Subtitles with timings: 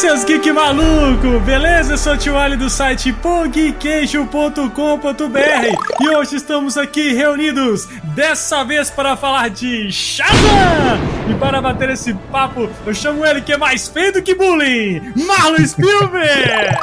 [0.00, 1.38] seus geek maluco!
[1.44, 1.92] Beleza?
[1.92, 8.88] Eu sou o Tio Ali do site pogqueijo.com.br e hoje estamos aqui reunidos, dessa vez
[8.88, 10.98] para falar de Shazam!
[11.28, 15.02] E para bater esse papo, eu chamo ele que é mais feio do que bullying,
[15.26, 16.78] Marlon Spielberg!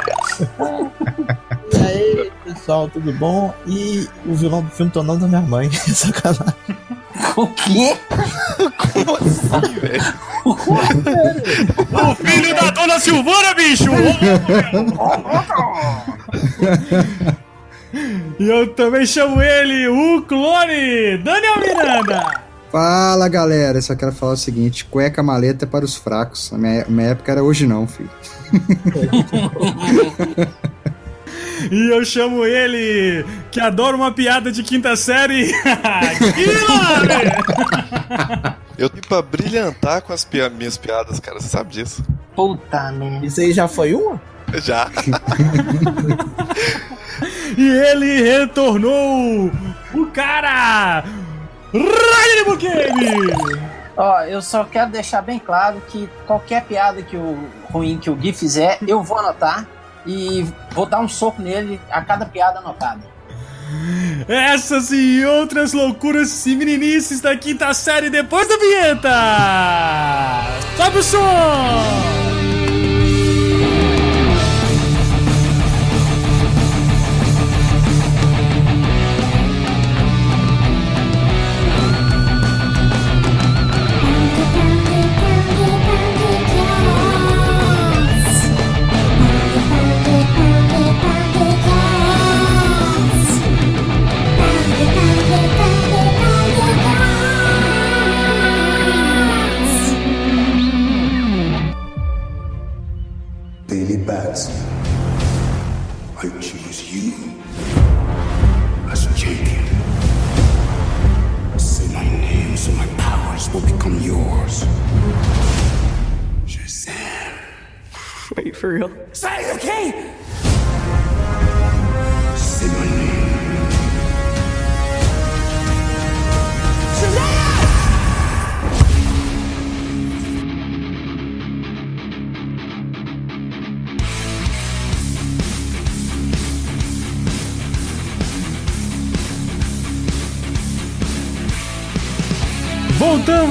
[1.72, 3.52] E aí, pessoal, tudo bom?
[3.66, 5.68] E o vilão do filme tornando da minha mãe.
[5.72, 6.54] Sacanagem.
[7.36, 7.96] O quê?
[8.76, 10.14] Como assim, velho?
[10.44, 10.54] O
[12.14, 13.90] filho da dona Silvana, bicho!
[18.38, 22.48] e eu também chamo ele, o clone, Daniel Miranda!
[22.70, 26.52] Fala galera, só quero falar o seguinte: cueca maleta é para os fracos.
[26.52, 28.10] A minha, minha época era hoje não, filho.
[31.70, 35.46] E eu chamo ele, que adora uma piada de quinta série,
[36.34, 37.32] Guilherme!
[38.76, 41.40] Eu tenho pra brilhantar com as pia- minhas piadas, cara.
[41.40, 42.02] Você sabe disso?
[42.36, 43.26] Puta merda.
[43.26, 44.20] Isso aí já foi uma?
[44.62, 44.88] Já.
[47.56, 49.50] E ele retornou,
[49.92, 51.02] o cara,
[51.72, 53.32] Ryan Bukemi!
[53.96, 57.36] Ó, eu só quero deixar bem claro que qualquer piada que o
[57.72, 59.66] ruim que o Gui fizer, eu vou anotar
[60.08, 63.00] e vou dar um soco nele a cada piada anotada.
[64.26, 69.10] Essas e outras loucuras e meninices da quinta série depois da vinheta!
[70.76, 72.37] Sobe o som!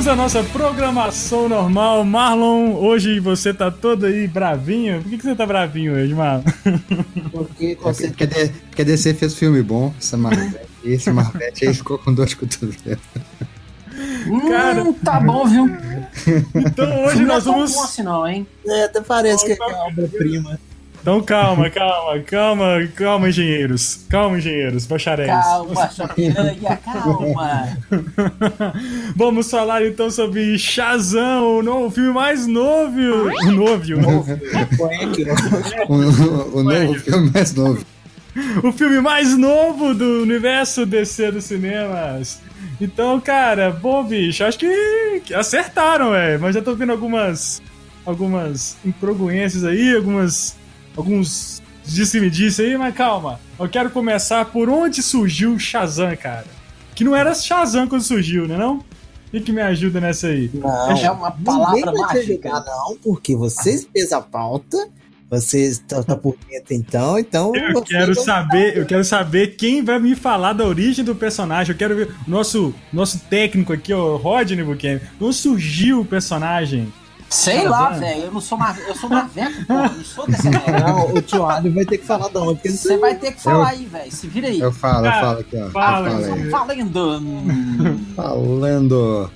[0.08, 2.06] Voltamos à nossa programação normal.
[2.06, 5.02] Marlon, hoje você tá todo aí bravinho.
[5.02, 6.44] Por que, que você tá bravinho hoje, Marlon?
[7.30, 10.66] Porque Porque, porque, D- porque DC fez filme bom, essa Marvete.
[10.86, 12.98] Esse Marvete aí ficou com dor de cotovelo.
[14.48, 14.84] Cara.
[14.86, 15.66] Hum, tá bom, viu?
[16.56, 17.74] Então hoje Não é nós tão vamos.
[17.74, 18.48] bom assim não, hein?
[18.66, 20.58] É, até parece que é obra-prima.
[21.08, 24.02] Então calma, calma, calma, calma, engenheiros.
[24.10, 25.30] Calma, engenheiros, bacharéis.
[25.30, 27.78] Calma, piranha, calma.
[29.16, 33.00] Vamos falar então sobre Shazam, o novo filme mais novo.
[33.00, 33.84] O novo,
[35.88, 37.86] O, o, o novo filme mais novo.
[38.66, 42.42] o filme mais novo do universo DC dos cinemas.
[42.82, 46.42] Então, cara, bom, bicho, acho que que acertaram, velho.
[46.42, 47.62] Mas já tô vendo algumas
[48.06, 50.58] algumas incongruências aí, algumas
[50.98, 53.40] alguns disse-me-disse aí, mas calma.
[53.58, 56.46] Eu quero começar por onde surgiu o Shazam, cara.
[56.94, 58.78] Que não era Shazam quando surgiu, né não?
[58.78, 60.50] O que, que me ajuda nessa aí?
[60.54, 62.50] Não, É uma palavra mágica.
[62.50, 64.90] não, porque vocês fez a pauta,
[65.30, 67.54] vocês estão tá por dentro então, então...
[67.54, 71.74] Eu quero saber, eu quero saber quem vai me falar da origem do personagem.
[71.74, 75.02] Eu quero ver o nosso nosso técnico aqui, o Rodney Buchanan.
[75.20, 76.92] Onde surgiu o personagem?
[77.30, 78.24] Sei lá, velho.
[78.26, 78.78] Eu não sou mais.
[78.88, 79.74] Eu sou Marveco, pô.
[79.74, 80.80] Não sou dessa merda.
[80.80, 83.70] Não, o tio Ali vai ter que falar de onde, Você vai ter que falar
[83.70, 84.12] aí, velho.
[84.12, 84.60] Se vira aí.
[84.60, 85.70] Eu falo, eu Cara, falo aqui, ó.
[85.70, 86.22] fala, eu
[86.52, 86.80] falo aí.
[86.80, 88.16] Falando.
[88.16, 89.32] Falando.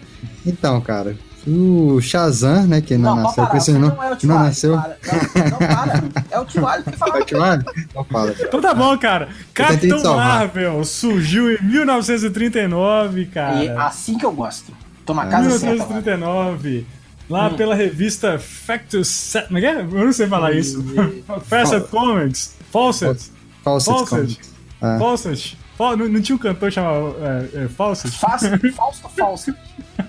[0.46, 3.80] Então, cara, o Shazam, né, que não, Não, nasceu parar.
[3.80, 3.96] nome.
[3.96, 4.74] não é o não nasceu.
[4.78, 4.98] para.
[5.36, 6.04] Não, não, para.
[6.32, 7.18] É o Tio Ali que fala.
[7.18, 7.38] É o Tio?
[7.78, 8.36] Então fala.
[8.40, 9.26] Então tá bom, cara.
[9.28, 10.16] te Capitão.
[10.16, 13.86] Marvel surgiu em 1939, E cara.
[13.86, 14.72] assim que eu gosto.
[15.06, 15.86] Tô na casa certa.
[17.36, 17.50] Agora.
[17.50, 17.50] 1939.
[17.50, 17.56] Lá Hum.
[17.58, 19.08] pela revista Factus.
[19.08, 19.82] Set- Como é que é?
[19.82, 20.84] Eu não sei falar isso.
[21.46, 22.56] Fawcett Comics.
[22.72, 23.32] Fawcett.
[23.64, 24.10] Fawcett Fawcett.
[24.10, 24.54] Comics.
[24.82, 24.98] Ah.
[25.00, 25.58] Fawcett.
[25.78, 27.16] Fa- Não, não tinha um cantor chamado
[27.56, 28.16] é, é, Fawcett?
[28.18, 29.56] Fácil, falso, falso.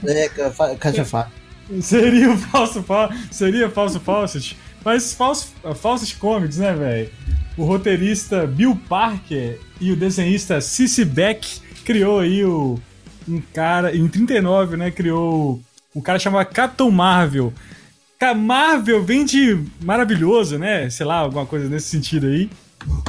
[0.04, 1.32] É, fácil.
[1.80, 4.56] Seria o falso Fa- seria falso Fawcett.
[4.84, 7.10] Mas falso, Fawcett Comics, né, velho?
[7.56, 12.78] O roteirista Bill Parker e o desenhista Cici Beck criou aí o
[13.28, 15.60] um cara em 39, né, criou
[15.94, 17.52] um cara chamado Capitão Marvel.
[18.18, 20.88] Cara, Marvel vem de maravilhoso, né?
[20.90, 22.48] Sei lá, alguma coisa nesse sentido aí.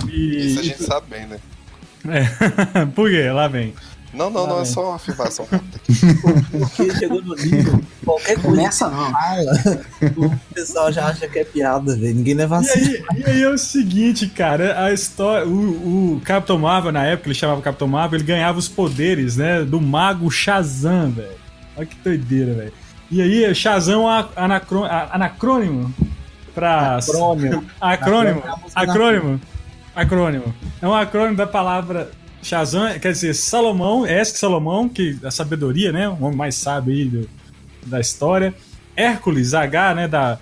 [0.09, 0.47] E...
[0.47, 1.39] Isso a gente sabe bem, né?
[2.05, 2.85] É.
[2.93, 3.29] Por quê?
[3.31, 3.73] Lá vem.
[4.13, 5.47] Não, não, Lá não, é só uma afirmação.
[5.49, 9.11] Porque chegou no nível, qualquer coisa Começa não.
[9.11, 9.51] fala,
[10.17, 12.15] o pessoal já acha que é piada, velho.
[12.15, 15.47] Ninguém leva E aí, e aí é o seguinte, cara, a história.
[15.47, 19.63] O, o Capitão Marvel, na época, ele chamava Capitão Marvel, ele ganhava os poderes, né?
[19.63, 21.42] Do mago Shazam, velho.
[21.75, 22.73] Olha que doideira, velho.
[23.11, 25.93] E aí, Shazam é um anacrô- a- anacrônimo
[26.53, 26.97] pra.
[26.97, 27.63] Acrônimo.
[27.79, 28.39] Acrônimo.
[28.39, 28.43] Acrônimo
[28.75, 29.41] é Acrônimo.
[29.95, 30.55] Acrônimo.
[30.81, 32.09] É um acrônimo da palavra
[32.41, 36.09] Shazam, quer dizer, Salomão, Esque Salomão, que a sabedoria, né?
[36.09, 37.29] O homem mais sábio aí do-
[37.85, 38.53] da história.
[38.95, 40.07] Hércules, H, né?
[40.07, 40.37] Da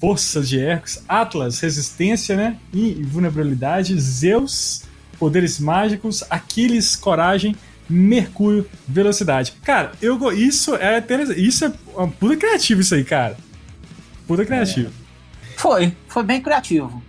[0.00, 1.02] força de Hércules.
[1.08, 2.56] Atlas, resistência, né?
[2.72, 3.98] E vulnerabilidade.
[4.00, 4.82] Zeus,
[5.18, 6.22] poderes mágicos.
[6.30, 7.54] Aquiles, coragem.
[7.88, 9.52] Mercúrio, velocidade.
[9.62, 11.46] Cara, eu isso é interessante.
[11.46, 13.36] Isso é uma puta criativo isso aí, cara.
[14.26, 14.90] Puta criativo.
[15.56, 17.02] Foi, foi bem criativo.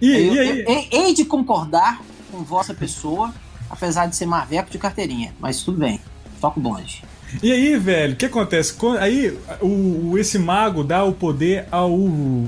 [0.00, 0.60] E, eu, e aí?
[0.60, 2.00] eu- eu- hei de concordar
[2.30, 3.34] com vossa pessoa,
[3.68, 5.34] apesar de ser marveco de carteirinha.
[5.40, 6.00] Mas tudo bem,
[6.40, 7.02] toca o bonde.
[7.42, 8.74] E aí, velho, o que acontece?
[9.00, 11.90] Aí, o, o- esse mago dá o poder ao.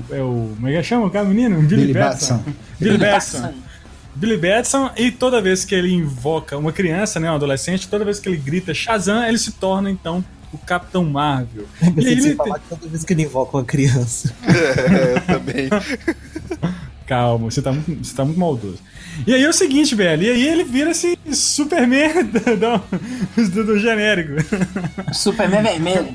[0.09, 0.53] É o.
[0.55, 1.57] Como é que chama o cara, menino?
[1.61, 2.37] Billy, Billy Batson.
[2.37, 2.53] Batson.
[2.79, 3.53] Billy Batson.
[4.19, 8.19] Billy Batson, e toda vez que ele invoca uma criança, né, um adolescente, toda vez
[8.19, 11.65] que ele grita Shazam, ele se torna, então, o Capitão Marvel.
[11.81, 14.33] Eu E ele falar que toda vez que ele invoca uma criança.
[14.43, 15.69] É, eu também.
[17.07, 18.77] Calma, você tá, muito, você tá muito maldoso.
[19.25, 23.79] E aí é o seguinte, velho, e aí ele vira esse Superman do, do- do
[23.79, 24.33] genérico.
[25.13, 26.13] Superman vermelho.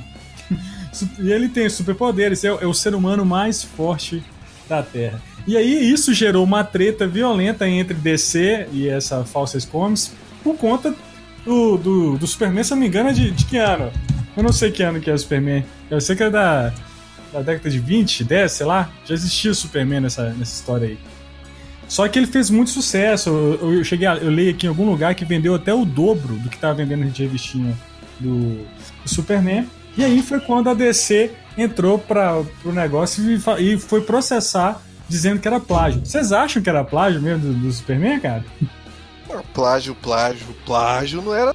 [1.18, 4.22] E ele tem superpoderes, é, é o ser humano mais forte
[4.68, 5.20] da Terra.
[5.46, 10.12] E aí isso gerou uma treta violenta entre DC e essa Falsas Comics
[10.42, 10.94] por conta
[11.44, 13.92] do, do, do Superman, se eu não me engano, é de, de que ano?
[14.36, 15.64] Eu não sei que ano que é o Superman.
[15.90, 16.72] Eu sei que é da,
[17.32, 18.90] da década de 20, 10, sei lá.
[19.04, 20.98] Já existia o Superman nessa, nessa história aí.
[21.86, 23.28] Só que ele fez muito sucesso.
[23.28, 26.34] Eu, eu cheguei a, eu li aqui em algum lugar que vendeu até o dobro
[26.36, 27.76] do que tava vendendo de revistinha
[28.18, 28.64] do,
[29.02, 29.66] do Superman.
[29.96, 35.40] E aí foi quando a DC entrou para o negócio e, e foi processar dizendo
[35.40, 36.04] que era plágio.
[36.04, 38.44] Vocês acham que era plágio mesmo do, do Superman, cara?
[39.28, 41.54] Não, Plágio, plágio, plágio não era.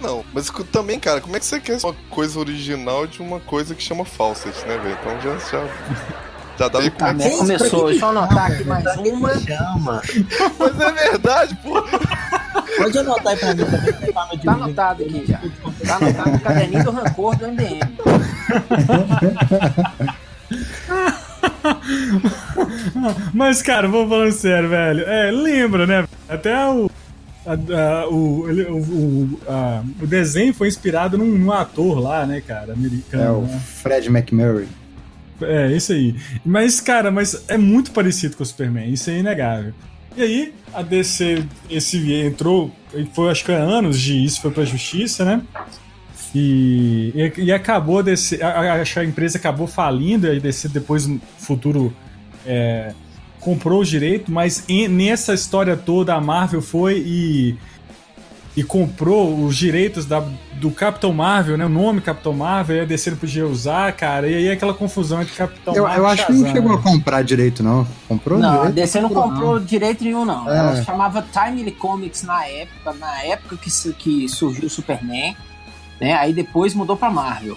[0.00, 3.74] Não, mas também, cara, como é que você quer uma coisa original de uma coisa
[3.74, 4.96] que chama Fawcett, né, velho?
[5.00, 5.36] Então já.
[5.38, 5.66] Já,
[6.58, 6.90] já dá é que.
[6.90, 7.88] Também começou.
[7.88, 9.40] Deixa eu anotar aqui mais uma.
[9.40, 10.02] Chama.
[10.58, 11.82] Mas é verdade, pô!
[12.76, 13.92] Pode anotar aí pra mim também.
[14.12, 15.40] tá Tá anotado aqui já.
[15.84, 17.80] Tá anotado no caderninho do rancor do MDM.
[23.32, 25.04] Mas, cara, vou falando sério, velho.
[25.04, 26.06] É, lembra, né?
[26.28, 26.90] Até o.
[27.46, 32.26] a- a- o, ele- o, o, a- o desenho foi inspirado num, num ator lá,
[32.26, 33.38] né, cara, É americano.
[33.38, 33.60] o né?
[33.64, 34.68] Fred McMurray.
[35.40, 36.16] É, isso aí.
[36.44, 39.72] Mas, cara, mas é muito parecido com o Superman, isso é inegável.
[40.16, 42.72] E aí, a DC, esse entrou,
[43.14, 45.40] foi acho que há anos de isso, foi pra justiça, né?
[46.34, 50.68] E, e, e acabou a DC, a, a- a empresa acabou falindo, e a DC
[50.68, 51.92] depois no futuro
[52.46, 52.92] é,
[53.40, 57.56] comprou os direitos, mas em- nessa história toda a Marvel foi e,
[58.56, 60.22] e comprou os direitos da,
[60.60, 61.64] do Capitão Marvel, né?
[61.64, 65.22] O nome Capitão Marvel, e a DC não podia usar, cara, e aí aquela confusão
[65.22, 66.82] entre Capitão Eu, Marvel eu acho que não chegou a né?
[66.82, 67.86] comprar direito, não.
[68.06, 68.74] Comprou Não, a direito?
[68.74, 70.50] DC não comprou direito nenhum, não.
[70.50, 70.58] É.
[70.58, 75.34] Ela chamava Timely Comics na época, na época que, que surgiu o Superman,
[76.00, 76.14] né?
[76.14, 77.56] Aí depois mudou pra Marvel.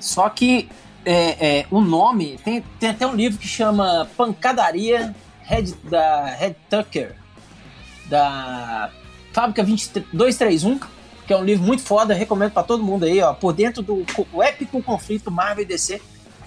[0.00, 0.68] Só que
[1.04, 6.56] é, é, o nome tem, tem até um livro que chama Pancadaria Red, da Red
[6.68, 7.14] Tucker,
[8.06, 8.90] da
[9.32, 10.78] Fábrica 2231,
[11.26, 14.04] que é um livro muito foda, recomendo pra todo mundo aí, ó, por dentro do
[14.42, 16.00] épico conflito Marvel e DC,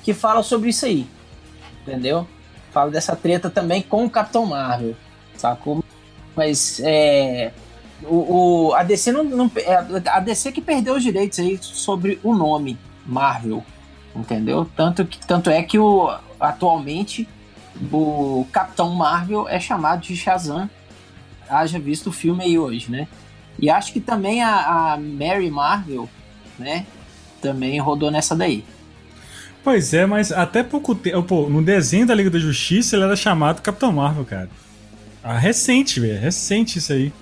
[0.04, 1.08] que fala sobre isso aí.
[1.82, 2.28] Entendeu?
[2.72, 4.96] Fala dessa treta também com o Capitão Marvel,
[5.36, 5.84] sacou?
[6.36, 7.52] Mas é.
[8.04, 9.76] O, o- a DC não, não- é
[10.10, 13.64] a DC que perdeu os direitos aí sobre o nome Marvel,
[14.16, 14.68] entendeu?
[14.76, 17.28] Tanto, que, tanto é que o, atualmente
[17.92, 20.70] o Capitão Marvel é chamado de Shazam,
[21.50, 23.08] haja visto o filme aí hoje, né?
[23.60, 26.10] E acho que também a, a Mary Marvel,
[26.58, 26.86] né?
[27.42, 28.64] Também rodou nessa daí.
[29.64, 31.48] Pois é, mas até pouco tempo.
[31.50, 34.50] No desenho da Liga da Justiça ele era chamado Capitão Marvel, cara.
[35.24, 36.20] Ah, recente, velho.
[36.20, 37.14] Recente isso aí.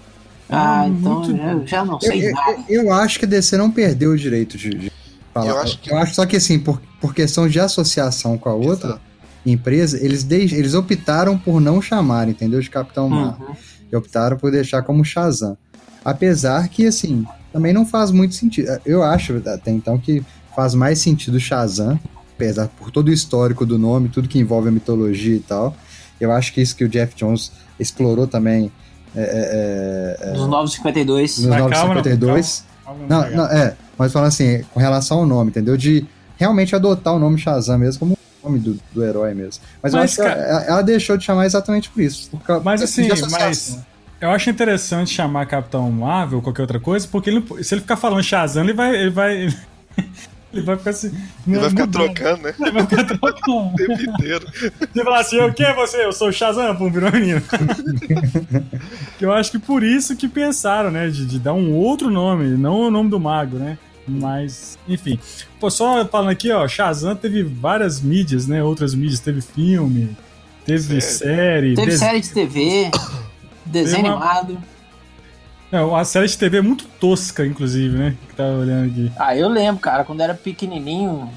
[0.50, 2.58] Ah, Ah, então muito eu já não Eu, sei eu- nada.
[2.68, 4.92] eu acho que a DC não perdeu o direito de, de
[5.34, 5.48] falar.
[5.48, 9.02] Eu acho que- só que assim, por, por questão de associação com a outra Exato.
[9.46, 12.60] empresa, eles, deix- eles optaram por não chamar, entendeu?
[12.60, 13.48] De Capitão Marvel.
[13.50, 13.56] Uhum.
[13.92, 15.58] E optaram por deixar como Shazam.
[16.04, 18.70] Apesar que, assim, também não faz muito sentido.
[18.86, 20.24] Eu acho até então que
[20.56, 22.00] faz mais sentido Shazam
[22.36, 25.76] apesar por todo o histórico do nome, tudo que envolve a mitologia e tal.
[26.22, 28.72] Eu acho que isso que o Jeff Jones explorou também
[29.16, 31.38] é, é, é, Nos Novos 52.
[31.40, 32.64] nos Mas calma, 952.
[32.86, 33.36] Calma, Não, calma.
[33.38, 35.76] não, é, mas falando assim, com relação ao nome, entendeu?
[35.78, 36.06] De
[36.38, 39.62] realmente adotar o nome Shazam mesmo como o nome do, do herói mesmo.
[39.84, 42.30] Mas, eu Mas, acho que cara- ela, ela deixou de chamar exatamente por isso.
[42.32, 43.80] por causa- Mas assim, mas
[44.22, 47.82] eu acho interessante chamar Capitão Marvel ou qualquer outra coisa, porque ele não- se ele
[47.82, 48.96] ficar falando Shazam, ele vai.
[48.96, 49.50] Ele vai,
[50.54, 51.12] ele vai ficar assim.
[51.48, 52.14] Ele vai ficar mudando.
[52.14, 52.54] trocando, né?
[52.60, 53.68] Ele vai ficar trocando.
[53.68, 54.46] O tempo inteiro.
[54.54, 56.04] Você fala assim, o que é você?
[56.06, 57.42] Eu sou o Shazam, pum, virou menino.
[59.18, 61.08] que eu acho que por isso que pensaram, né?
[61.10, 63.78] De, de dar um outro nome, não o nome do mago, né?
[64.08, 65.20] Mas, enfim.
[65.60, 68.64] Pô, só falando aqui, ó, Shazam teve várias mídias, né?
[68.64, 70.18] Outras mídias, teve filme,
[70.66, 71.76] teve série.
[71.76, 72.90] Teve des- série de TV,
[73.66, 74.58] desenho uma- animado.
[75.72, 78.16] Não, a série de TV é muito tosca, inclusive, né?
[78.28, 79.12] Que tava olhando aqui.
[79.18, 81.32] Ah, eu lembro, cara, quando era pequenininho.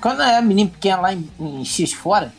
[0.00, 2.32] Quando eu era menino pequeno lá em, em X fora,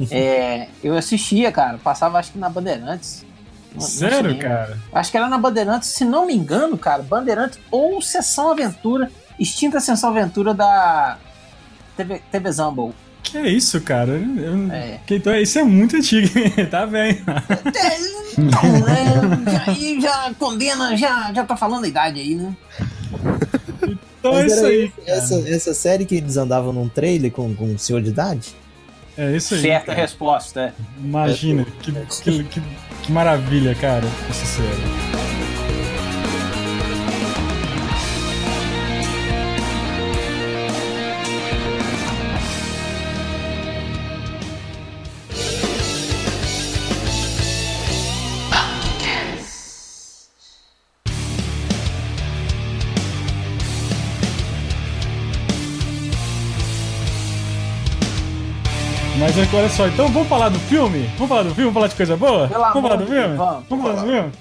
[0.10, 1.78] é, eu assistia, cara.
[1.78, 3.24] Passava acho que na Bandeirantes.
[3.78, 4.78] Sério, cara?
[4.92, 7.02] Acho que era na Bandeirantes, se não me engano, cara.
[7.02, 11.18] Bandeirantes ou Sessão Aventura, extinta Sessão Aventura da
[11.96, 12.94] TV, TV Zumble.
[13.24, 14.12] Que é isso, cara?
[14.12, 15.00] Eu- É.
[15.04, 16.28] que- então, isso é muito antigo,
[16.70, 17.20] tá bem.
[18.38, 19.64] Então, né?
[19.66, 22.54] Aí já condena, já, já tá falando a idade aí, né?
[24.20, 24.92] Então é isso aí.
[25.06, 28.54] essa, essa série que eles andavam num trailer com, com um senhor de idade?
[29.16, 29.60] É isso aí.
[29.62, 30.00] Certa cara.
[30.00, 30.72] resposta, é.
[31.02, 32.62] Imagina, que, que, que,
[33.02, 35.23] que maravilha, cara, essa série.
[59.36, 61.06] Mas olha só, então vamos falar do filme?
[61.16, 61.62] Vamos falar do filme?
[61.64, 62.48] Vamos falar de coisa boa?
[62.48, 63.36] Pelo vamos falar do filme?
[63.36, 63.64] Vamos.
[63.68, 64.32] Vamos falar do filme?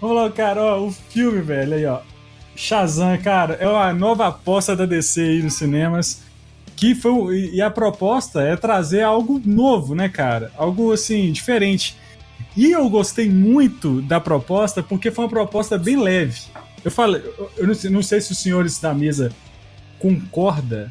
[0.00, 2.00] Vamos lá, cara, ó, o filme, velho, aí, ó.
[2.56, 6.22] Shazam, cara, é a nova aposta da DC aí nos cinemas.
[6.76, 10.50] Que foi, e a proposta é trazer algo novo, né, cara?
[10.56, 11.94] Algo assim, diferente.
[12.56, 16.40] E eu gostei muito da proposta porque foi uma proposta bem leve.
[16.82, 19.30] Eu falei, eu- eu não sei, não sei se os senhores da mesa
[19.98, 20.90] concorda,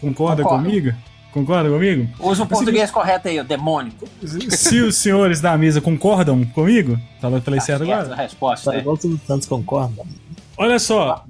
[0.00, 0.64] concorda Concordo.
[0.64, 0.94] comigo?
[1.34, 2.08] Concorda comigo?
[2.20, 3.92] Usa o português correto aí, o demônio.
[4.50, 8.12] Se os senhores da mesa concordam comigo, falei, falei Tá certo agora?
[8.12, 8.80] a resposta, Tá é.
[8.80, 10.02] igual o Silvio Santos concorda.
[10.56, 11.24] Olha só,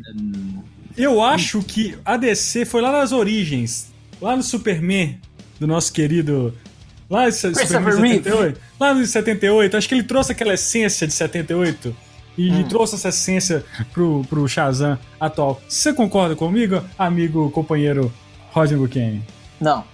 [0.94, 5.18] eu acho que a DC foi lá nas origens, lá no Superman,
[5.58, 6.54] do nosso querido.
[7.08, 8.24] Lá em Christopher Superman Reeve.
[8.24, 8.60] 78.
[8.78, 11.96] Lá no 78, acho que ele trouxe aquela essência de 78
[12.36, 12.64] e Hum.
[12.64, 15.60] trouxe essa essência pro, pro Shazam atual.
[15.66, 18.12] Você concorda comigo, amigo, companheiro
[18.52, 19.20] Roger Buchanan?
[19.60, 19.84] Não.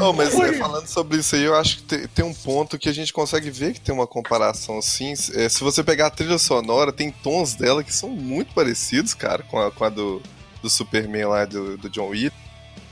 [0.00, 2.88] Oh, mas é, falando sobre isso aí, eu acho que tem, tem um ponto que
[2.88, 5.12] a gente consegue ver que tem uma comparação assim.
[5.34, 9.42] É, se você pegar a trilha sonora, tem tons dela que são muito parecidos, cara,
[9.44, 10.20] com a, com a do,
[10.62, 12.34] do Superman lá do, do John Wick.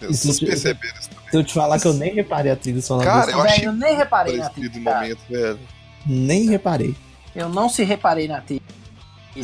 [0.00, 1.31] Vocês perceberam isso também?
[1.31, 3.69] Se eu te falar que eu nem reparei a trilha sonora Cara, eu achei Velho,
[3.69, 5.61] eu nem reparei na trilha, momento, velho.
[6.07, 6.95] Nem reparei.
[7.35, 8.62] Eu não se reparei na trilha,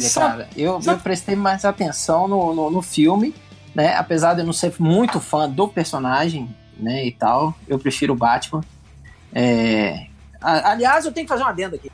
[0.01, 0.49] Sabe- cara.
[0.57, 3.35] Eu, sabe- eu prestei mais atenção no, no, no filme,
[3.79, 3.95] né?
[3.95, 7.55] Apesar de eu não ser muito fã do personagem, né, e tal.
[7.69, 8.65] Eu prefiro o Batman.
[9.33, 10.09] É...
[10.41, 11.93] aliás, eu tenho que fazer uma adenda aqui.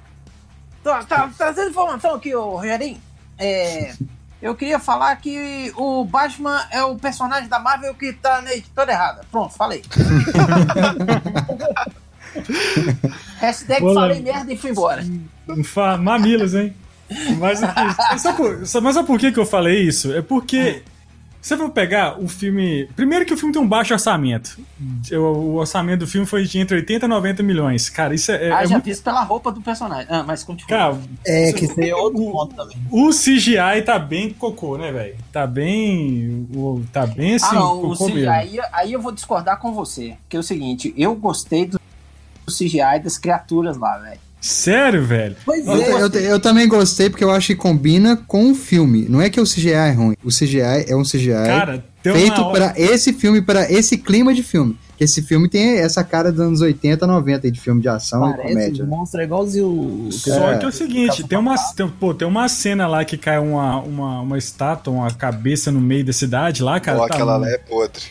[0.82, 2.96] Tá, tá, trazendo informação aqui, ô Rogerinho.
[3.38, 3.92] É...
[4.40, 8.92] Eu queria falar que o Batman é o personagem da Marvel que tá na editora
[8.92, 9.20] errada.
[9.30, 9.82] Pronto, falei.
[13.40, 14.02] Hashtag Olá.
[14.02, 15.02] falei merda e fui embora.
[16.00, 16.74] Mamilos, hein?
[17.38, 17.60] Mas,
[18.20, 20.12] sabe por, mas sabe por que, que eu falei isso?
[20.12, 20.82] É porque
[21.46, 22.86] você vai pegar o filme.
[22.96, 24.58] Primeiro que o filme tem um baixo orçamento.
[25.12, 27.90] O, orçamento do filme foi de entre 80 e 90 milhões.
[27.90, 28.84] Cara, isso é, é Ah, já muito.
[28.84, 30.06] visto pela roupa do personagem.
[30.08, 30.68] Ah, mas continua.
[30.68, 32.76] Cara, É, que isso aí é outro ponto também.
[32.90, 35.16] o CGI tá bem cocô, né, velho?
[35.30, 36.46] Tá bem.
[36.54, 37.46] o- Tá bem assim.
[37.50, 38.30] ah, não, o CGI, mesmo.
[38.30, 40.16] aí, aí eu vou discordar com você.
[40.28, 41.78] Que é o seguinte, eu gostei do
[42.46, 44.20] do CGI das criaturas lá, velho.
[44.46, 45.34] Sério, velho?
[45.42, 46.02] Pois Eu, é.
[46.02, 49.06] eu, eu também gostei porque eu acho que combina com o filme.
[49.08, 50.14] Não é que o CGI é ruim.
[50.22, 54.78] O CGI é um CGI Cara, feito pra esse filme, pra esse clima de filme.
[54.98, 58.28] Que esse filme tem essa cara dos anos 80, 90 aí de filme de ação
[58.28, 58.84] e Parece comédia.
[58.84, 58.96] o né?
[58.96, 60.08] monstro é igualzinho o...
[60.12, 60.58] Só É.
[60.58, 63.80] que é o seguinte, tem uma, tem, pô, tem uma cena lá que cai uma,
[63.80, 67.00] uma, uma estátua, uma cabeça no meio da cidade lá, cara.
[67.00, 68.02] Ou tá aquela lá é podre.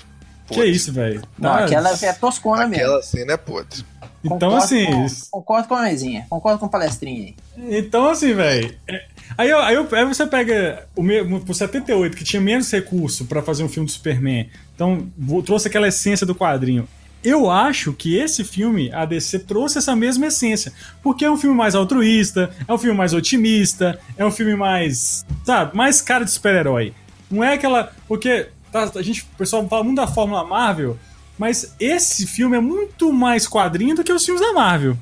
[0.48, 0.72] Que Podre.
[0.72, 1.22] isso, velho?
[1.40, 2.84] Não, Tá- aquela é toscona mesmo.
[2.84, 3.86] Aquela cena é podre.
[4.24, 4.86] Então, Concordo assim.
[4.86, 5.08] com-
[5.40, 7.36] concordo com a mesinha, concordo com o palestrinha aí.
[7.78, 8.74] Então, assim, velho.
[8.88, 9.06] é-
[9.38, 11.04] Aí, aí, aí você pega o
[11.40, 14.48] pro 78, que tinha menos recurso pra fazer um filme do Superman.
[14.76, 15.08] Então,
[15.46, 16.88] trouxe aquela essência do quadrinho.
[17.24, 20.72] Eu acho que esse filme, a DC, trouxe essa mesma essência.
[21.02, 25.26] Porque é um filme mais altruísta, é um filme mais otimista, é um filme mais.
[25.46, 25.76] Sabe?
[25.76, 26.94] Mais cara de super-herói.
[27.32, 27.92] Não é aquela.
[28.08, 30.98] Porque tá, a gente, o pessoal fala muito da Fórmula Marvel,
[31.38, 34.98] mas esse filme é muito mais quadrinho do que os filmes da Marvel.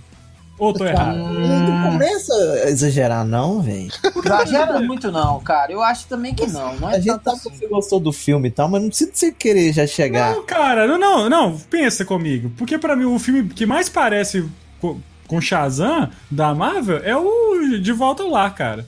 [0.60, 1.18] Ou tô errado?
[1.18, 2.34] Não começa
[2.66, 3.90] a exagerar, não, velho.
[4.24, 5.72] Exagera muito não, cara.
[5.72, 6.76] Eu acho também que não.
[6.78, 7.58] Não é A gente tanto sabe que assim.
[7.58, 10.36] você gostou do filme e tal, mas não precisa você querer já chegar.
[10.36, 12.52] Não, cara, não, não, não, pensa comigo.
[12.58, 14.46] Porque pra mim o filme que mais parece
[14.80, 18.86] co- com Shazam da Marvel é o De Volta ao Lar, cara.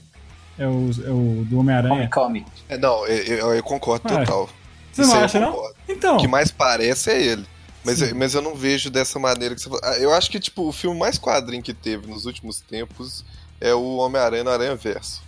[0.56, 2.08] É o, é o do Homem-Aranha.
[2.14, 2.46] Come.
[2.68, 4.48] É, não, eu, eu- eu concordo Ah, total.
[4.94, 5.70] Você Isso não eu acha, não?
[5.88, 6.16] Então.
[6.16, 7.44] O que mais parece é ele.
[7.84, 9.80] Mas, eu- mas eu não vejo dessa maneira que você falou.
[9.84, 13.24] Ah, Eu acho que, tipo, o filme mais quadrinho que teve nos últimos tempos
[13.60, 15.22] é o Homem-Aranha no Aranha Verso.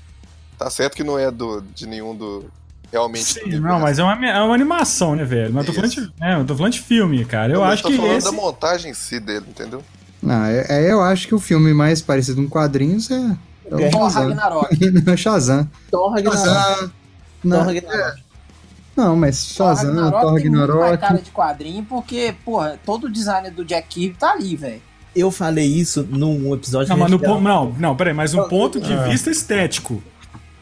[0.59, 2.47] Tá certo que não é do, de nenhum do.
[2.91, 3.25] Realmente.
[3.25, 5.53] Sim, não, mas é uma, é uma animação, né, velho?
[5.53, 7.53] Mas eu tô de, é, eu tô falando de filme, cara.
[7.53, 8.25] Eu Não, acho tô que falando esse.
[8.27, 9.83] da montagem em si dele, entendeu?
[10.23, 13.15] Não, é, é- eu acho que o filme mais parecido com quadrinhos é,
[13.71, 14.29] é o Guerra Thor Shazam.
[14.29, 14.77] Ragnarok.
[15.07, 15.71] É o Shazam.
[15.91, 16.39] Thor Ragnarok.
[16.45, 16.93] Shazam.
[17.45, 18.23] Não, Thor Ragnarok.
[18.97, 20.99] Não, mas Shazam, Thor tem Ragnarok.
[20.99, 24.83] cara de quadrinho, porque, porra, todo o design do Jack Kirby tá ali, velho.
[25.15, 28.93] Eu falei isso num episódio Não, mas no não, não, peraí, mas no ponto de
[28.93, 29.05] Ah.
[29.05, 30.03] vista estético.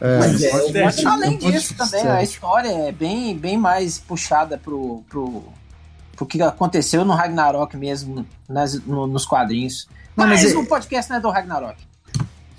[0.01, 5.03] É, Mas é, Mas Além disso, também a história é bem, bem mais puxada pro,
[5.09, 5.45] pro,
[6.15, 9.89] pro que aconteceu no Ragnarok mesmo, nas, no- nos quadrinhos.
[10.17, 11.77] Não, mas mas é- o podcast não é do Ragnarok.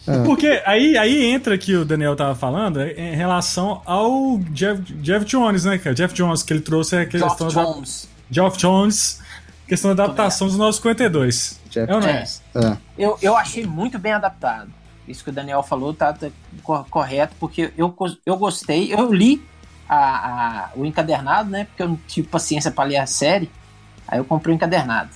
[0.07, 0.23] É.
[0.23, 5.25] Porque aí, aí entra que o Daniel tava falando é, em relação ao Jeff, Jeff
[5.25, 5.95] Jones, né, cara?
[5.95, 7.63] Jeff Jones, que ele trouxe a Geoff questão da.
[7.71, 8.07] Jones.
[8.29, 9.21] Geoff Jones,
[9.67, 11.59] questão da adaptação dos 952.
[11.69, 12.23] Jeff- É ou não é?
[12.55, 12.77] É.
[12.97, 14.69] Eu, eu achei muito bem adaptado.
[15.07, 16.27] Isso que o Daniel falou tá, tá
[16.63, 17.95] cor- correto, porque eu,
[18.25, 18.91] eu gostei.
[18.93, 19.41] Eu li
[19.87, 21.65] a, a- o encadernado, né?
[21.65, 23.49] Porque eu não tive paciência para ler a série.
[24.07, 25.09] Aí eu comprei o encadernado.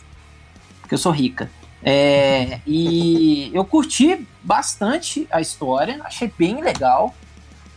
[0.82, 1.50] Porque eu sou rica.
[1.84, 7.16] É, e eu curti bastante a história, achei bem legal,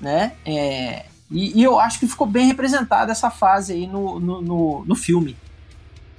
[0.01, 0.33] né?
[0.45, 4.85] É, e, e eu acho que ficou bem representada essa fase aí no, no, no,
[4.85, 5.37] no filme.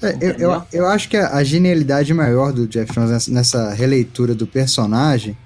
[0.01, 3.73] É, eu, eu, eu acho que a, a genialidade maior do Jeff Jones nessa, nessa
[3.73, 5.37] releitura do personagem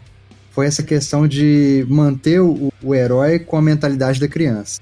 [0.51, 4.79] foi essa questão de manter o, o herói com a mentalidade da criança.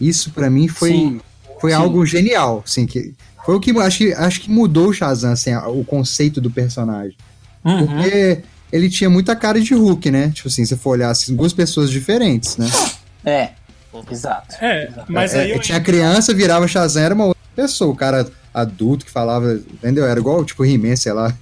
[0.00, 1.20] Isso pra mim foi, Sim.
[1.60, 1.76] foi Sim.
[1.76, 3.12] algo genial, assim, que
[3.50, 7.16] foi o que acho que acho que mudou o Shazam, assim, o conceito do personagem.
[7.64, 7.86] Uhum.
[7.86, 10.30] Porque ele tinha muita cara de Hulk, né?
[10.30, 12.70] Tipo assim, se for olhar assim, duas pessoas diferentes, né?
[13.24, 13.50] É,
[14.10, 14.54] exato.
[14.60, 18.30] É, mas É, aí eu tinha criança, virava Shazam, era uma outra pessoa, o cara
[18.54, 20.06] adulto que falava, entendeu?
[20.06, 21.34] Era igual tipo He-Man, sei lá.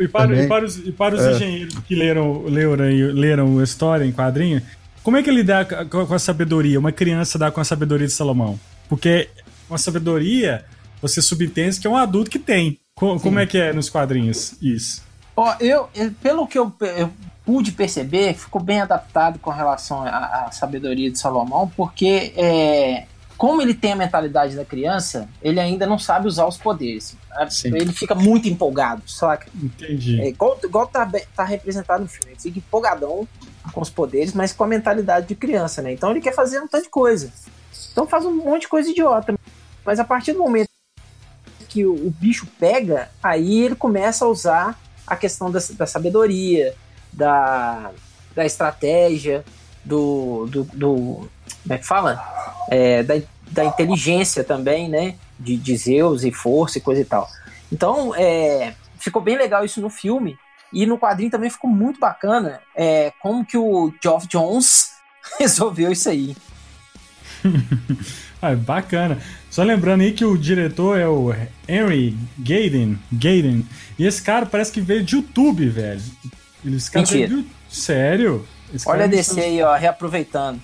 [0.00, 1.32] E para, e para os, e para os É.
[1.32, 4.62] engenheiros que leram, leram, leram a história em quadrinho,
[5.02, 6.78] como é que ele dá com com a sabedoria?
[6.80, 8.58] Uma criança dá com a sabedoria de Salomão?
[8.88, 9.28] Porque
[9.68, 10.64] uma sabedoria,
[11.00, 12.78] você subentende que é um adulto que tem.
[12.94, 15.02] Co- Como é que é nos quadrinhos isso?
[15.36, 17.10] Ó, eu, eu- pelo que eu, eu
[17.44, 23.06] pude perceber, ficou bem adaptado com relação à, à sabedoria de Salomão, porque é,
[23.36, 27.16] como ele tem a mentalidade da criança, ele ainda não sabe usar os poderes.
[27.48, 27.68] Sim.
[27.68, 29.46] Ele fica muito empolgado, saca?
[29.54, 30.20] Entendi.
[30.20, 32.32] É igual, igual tá, tá representado no filme.
[32.32, 33.26] Ele fica empolgadão
[33.72, 35.92] com os poderes, mas com a mentalidade de criança, né?
[35.92, 37.30] Então ele quer fazer um tanto de coisa.
[37.92, 39.34] Então faz um monte de coisa idiota.
[39.84, 40.67] Mas a partir do momento
[41.68, 46.74] que o, bicho pega, aí ele começa a usar a questão da, da sabedoria,
[47.12, 47.90] da,
[48.34, 49.44] da estratégia,
[49.84, 51.28] do, do, do-
[51.62, 52.22] Como é que fala?
[52.70, 53.14] É, da,
[53.50, 55.14] da inteligência também, né?
[55.38, 57.28] De, de Zeus e força e coisa e tal.
[57.70, 60.36] Então, é, ficou bem legal isso no filme.
[60.72, 64.92] E no quadrinho também ficou muito bacana é, como que o Geoff Jones
[65.38, 66.36] resolveu isso aí.
[68.40, 69.18] Ah, bacana.
[69.50, 71.34] Só lembrando aí que o diretor é o
[71.68, 72.98] Henry Gaden.
[73.12, 73.66] Gaden.
[73.98, 76.00] E esse cara parece que veio de YouTube, velho.
[76.64, 77.28] Esse cara Mentira.
[77.28, 77.48] veio de...
[77.68, 78.46] Sério?
[78.72, 80.60] Esse Olha a DC aí, ó, reaproveitando.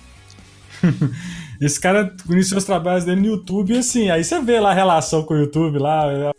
[1.59, 4.73] Esse cara iniciou os trabalhos dele no YouTube e assim, aí você vê lá a
[4.73, 6.11] relação com o YouTube lá.
[6.11, 6.31] é-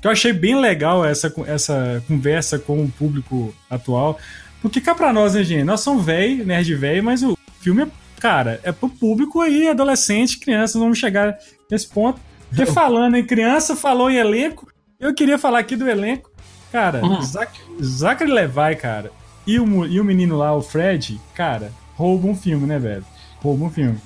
[0.00, 4.18] Que eu achei bem legal essa, essa conversa com o público atual.
[4.60, 5.64] Porque cá pra nós, né, gente?
[5.64, 7.86] Nós somos velho, nerd velho, mas o filme é,
[8.20, 11.36] cara, é pro público aí, adolescente, crianças, vamos chegar
[11.70, 12.20] nesse ponto.
[12.48, 14.66] Porque falando em criança, falou em elenco,
[14.98, 16.30] eu queria falar aqui do elenco.
[16.72, 17.22] Cara, Uhum.
[17.22, 17.52] Zac,
[17.82, 19.10] Zachary Levi, cara,
[19.46, 23.04] e o, e o menino lá, o Fred, cara, roubam um filme, né, velho?
[23.42, 23.98] Roubam um filme.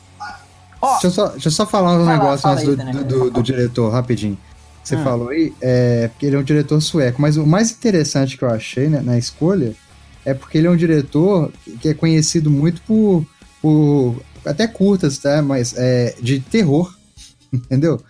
[0.81, 3.05] Ó, Deixa eu, só, deixa eu só falar um Fala, negócio fala do, Daniel.
[3.05, 4.37] do, do diretor, rapidinho.
[4.83, 5.05] você Ah.
[5.05, 7.21] falou aí, é porque ele é um diretor sueco.
[7.23, 9.75] Mas o mais interessante que eu achei né, na escolha
[10.25, 13.25] é porque ele é um diretor que é conhecido muito por,
[13.63, 15.41] por até curtas, tá?
[15.41, 16.93] Mas é, de terror,
[17.53, 18.03] entendeu?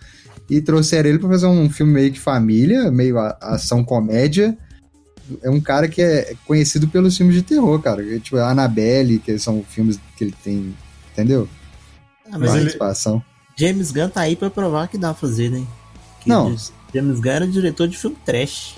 [0.49, 4.57] E trouxeram ele pra fazer um filme meio que família, meio a- ação comédia.
[5.41, 8.03] É um cara que é conhecido pelos filmes de terror, cara.
[8.19, 10.75] Tipo, a Annabelle, que são filmes que ele tem,
[11.13, 11.47] entendeu?
[12.29, 13.23] Ah, Mas ele- Participação.
[13.57, 15.63] James Gunn tá aí pra provar que dá pra fazer, né?
[16.19, 16.55] Que Não.
[16.93, 18.75] James Gunn era diretor de filme trash.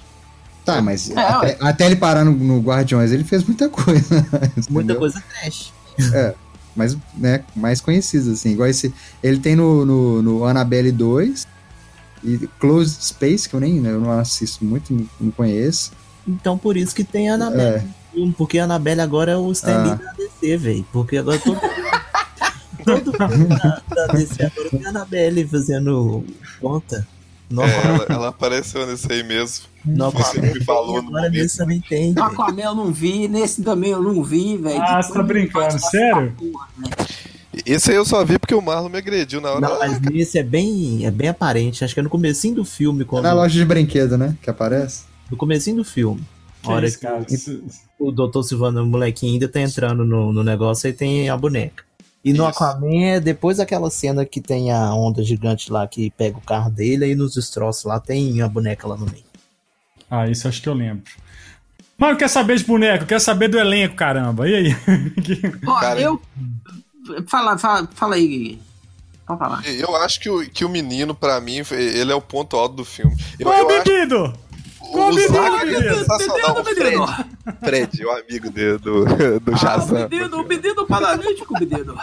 [0.65, 4.25] Tá, mas É, até, até ele parar no, no Guardiões, ele fez muita coisa.
[4.69, 5.71] Muita coisa trash.
[6.75, 8.51] Mas, né, mais conhecidos, assim.
[8.51, 8.93] Igual esse.
[9.23, 11.47] Ele tem no, no, no Annabelle 2
[12.23, 15.91] e Closed Space, que eu nem eu não assisto muito, não, conheço.
[16.27, 17.83] Então por isso que tem Annabelle.
[18.37, 19.95] Porque a Annabelle agora é o stand Ah.
[19.95, 20.85] da DC, velho.
[20.91, 21.59] Porque agora todo
[22.83, 26.23] todo filme da, da DC agora tem a Annabelle fazendo
[26.59, 27.07] conta.
[27.49, 29.65] No, É, ela, ela apareceu nesse aí mesmo.
[29.85, 32.13] no você Aquaman me falou no agora nesse também tem.
[32.13, 34.81] No Aquaman eu não vi, nesse também eu não vi, velho.
[34.81, 36.33] Ah, você tá brincando, sério?
[36.37, 36.89] porra, né?
[37.65, 39.61] Esse aí eu só vi porque o Marlon me agrediu na hora.
[39.61, 41.85] Não, mas nesse é bem, é bem aparente.
[41.85, 44.35] Acho que é no comecinho do filme, É quando, na loja de brinquedo, né?
[44.41, 45.03] Que aparece.
[45.31, 46.21] no comecinho do filme.
[46.61, 47.25] Que A hora isso, que cara?
[47.29, 47.63] Isso-
[47.97, 48.41] o Dr.
[48.43, 51.83] Silvano, o molequinho, ainda tá entrando no, no negócio e tem a boneca.
[52.25, 52.63] E no Isso.
[52.63, 56.71] Aquaman é depois daquela cena que tem a onda gigante lá que pega o carro
[56.71, 59.23] dele e nos destroços lá tem a boneca lá no meio.
[60.09, 61.03] Ah, isso acho que eu lembro.
[61.95, 63.05] Mano, quer saber de boneco?
[63.05, 64.49] Quer saber do elenco, caramba.
[64.49, 64.75] E aí?
[65.67, 66.19] Ó, Cara, eu.
[67.27, 68.61] Fala, fala, fala aí, Gui.
[69.25, 69.65] Pode falar.
[69.67, 72.85] Eu acho que o, que o menino, pra mim, ele é o ponto alto do
[72.85, 73.15] filme.
[73.39, 74.23] Eu, Ô, eu acho bebido!
[74.25, 74.33] o,
[74.95, 76.61] Ô, o menino, Zack menino, é sensacional.
[76.61, 77.07] O menino.
[77.07, 79.05] Fred, Fred, o amigo de- do,
[79.39, 80.09] do Ah, o Shazam.
[80.09, 81.97] menino, o menino paralítico, menino.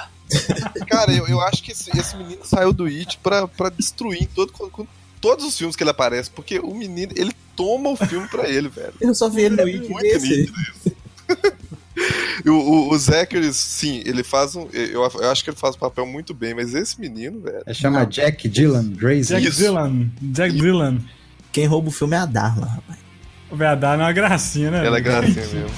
[0.88, 4.52] Cara, eu, eu acho que esse, esse menino saiu do It pra, pra destruir todo,
[4.52, 4.87] com, com
[5.20, 8.68] todos os filmes que ele aparece, porque o menino, ele toma o filme pra ele,
[8.68, 8.94] velho.
[9.00, 9.62] Eu só vi ele no
[10.00, 10.52] É It.
[12.44, 14.66] E o, o, o Zachary, sim, ele faz um.
[14.72, 17.62] Eu, eu acho que ele faz o papel muito bem, mas esse menino, velho.
[17.66, 19.40] É, chama Jack Dylan Grazer.
[19.40, 19.57] Jack.
[19.57, 20.11] Dylan.
[20.20, 20.98] Jack Dylan.
[21.53, 22.99] Quem rouba o filme é a Darla, rapaz.
[23.51, 24.87] O Vedar é uma gracinha, né?
[24.87, 25.69] Ela é gracinha mesmo.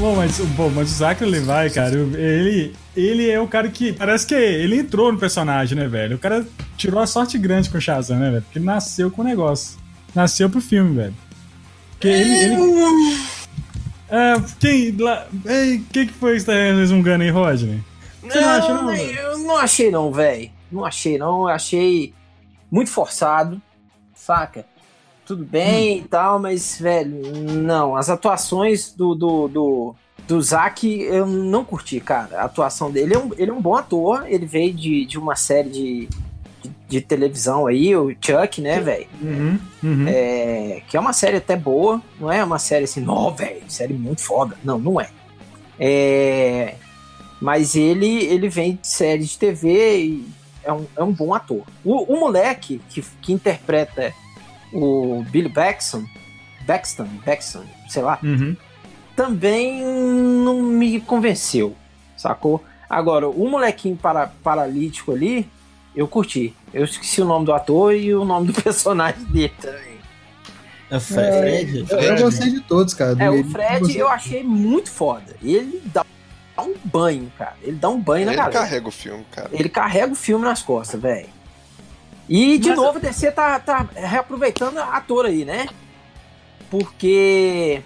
[0.00, 3.92] Bom, mas, bom, mas o Zachary Levi, cara, ele, ele é o cara que.
[3.92, 6.16] Parece que ele entrou no personagem, né, velho?
[6.16, 6.44] O cara
[6.76, 8.42] tirou a sorte grande com o Shazam, né, velho?
[8.42, 9.78] Porque ele nasceu com o negócio.
[10.12, 11.14] Nasceu pro filme, velho.
[11.92, 12.32] Porque ele.
[12.32, 13.29] ele...
[14.10, 14.96] É, quem.
[14.96, 17.80] Lá, ei, quem que foi que tá resmungando aí, Rodney?
[18.22, 18.94] Você não acha, não?
[18.94, 20.50] Eu não achei, não, velho.
[20.70, 21.42] Não achei, não.
[21.42, 22.12] Eu achei
[22.70, 23.60] muito forçado,
[24.14, 24.64] saca?
[25.24, 26.04] Tudo bem Hum.
[26.04, 27.22] e tal, mas, velho,
[27.62, 27.96] não.
[27.96, 29.94] As atuações do, do, do,
[30.26, 32.40] do Zack eu não curti, cara.
[32.40, 34.24] A atuação dele, ele é um, ele é um bom ator.
[34.26, 36.08] Ele veio de, de uma série de,
[36.90, 39.06] de, televisão aí, o Chuck, né, velho?
[39.22, 40.04] Uhum, uhum.
[40.08, 43.94] É, que é uma série até boa, não é uma série assim, não, velho, série
[43.94, 44.56] muito foda.
[44.64, 45.08] Não, não é.
[45.78, 46.74] É,
[47.40, 50.28] mas ele ele vem de série de TV e
[50.62, 51.62] é um, é um bom ator.
[51.84, 54.12] O, o moleque que, que interpreta
[54.72, 56.04] o Billy Baxton,
[56.66, 58.54] Baxton, Baxton, sei lá, Uhum.
[59.16, 61.74] também não me convenceu,
[62.16, 62.62] sacou?
[62.88, 65.46] Agora, o molequinho para, paralítico ali,
[65.94, 66.54] eu curti.
[66.72, 69.98] Eu esqueci o nome do ator e o nome do personagem dele também.
[70.90, 71.86] É Fre- Fred?
[71.88, 73.14] Eu, eu gostei de todos, cara.
[73.14, 75.36] Do É, o ele, Fred eu achei muito foda.
[75.42, 76.04] Ele dá
[76.58, 77.56] um banho, cara.
[77.62, 78.58] Ele dá um banho na Ele galera.
[78.58, 79.48] carrega o filme, cara.
[79.52, 81.28] Ele carrega o filme nas costas, velho.
[82.28, 85.66] E, de Mas- novo, a DC tá, tá reaproveitando a ator aí, né?
[86.68, 87.82] Porque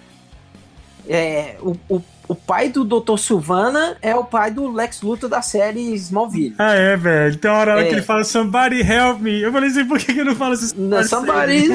[1.07, 3.17] é, o, o, o pai do Dr.
[3.17, 6.55] Silvana é o pai do Lex Luthor da série Smallville.
[6.57, 7.37] Ah, é, velho.
[7.37, 7.87] Tem uma hora É.
[7.87, 9.41] que ele fala Somebody help me.
[9.41, 10.73] Eu falei assim, por que que ele não fala assim?
[10.77, 11.67] Não, Somebody!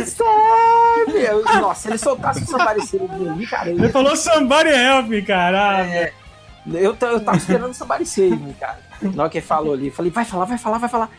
[1.15, 5.23] Eu- Nossa, se ele soltasse o Somebody Save cara, eu Ele falou somebody help me,
[5.27, 5.87] cara.
[5.87, 6.13] É,
[6.67, 8.79] eu, eu tava esperando Somebody Save Me, cara.
[9.03, 11.11] Na hora que ele falou ali, eu falei, vai falar, vai falar, vai falar.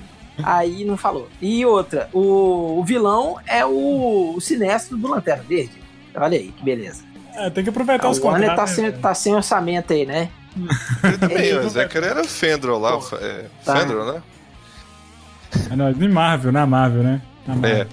[0.44, 1.28] Aí não falou.
[1.42, 5.82] E outra, o, o vilão é o, o sinestro do Lanterna Verde.
[6.16, 7.04] Olha aí, que beleza.
[7.36, 8.76] É, tem que aproveitar os o Warner tá contratos.
[8.76, 10.30] sem, né, tá sem orçamento aí, né?
[11.04, 12.98] Ele também, o Zachary era Fendrel lá.
[12.98, 13.78] o Fe- É, Tá.
[13.78, 14.22] Fendrel, né?
[15.72, 17.22] É, não, de Marvel, na Marvel, né?
[17.48, 17.82] Na Marvel.
[17.84, 17.88] É.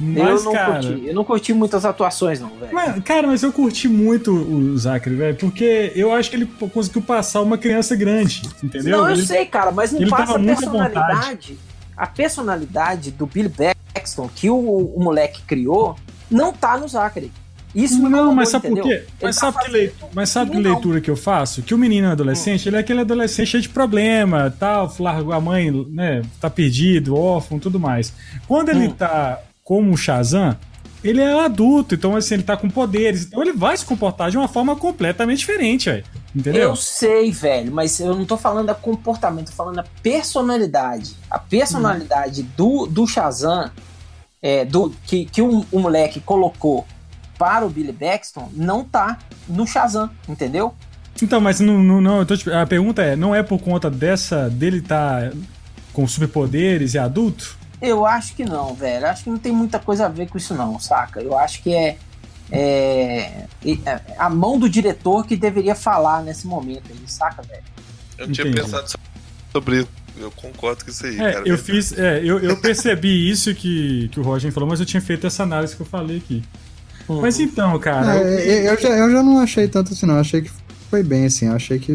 [0.00, 0.72] Mas, eu não cara...
[0.74, 1.02] curti.
[1.06, 2.72] Eu não curti muitas atuações, não, velho.
[2.72, 6.68] Mas, cara, mas eu curti muito o Zachary, velho, porque eu acho que ele pô,
[6.68, 8.98] conseguiu passar uma criança grande, entendeu?
[8.98, 11.58] Não, eu Ele- sei, cara, mas não ele passa tava a personalidade.
[11.96, 13.48] A personalidade do Billy
[13.94, 15.96] Baxton que o, o moleque criou
[16.30, 17.32] não tá no Zachary.
[17.78, 19.04] Isso me Não, incomodou, mas sabe por quê?
[19.22, 20.72] Mas tá sabe, que fazendo leitura, mas sabe que Não.
[20.72, 21.62] leitura que eu faço?
[21.62, 25.70] Que o menino adolescente, ele é aquele adolescente cheio de problema, tal, largou a mãe,
[25.88, 28.12] né, tá perdido, órfão, tudo mais.
[28.48, 28.90] Quando ele Hum.
[28.90, 30.56] tá como o Shazam,
[31.04, 34.36] ele é adulto, então assim, ele tá com poderes, então ele vai se comportar de
[34.36, 36.04] uma forma completamente diferente, velho.
[36.34, 36.62] Entendeu?
[36.70, 41.14] Eu sei, velho, mas eu não tô falando da comportamento, tô falando da personalidade.
[41.30, 43.70] A personalidade do, do Shazam,
[44.42, 46.84] é, do, que, que o, o moleque colocou
[47.38, 50.74] para o Billy Baxton, não tá no Shazam, entendeu?
[51.22, 54.48] Então, mas não, não, não eu tô a pergunta é, não é por conta dessa
[54.48, 55.30] dele tá
[55.92, 57.56] com superpoderes e adulto?
[57.80, 59.06] Eu acho que não, velho.
[59.06, 61.20] Acho que não tem muita coisa a ver com isso, não, saca?
[61.20, 61.96] Eu acho que é,
[62.50, 67.62] é, é a mão do diretor que deveria falar nesse momento aí, saca, velho?
[68.16, 68.90] Eu não tinha pensado
[69.52, 69.88] sobre isso.
[70.16, 71.48] Eu concordo com isso aí, É, cara.
[71.48, 75.00] eu fiz, é, eu, eu percebi isso que, que o Roger falou, mas eu tinha
[75.00, 76.42] feito essa análise que eu falei aqui.
[77.08, 80.14] Mas então, cara, É, eu- já, eu já não achei tanto assim, não.
[80.14, 80.50] Eu achei que
[80.90, 81.46] foi bem, assim.
[81.46, 81.92] Eu achei que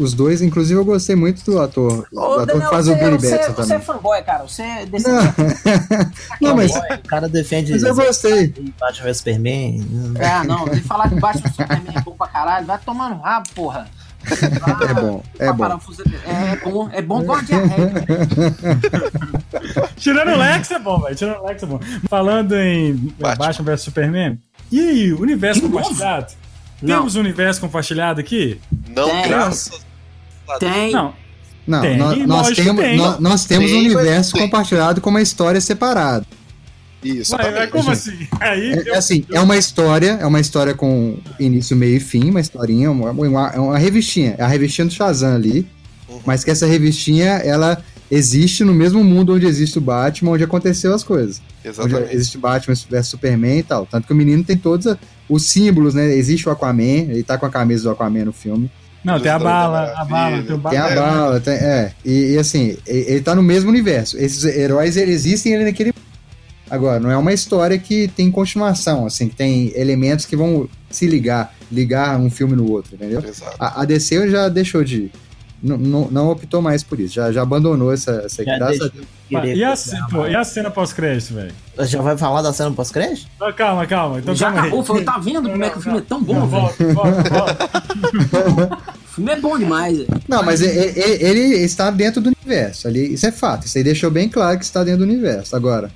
[0.00, 2.06] os dois, inclusive, eu gostei muito do ator.
[2.12, 3.80] do Ô, ator Daniel, que faz você, o Billy você, Batson você é também.
[3.80, 4.42] fanboy, cara.
[4.48, 5.20] Você é desse Não,
[6.40, 8.48] não, mas, O cara defende mas eu gostei.
[8.78, 9.86] Batman vs Superman.
[10.20, 13.48] Ah, não, de falar que Batman Superman é bom pra caralho, vai tomar no rabo,
[13.54, 13.86] porra.
[14.88, 15.80] É bom, é bom.
[16.24, 17.92] É bom, é bom diarreia.
[19.96, 21.16] tirando o Lex é bom, velho.
[21.16, 21.80] Tirando o Lex é bom.
[22.08, 23.46] Falando em Batman.
[23.46, 24.38] Batman vs Superman,
[24.70, 26.32] e aí, universo compartilhado?
[26.84, 28.60] Temos um universo compartilhado aqui?
[28.88, 29.28] Não, Tem.
[29.28, 29.84] graças
[30.48, 30.72] a Deus.
[30.72, 30.92] Tem.
[30.92, 31.14] Não.
[31.66, 32.96] Não, Tem, nós, nós temos, tem.
[32.96, 36.26] nós, nós temos um universo compartilhado com uma história separada.
[37.02, 38.26] Isso, Ué, como assim?
[38.38, 42.00] Aí, É, eu- é assim, é uma história, é uma história com início, meio e
[42.00, 45.66] fim, uma historinha, uma, uma, é uma revistinha, é a revistinha do Shazam ali,
[46.08, 46.20] Uhum.
[46.26, 50.92] mas que essa revistinha, ela existe no mesmo mundo onde existe o Batman, onde aconteceu
[50.92, 51.40] as coisas.
[51.60, 52.14] Onde Exatamente.
[52.14, 53.86] existe o Batman vs Superman e tal.
[53.86, 56.12] Tanto que o menino tem todos a- os símbolos, né?
[56.14, 58.68] Existe o Aquaman, ele tá com a camisa do Aquaman no filme.
[59.04, 60.94] Não, tem a bala, a bala, tem o Tem a bala.
[60.94, 61.92] bala, tem, é.
[62.04, 64.18] E, e assim, e- ele tá no mesmo universo.
[64.18, 65.94] Esses heróis, eles existem ali naquele.
[66.70, 71.06] Agora, não é uma história que tem continuação, assim, que tem elementos que vão se
[71.06, 73.20] ligar, ligar um filme no outro, entendeu?
[73.26, 73.56] Exato.
[73.58, 75.10] A, a DC já deixou de.
[75.62, 78.90] Não, não, não optou mais por isso, já, já abandonou essa, essa Já graça
[79.30, 79.76] E a,
[80.10, 81.52] pô, e a cena pós-crédito, velho?
[81.80, 83.26] Já vai falar da cena pós-crédito?
[83.38, 84.20] Ah, Calma, calma.
[84.20, 86.46] Então Já calma acabou, foi, tá vendo como é que o filme é tão bom,
[86.46, 86.94] velho?
[86.94, 88.80] Volta, volta, volta.
[89.10, 90.08] O filme é bom demais, velho.
[90.28, 92.86] Não, mas ele, ele- ele está dentro do universo.
[92.86, 93.66] Ali, isso é fato.
[93.66, 95.54] Isso aí deixou bem claro que está dentro do universo.
[95.56, 95.90] Agora,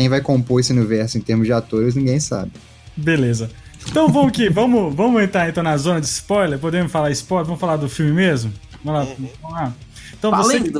[0.00, 2.52] quem vai compor esse universo em termos de atores, ninguém sabe.
[2.96, 3.50] Beleza.
[3.86, 6.58] Então vamos aqui, vamos, vamos entrar então na zona de spoiler.
[6.58, 7.44] Podemos falar spoiler?
[7.44, 8.50] Vamos falar do filme mesmo?
[8.82, 9.14] Vamos lá.
[9.42, 9.72] Vamos lá.
[10.18, 10.72] Então você, que-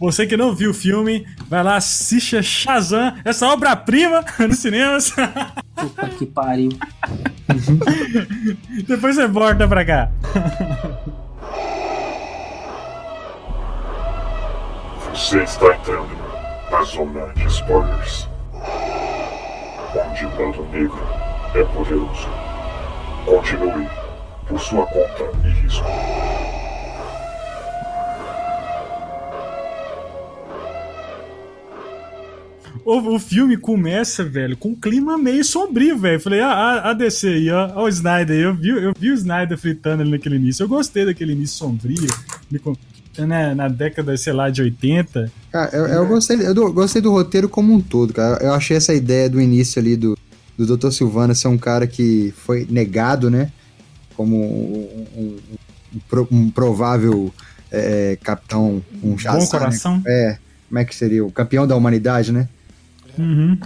[0.00, 5.12] você que não viu o filme, vai lá, assiste Shazam, essa obra-prima nos cinemas.
[5.74, 6.70] Puta que pariu.
[8.88, 10.10] Depois você volta pra cá.
[15.12, 16.08] Você está entrando
[16.70, 18.28] na zona de spoilers.
[20.24, 20.98] O lado negro
[21.54, 22.26] é poderoso.
[23.26, 23.86] Continue
[24.48, 25.84] por sua conta e risco.
[32.82, 36.20] O, o filme começa, velho, com um clima meio sombrio, velho.
[36.20, 38.40] Falei, ah, a, a DC aí, ó, ó o Snyder.
[38.40, 40.62] Eu vi, eu vi o Snyder fritando ali naquele início.
[40.62, 42.08] Eu gostei daquele início sombrio.
[42.50, 42.58] me
[43.18, 45.30] né, na década, sei lá, de 80.
[45.52, 48.42] Cara, eu, eu gostei, eu do- gostei do roteiro como um todo, cara.
[48.44, 50.16] Eu achei essa ideia do início ali do,
[50.58, 50.90] do Dr.
[50.90, 53.50] Silvana ser um cara que foi negado, né?
[54.16, 55.36] Como um, um- um
[56.30, 57.32] um provável
[57.72, 59.46] é, capitão, um Bom Shazam, né?
[59.46, 60.02] coração.
[60.06, 60.36] É,
[60.68, 61.24] como é que seria?
[61.24, 62.48] O campeão da humanidade, né?
[63.18, 63.58] Uhum.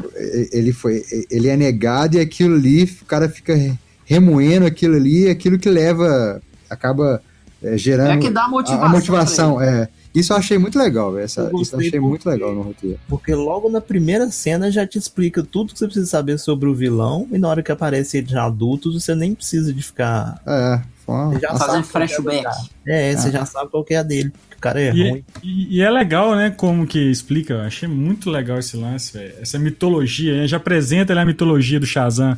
[0.53, 5.29] Ele foi, ele é negado e aquilo ali, o cara fica re- remoendo aquilo ali,
[5.29, 7.21] aquilo que leva, acaba
[7.63, 8.85] é, gerando É que dá a- motivação.
[8.85, 9.61] a, motivação.
[9.61, 9.89] É.
[10.15, 12.99] Isso eu achei muito legal, essa- Eu Isso eu achei porque- muito legal no roteiro.
[13.09, 16.75] Porque logo na primeira cena já te explica tudo que você precisa saber sobre o
[16.75, 20.41] vilão, e na hora que aparece ele já adulto, você nem precisa de ficar.
[20.47, 22.43] É, Você já que é flashback.
[22.45, 22.57] cara.
[22.87, 24.33] É, você já sabe qual que é a dele.
[24.57, 25.25] O cara é E, ruim.
[25.43, 27.55] e- e é legal, né, como que explica.
[27.55, 29.33] Eu achei muito legal esse lance, velho.
[29.41, 30.47] Essa mitologia, né?
[30.47, 32.37] Já apresenta ali a mitologia do Shazam,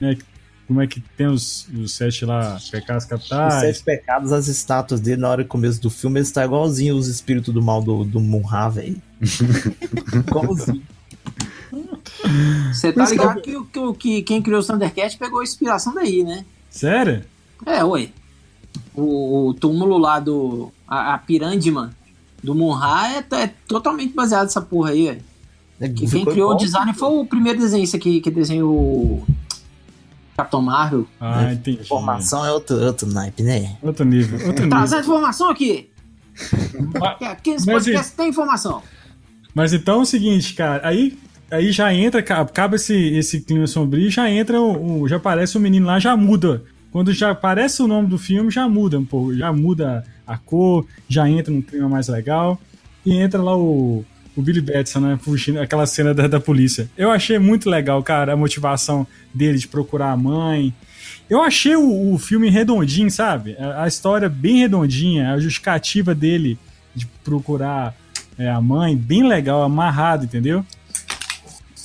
[0.00, 0.16] né?
[0.70, 3.54] Como é que tem os, os sete lá, pecados Os capitais.
[3.54, 7.08] sete pecados, as estátuas dele na hora do começo do filme, ele está igualzinho os
[7.08, 9.02] espíritos do mal do, do Munra, velho.
[10.14, 10.80] igualzinho.
[12.72, 16.22] Você tá ligado que, o- que, o- que quem criou o Thundercat pegou inspiração daí,
[16.22, 16.44] né?
[16.70, 17.24] Sério?
[17.66, 18.12] É, oi.
[18.94, 20.70] O, o túmulo lá do.
[20.86, 21.20] A, a
[22.44, 25.06] do Munra é, é totalmente baseado nessa porra aí,
[25.78, 25.94] velho.
[25.96, 26.56] Que quem criou o igual.
[26.58, 29.26] design foi o primeiro desenhista que, que desenhou.
[30.42, 31.06] Capitão Marvel.
[31.20, 31.80] Ah, entendi.
[31.80, 33.76] Informação é outro, outro naipe, né?
[33.82, 34.68] Outro nível, outro nível.
[34.70, 35.90] Trazendo informação aqui.
[37.00, 38.82] Mas- Aqui nesse podcast tem informação.
[39.54, 41.18] Mas então é o seguinte, cara, aí,
[41.50, 45.56] aí já entra, ca- acaba esse, esse clima sombrio, já entra, o, o- já aparece
[45.56, 46.62] o menino lá, já muda.
[46.92, 50.86] Quando já aparece o nome do filme, já muda um pouco, já muda a cor,
[51.08, 52.58] já entra num clima mais legal.
[53.06, 54.04] E entra lá o,
[54.40, 56.90] o Billy Batson, né, fugindo, aquela cena da, da polícia.
[56.96, 60.74] Eu achei muito legal, cara, a motivação dele de procurar a mãe.
[61.28, 63.56] Eu achei o, o filme redondinho, sabe?
[63.58, 66.58] A, a história bem redondinha, a justificativa dele
[66.94, 67.94] de procurar
[68.36, 70.64] é, a mãe, bem legal, amarrado, entendeu?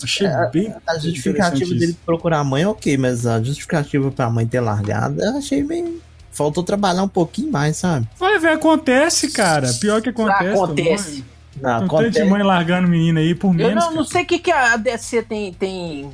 [0.01, 0.73] Achei bem.
[0.87, 1.99] A justificativa dele isso.
[2.05, 6.01] procurar a mãe, ok, mas a justificativa pra mãe ter largado, eu achei meio.
[6.31, 8.07] Faltou trabalhar um pouquinho mais, sabe?
[8.19, 9.71] Vai ver, acontece, cara.
[9.79, 10.61] Pior que acontece.
[10.61, 11.34] Acontece.
[11.61, 13.85] Não, Tem um tanto de mãe largando menina aí por Eu menos.
[13.85, 16.09] não, não sei o que, que a DC tem, tem,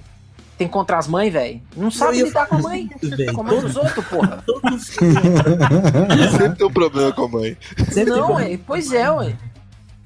[0.58, 1.62] tem contra as mães, velho.
[1.76, 2.90] Não sabe ia lidar com a mãe.
[3.02, 3.34] isso, velho.
[3.34, 4.42] Com a mãe dos outros, porra.
[4.46, 7.58] Todo Sempre tem um problema com a mãe.
[7.92, 8.60] sempre Não, ué.
[8.66, 9.36] Pois é, ué.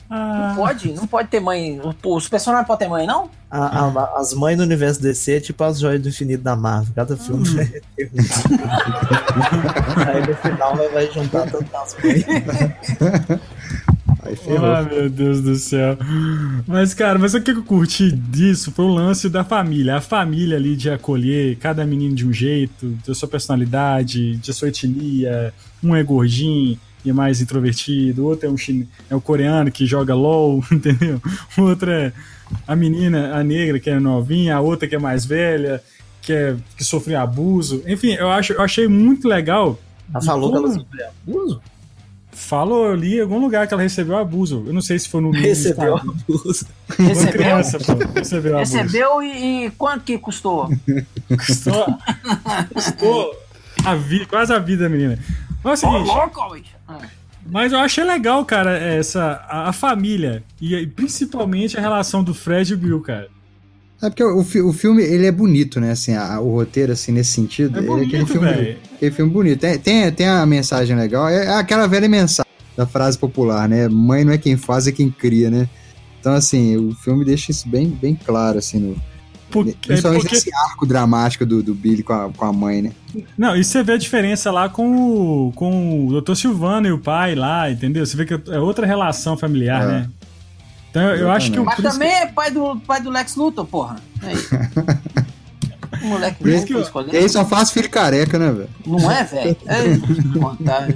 [0.08, 1.82] Ah, Não pode, não pode ter mãe.
[2.06, 3.28] Os personagens podem ter mãe, não?
[3.50, 6.94] a- a- as mães do universo DC é tipo as joias do infinito da Marvel.
[6.94, 7.56] Cada filme Hum.
[7.56, 8.18] vai ter um.
[10.08, 12.24] Aí no final vai- vai juntar todas as mães.
[14.36, 14.66] Aí ferrou.
[14.66, 15.98] Ah, meu Deus do céu.
[16.68, 19.96] Mas, cara, mas o que eu curti disso foi o lance da família.
[19.96, 24.68] A família ali de acolher cada menino de um jeito, da sua personalidade, de sua
[24.68, 25.54] etnia.
[25.84, 28.90] Um é gordinho e é mais introvertido, o outro é um, chine...
[29.10, 31.22] é um coreano que joga LOL, entendeu?
[31.56, 32.12] O outro é
[32.68, 35.84] a menina, a negra, que é novinha, a outra que é mais velha,
[36.20, 37.84] que, é, que sofreu abuso.
[37.86, 39.80] Enfim, eu, acho, eu achei muito legal.
[40.12, 40.80] Ela falou que ela Como?
[40.80, 41.62] sofreu abuso?
[42.36, 44.64] Falou, eu li em algum lugar que ela recebeu abuso.
[44.68, 46.14] Eu não sei se foi no no Recebeu Instagram.
[46.28, 46.68] abuso.
[47.00, 47.32] Uma Recebeu?
[47.32, 48.20] criança, pô.
[48.20, 48.78] Recebeu abuso.
[48.78, 50.70] Recebeu e, e quanto que custou?
[51.30, 51.98] Custou,
[52.74, 53.36] custou
[53.86, 55.18] a vida, quase a vida da menina.
[55.64, 56.76] Mas é o seguinte,
[57.48, 60.44] mas eu achei legal, cara, essa, a, a família.
[60.60, 63.30] E, e principalmente a relação do Fred e o Bill, cara.
[64.02, 65.92] É porque o, o filme, ele é bonito, né?
[65.92, 67.80] Assim, a- o roteiro, assim, nesse sentido.
[67.80, 69.60] É ele é aquele bonito, filme, aquele filme bonito.
[69.60, 71.28] Tem, tem, tem a mensagem legal.
[71.30, 73.88] É aquela velha mensagem da frase popular, né?
[73.88, 75.68] Mãe não é quem faz, é quem cria, né?
[76.20, 78.96] Então, assim, o filme deixa isso bem, bem claro, assim, no,
[79.52, 82.92] Porque, principalmente porque- esse arco dramático do, do Billy com a, com a mãe, né?
[83.38, 86.34] Não, e você vê a diferença lá com o, com o Dr.
[86.36, 88.06] Silvano e o pai lá, entendeu?
[88.06, 89.88] Você vê que é outra relação familiar, É.
[89.88, 90.10] né?
[90.96, 93.36] Então eu, eu acho que o Mas isso também é pai do, pai do Lex
[93.36, 93.98] Luthor, porra.
[96.02, 97.14] O moleque Por isso que eu- escolher.
[97.14, 98.70] E aí só faz filho careca, né, velho?
[98.88, 99.58] Não é, velho?
[99.66, 100.96] É, contagem.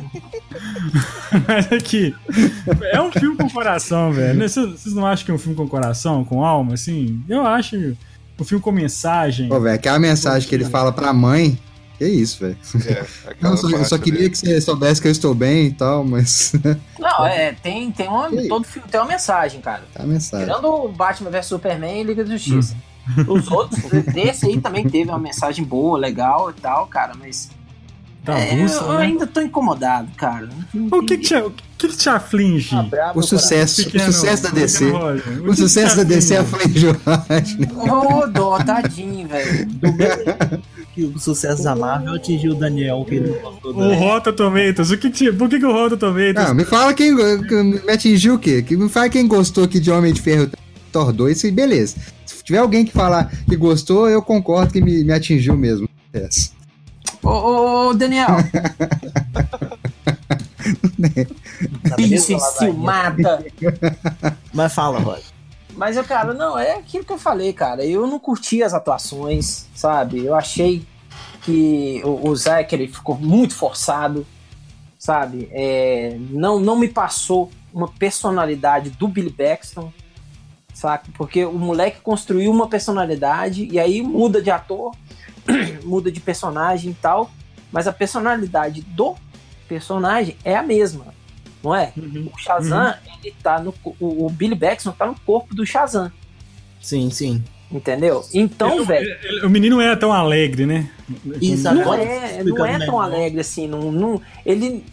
[1.45, 2.15] Mas aqui,
[2.93, 4.39] é um filme com coração, velho.
[4.39, 7.21] Vocês vocês não acham que é um filme com coração, com alma, assim?
[7.27, 7.75] Eu acho
[8.39, 9.49] um filme com mensagem.
[9.49, 11.59] Pô, velho, aquela mensagem que ele fala pra mãe.
[11.99, 12.57] Que isso, velho.
[12.87, 13.05] É,
[13.57, 16.53] só- eu só parte queria que você soubesse que eu estou bem e tal, mas.
[16.97, 19.83] Não, é, tem, tem uma, Que todo filme tem uma mensagem, cara.
[19.95, 20.47] a mensagem.
[20.47, 22.75] Tirando o Batman vs Superman e Liga da Justiça.
[23.27, 23.79] Os outros,
[24.13, 27.49] desse aí também teve uma mensagem boa, legal e tal, cara, mas.
[28.33, 28.97] Tá é, russa, eu né?
[29.05, 30.49] ainda tô incomodado, cara.
[30.91, 32.75] O que te, o que te aflige?
[33.15, 34.89] O sucesso, Pequeno- o sucesso da DC.
[34.89, 36.79] Roger, O sucesso da DC é aflige?
[36.79, 37.25] Jornal.
[38.23, 39.67] Ô, dó, tadinho, velho.
[40.93, 44.97] Que o sucesso da Marvel atingiu o Daniel, que ele gostou O Rota Tomatoes, o
[44.97, 46.33] que te, por que que o Rota Tomatoes...
[46.35, 48.65] Não, me fala quem que me atingiu o quê?
[48.71, 50.49] Me fala quem gostou aqui de Homem de Ferro
[50.91, 51.95] Thor 2 e beleza.
[52.25, 55.87] Se tiver alguém que falar que gostou, eu concordo que me, me atingiu mesmo.
[56.11, 56.49] Essa.
[57.23, 58.27] Ô, ô, ô, Daniel.
[61.95, 63.45] Bicho enciumada.
[64.53, 65.39] Mas fala, Roger.
[65.75, 67.85] Mas eu, cara, não, é aquilo que eu falei, cara.
[67.85, 70.25] Eu não curti as atuações, sabe?
[70.25, 70.85] Eu achei
[71.43, 74.25] que o, o Zachary ficou muito forçado,
[74.97, 75.49] sabe?
[75.51, 79.91] É, não, não me passou uma personalidade do Billy Baxton,
[80.73, 81.07] saca?
[81.17, 84.93] Porque o moleque construiu uma personalidade e aí muda de ator,
[85.83, 87.31] muda de personagem e tal,
[87.71, 89.15] mas a personalidade do
[89.67, 91.07] personagem é a mesma,
[91.63, 91.91] não é?
[91.95, 92.29] Uhum.
[92.33, 93.73] O Shazam, ele tá no.
[93.99, 96.11] O, o Billy Baxton tá no corpo do Shazam,
[96.81, 97.43] Sim, sim.
[97.71, 98.23] entendeu?
[98.33, 99.17] Então, Ele- velho.
[99.23, 100.89] ele- o menino não é tão alegre, né?
[101.41, 103.01] Isso, Não é, não é tão melhor.
[103.03, 103.67] alegre assim.
[103.67, 104.83] Não, não, ele.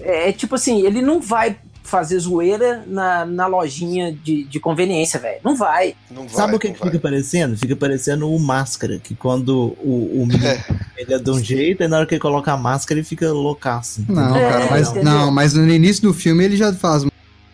[0.00, 1.56] É tipo assim, ele não vai
[1.88, 5.38] fazer zoeira na, na lojinha de, de conveniência, velho.
[5.44, 5.94] Não vai.
[6.10, 7.56] Não vai, Sabe o que, que fica parecendo?
[7.56, 10.44] Fica parecendo o Máscara, que quando o, o menino
[10.96, 13.32] ele é de um jeito, aí na hora que ele coloca a máscara ele fica
[13.32, 14.04] loucaço.
[14.08, 15.04] Não, É, cara, mas, entendeu?
[15.04, 17.12] não, mas no início do filme ele já faz uma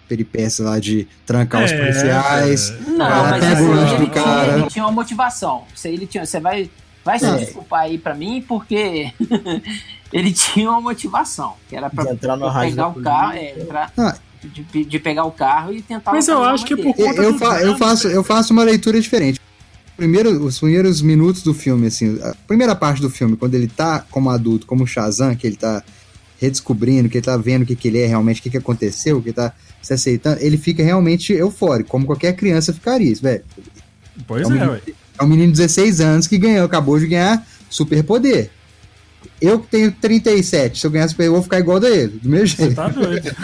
[0.08, 2.70] peripécia lá de trancar os É, policiais.
[2.70, 2.82] cara.
[2.90, 4.44] Não, Cara, mas pega assim, o lanche ele, do cara.
[4.44, 5.64] tinha, ele tinha uma motivação.
[5.84, 6.26] Aí ele tinha.
[6.26, 6.70] Você vai.
[7.04, 7.36] Vai se É.
[7.36, 9.12] desculpar aí pra mim, porque
[10.12, 13.12] ele tinha uma motivação, que era pra De entrar no pra pegar o polícia.
[13.12, 14.16] carro, é, entrar, Ah.
[14.42, 16.12] de, de pegar o carro e tentar.
[16.12, 19.40] Mas eu acho que por conta Eu, fa- eu, faço, eu faço uma leitura diferente.
[19.96, 24.04] Primeiro, os primeiros minutos do filme, assim, a primeira parte do filme, quando ele tá
[24.10, 25.82] como adulto, como Shazam, que ele tá
[26.40, 29.22] redescobrindo, que ele tá vendo o que, que ele é realmente, o que, que aconteceu,
[29.22, 33.44] que ele tá se aceitando, ele fica realmente eufórico, como qualquer criança ficaria, isso, velho.
[34.26, 34.80] Pois É um é, ué.
[35.18, 38.50] É um menino de 16 anos que ganhou, acabou de ganhar superpoder.
[39.40, 42.28] Eu que tenho 37, se eu ganhar superpoder, eu vou ficar igual a ele, do
[42.28, 42.74] mesmo Você jeito.
[42.76, 43.34] tá doido.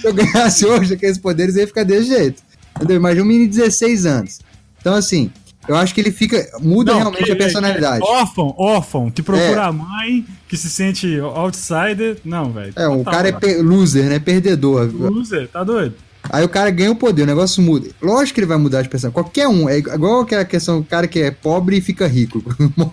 [0.00, 2.42] Se eu ganhasse hoje aqueles poderes, eu ia ficar desse jeito.
[2.76, 2.96] Entendeu?
[2.96, 4.38] Imagina um menino de 16 anos.
[4.80, 5.30] Então, assim,
[5.68, 6.46] eu acho que ele fica.
[6.60, 8.00] Muda Não, realmente que- a personalidade.
[8.00, 9.64] que- Órfão, órfão, que procura É.
[9.64, 12.18] a mãe, que se sente outsider.
[12.24, 12.72] Não, velho.
[12.76, 13.40] É, o Total, cara é mano.
[13.40, 14.18] pe- loser, né?
[14.18, 14.90] Perdedor.
[14.92, 15.94] Loser, tá doido?
[16.28, 17.88] Aí o cara ganha o poder, o negócio muda.
[18.00, 19.24] Lógico que ele vai mudar de personalidade.
[19.24, 19.68] Qualquer um.
[19.68, 22.42] É igual aquela questão do cara que é pobre e fica rico.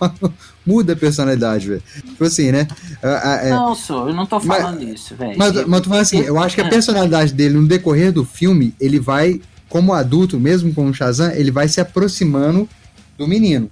[0.66, 1.82] muda a personalidade, velho.
[2.06, 2.66] Tipo assim, né?
[3.02, 3.50] Ah, ah, é.
[3.50, 5.34] Não, sou, eu não tô Mas- falando isso, velho.
[5.36, 6.70] Mas, mas tu fala assim, eu acho que a É.
[6.70, 11.50] personalidade dele no decorrer do filme, ele vai, como adulto, mesmo com o Shazam, ele
[11.50, 12.68] vai se aproximando
[13.16, 13.70] do menino.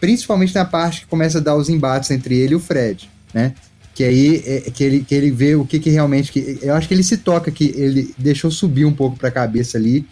[0.00, 3.54] Principalmente na parte que começa a dar os embates entre ele e o Fred, né?
[3.96, 6.30] Que aí é, que, ele, que ele vê o que, que realmente.
[6.30, 9.78] Que, eu acho que ele se toca, que ele deixou subir um pouco pra cabeça
[9.78, 10.06] ali,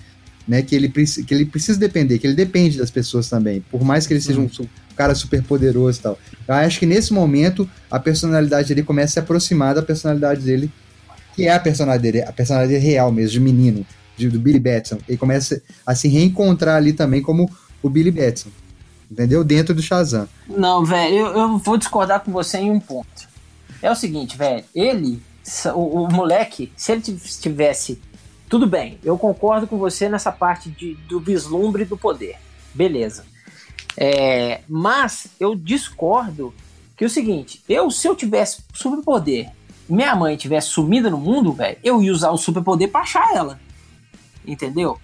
[0.49, 0.63] né?
[0.63, 3.63] Que ele, que ele precisa depender, que ele depende das pessoas também.
[3.71, 4.67] Por mais que ele seja um, su-
[4.97, 6.19] cara super poderoso e tal.
[6.49, 10.71] Eu acho que nesse momento a personalidade dele começa a se aproximar da personalidade dele,
[11.37, 14.97] que é a personalidade dele, a personalidade real mesmo, de menino, de, do Billy Batson.
[15.07, 17.51] Ele começa a se reencontrar ali também como
[17.83, 18.49] o Billy Batson.
[19.11, 19.45] Entendeu?
[19.45, 20.27] Dentro do Shazam.
[20.49, 23.34] Não, velho, eu, eu vou discordar com você em um ponto.
[23.85, 25.23] É o seguinte, velho, ele,
[25.75, 28.01] o, o moleque, se ele tiv- tivesse.
[28.49, 32.37] Tudo bem, eu concordo com você nessa parte de, do vislumbre do poder.
[32.73, 33.27] Beleza.
[33.95, 36.55] É, mas eu discordo
[36.97, 39.51] que é o seguinte, eu, se eu tivesse superpoder
[39.87, 43.61] minha mãe tivesse sumida no mundo, velho, eu ia usar o superpoder pra achar ela.
[44.47, 44.99] Entendeu?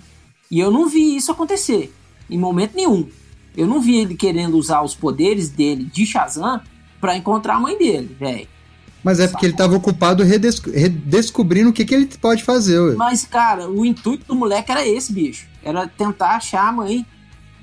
[0.50, 1.94] E eu não vi isso acontecer.
[2.30, 3.06] Em momento nenhum.
[3.54, 6.62] Eu não vi ele querendo usar os poderes dele de Shazam
[6.98, 8.48] pra encontrar a mãe dele, velho.
[9.02, 12.78] Mas é porque ele estava ocupado redesco- redescobrindo o que, que ele pode fazer.
[12.78, 12.94] ué.
[12.96, 15.46] Mas, cara, o intuito do moleque era esse, bicho.
[15.64, 17.06] Era tentar achar a mãe.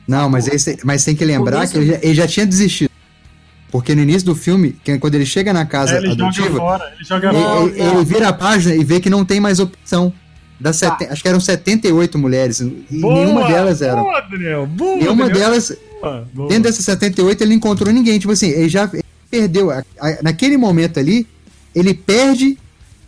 [0.07, 2.89] Não, mas, esse, mas tem que lembrar Começo- que ele já, ele já tinha desistido.
[3.69, 6.93] Porque no início do filme, quando ele chega na casa É, ele joga adotiva, fora,
[6.95, 7.65] ele joga ele, fora.
[7.65, 10.13] ele- ele vira a página e vê que não tem mais opção.
[10.59, 10.89] Das Tá.
[10.91, 12.61] seten- Acho que eram 78 mulheres.
[12.61, 14.01] E Boa, nenhuma delas era.
[14.01, 14.65] Boa, Daniel.
[14.65, 15.37] Boa, Nenhuma Daniel.
[15.49, 15.77] delas.
[16.01, 16.49] Boa, boa.
[16.49, 18.17] Dentro dessas 78, ele não encontrou ninguém.
[18.17, 19.71] Tipo assim, ele já ele perdeu.
[19.71, 21.27] A- a- naquele momento ali,
[21.75, 22.57] ele perde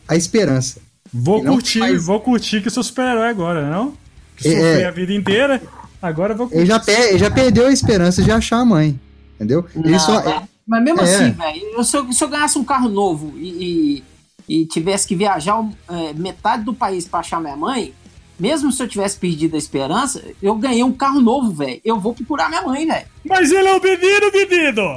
[0.08, 0.80] a esperança.
[1.14, 3.94] Vou curtir, faz- vou curtir que sou super-herói agora, não?
[4.38, 4.86] Que É, é.
[4.86, 5.62] a vida inteira,
[6.02, 6.60] agora eu vou curtir.
[6.62, 9.00] Ele já, per- ele já perdeu a esperança de achar a mãe.
[9.36, 9.66] Entendeu?
[9.76, 10.24] Ele Não, só.
[10.24, 11.04] mas- Mas mesmo É.
[11.04, 14.04] assim, velho, se, eu- se eu ganhasse um carro novo e,
[14.48, 17.92] e- e tivesse que viajar é, metade do país pra achar minha mãe,
[18.40, 21.80] mesmo se eu tivesse perdido a esperança, eu ganhei um carro novo, velho.
[21.84, 23.06] Eu vou procurar minha mãe, velho.
[23.28, 24.96] Mas ele é o menino, menino!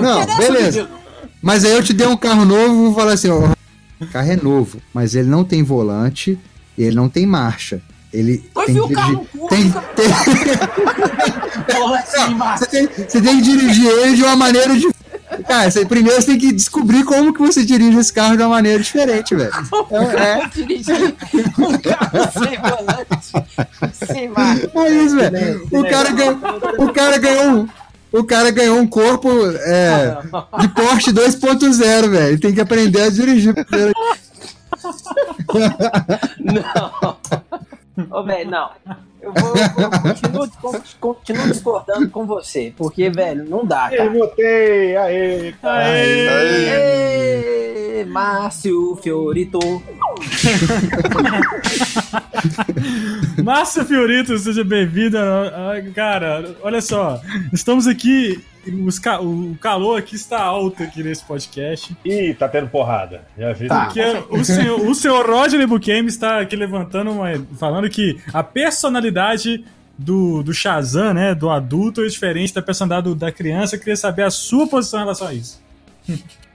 [0.00, 0.82] Não, interessa, beleza.
[0.82, 0.98] menino.
[1.42, 3.50] Mas aí eu te dei um carro novo, vou falar assim, ó,
[4.00, 6.38] o carro é novo, mas ele não tem volante
[6.76, 7.80] e ele não tem marcha.
[8.12, 9.28] Ele Foi tem que o carro dirigir.
[9.40, 10.06] cu, Tem, tem-
[11.74, 12.60] Porra, assim, Marcos.
[12.60, 14.93] você, tem, você tem que dirigir ele de uma maneira diferente.
[15.46, 18.50] Cara, você, primeiro você tem que descobrir como que você dirige esse carro de uma
[18.50, 19.52] maneira diferente, velho.
[20.18, 21.14] É, dirigir
[21.58, 23.32] um carro sem volante.
[24.06, 24.70] Sem marcha.
[24.74, 25.68] é isso, velho.
[25.70, 26.38] O cara ganhou,
[26.78, 27.68] o cara ganhou um,
[28.12, 30.18] o cara ganhou um corpo é,
[30.60, 32.40] de Porsche 2.0, velho.
[32.40, 33.92] Tem que aprender a dirigir primeiro.
[36.40, 37.13] Não.
[38.10, 38.70] Ô, velho, não.
[39.22, 44.10] Eu vou, eu continuo, con- continuo discordando com você, porque, velho, não dá, Eu cara.
[44.10, 45.84] votei, aê, cara.
[45.84, 46.28] Aê!
[48.00, 49.58] Ê, Márcio Fiorito.
[53.42, 55.20] Márcia Fiorito, seja bem-vinda.
[55.54, 57.20] Ah, Cara, olha só,
[57.52, 58.42] estamos aqui,
[59.02, 63.22] ca- o calor aqui está alto aqui nesse podcast, Ih, tá tendo porrada.
[63.38, 63.68] Já vi.
[63.68, 63.84] Tá.
[63.86, 64.00] porque
[64.30, 69.64] o senhor, o senhor Rodney Buchanan está aqui levantando uma, falando que a personalidade
[69.96, 73.76] do, do Shazam, né, do adulto é diferente da personalidade do- da criança.
[73.76, 75.62] Eu queria saber a sua posição em relação a isso.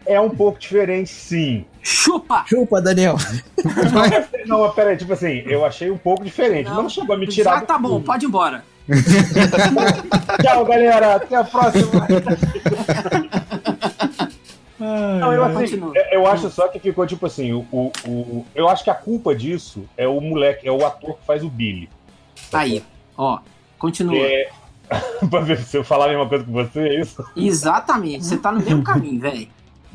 [0.05, 1.65] É um pouco diferente, sim.
[1.83, 2.43] Chupa!
[2.47, 3.15] Chupa, Daniel.
[4.45, 6.69] Não, mas peraí, tipo assim, eu achei um pouco diferente.
[6.69, 7.55] Não, chegou a me tirar.
[7.55, 8.63] Já do tá bom, pode ir embora.
[10.41, 11.15] Tchau, galera.
[11.15, 12.07] Até a próxima.
[14.81, 15.81] Ai, Não, eu, assim,
[16.11, 19.35] eu- acho só que ficou tipo assim, o, o, o- eu acho que a culpa
[19.35, 21.89] disso é o moleque, é o ator que faz o Billy.
[22.53, 22.83] Aí,
[23.17, 23.39] ó,
[23.77, 24.15] continua.
[24.15, 24.49] É,
[25.29, 27.23] pra ver se eu falar a mesma coisa que você, é isso?
[27.35, 29.47] Exatamente, você tá no mesmo caminho, velho.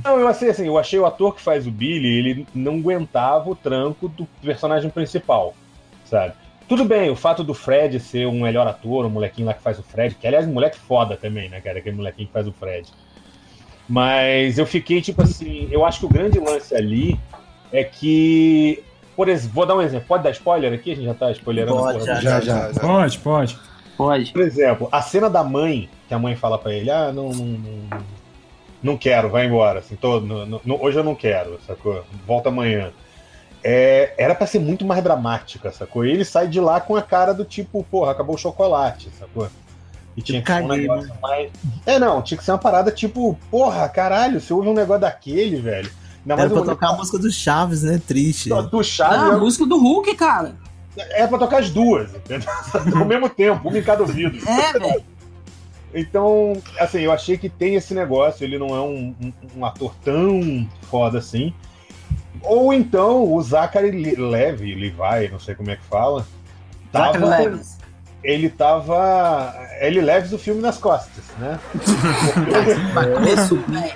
[0.05, 3.49] Não, eu achei assim, eu achei o ator que faz o Billy, ele não aguentava
[3.49, 5.55] o tranco do personagem principal,
[6.05, 6.35] sabe?
[6.69, 9.79] Tudo bem, o fato do Fred ser um melhor ator, o molequinho lá que faz
[9.79, 11.79] o Fred, que aliás, um moleque foda também, né, cara?
[11.79, 12.89] Aquele molequinho que faz o Fred.
[13.89, 17.21] Mas eu fiquei, tipo assim, eu acho que o grande lance ali
[17.73, 18.83] é que.
[19.15, 20.07] Por exemplo, vou dar um exemplo.
[20.09, 20.93] Pode dar spoiler aqui?
[20.93, 22.81] A gente já tá spoilerando Pode, a porra já, do- Já, já.
[22.81, 23.59] Pode, pode.
[23.97, 24.33] Pode.
[24.33, 27.29] Por exemplo, a cena da mãe, que a mãe fala pra ele: Ah, não.
[27.29, 27.99] Não, não,
[28.83, 29.79] não quero, vai embora.
[29.81, 32.03] Assim, tô, não- não- hoje eu não quero, sacou?
[32.27, 32.91] Volta amanhã.
[33.67, 36.05] É, era pra ser muito mais dramática, sacou?
[36.05, 39.49] E ele sai de lá com a cara do tipo, porra, acabou o chocolate, sacou?
[40.17, 41.51] E tinha que ser um negócio mais.
[41.87, 45.57] É, não, tinha que ser uma parada tipo, porra, caralho, você ouve um negócio daquele,
[45.57, 45.91] velho.
[46.27, 48.01] Ainda Era pra um tocar a música do Chaves, né?
[48.07, 48.49] Triste.
[48.51, 50.55] do Chaves, Ah, a música do Hulk, cara.
[50.97, 52.49] é pra tocar as duas, entendeu?
[53.01, 54.37] Ao mesmo tempo, uma em cada ouvido.
[54.47, 55.03] É, velho.
[55.95, 59.95] Então, assim, eu achei que tem esse negócio, ele não é um, um- um ator
[60.05, 61.53] tão foda assim.
[62.45, 66.27] Ou então o Zachary Le- Levi, Levi, não sei como é que fala,
[66.93, 67.79] Zachary tava, Levis.
[68.23, 69.55] ele tava.
[69.81, 71.59] Ele leve o filme nas costas, né?
[73.69, 73.95] Velho.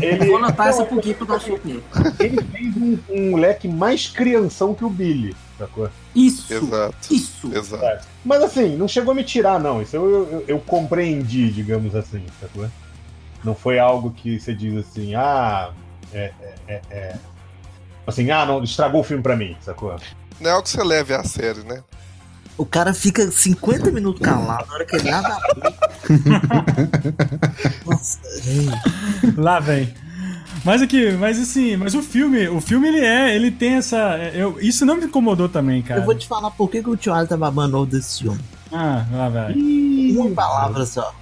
[0.00, 1.82] Ele, Vou anotar essa pro Gui pra dar nele.
[2.18, 5.88] ele fez um, um moleque mais crianção que o Billy, sacou?
[6.14, 6.52] Isso.
[6.52, 6.94] Exato.
[7.10, 7.52] Isso.
[7.54, 8.06] Exato.
[8.24, 9.82] Mas assim, não chegou a me tirar, não.
[9.82, 12.66] Isso eu, eu, eu compreendi, digamos assim, sacou?
[13.42, 15.70] Não foi algo que você diz assim, ah,
[16.12, 17.16] é, é, é, é.
[18.06, 19.96] Assim, ah, não, estragou o filme pra mim, sacou?
[20.40, 21.82] Não é algo que você leve a sério, né?
[22.56, 25.40] O cara fica 50 minutos calado na hora que ele abre a.
[27.84, 28.20] Nossa.
[29.36, 29.92] Lá vem.
[30.64, 34.58] Mas aqui, mas assim, mas o filme, o filme ele é, ele tem essa, eu,
[34.60, 36.00] isso não me incomodou também, cara.
[36.00, 38.40] Eu vou te falar por que, que o Tio Ali tá babando ovo desse filme.
[38.72, 39.52] Ah, lá vai.
[39.52, 41.14] Uma palavra só.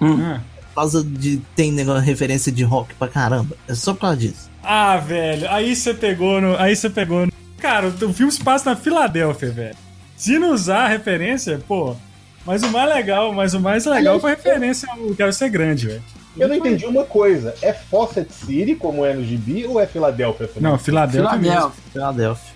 [0.00, 0.40] Ah.
[0.68, 3.56] Por causa de tem negócio, referência de rock pra caramba.
[3.68, 4.47] É só por causa disso.
[4.62, 8.70] Ah, velho, aí você pegou no, aí você pegou no, cara, o filme se passa
[8.70, 9.76] na Filadélfia, velho.
[10.16, 11.96] Se não usar a referência, pô,
[12.44, 15.86] mas o mais legal, mas o mais legal foi a referência ao Quero Ser Grande,
[15.86, 16.02] velho.
[16.36, 17.54] Eu não entendi uma coisa.
[17.60, 20.46] É Fawcett City, como é no gibi, ou é Filadélfia?
[20.46, 20.62] também?
[20.62, 21.50] Não, Filadélfia, mesmo.
[21.50, 21.82] Filadélfia.
[21.92, 22.54] Filadélfia.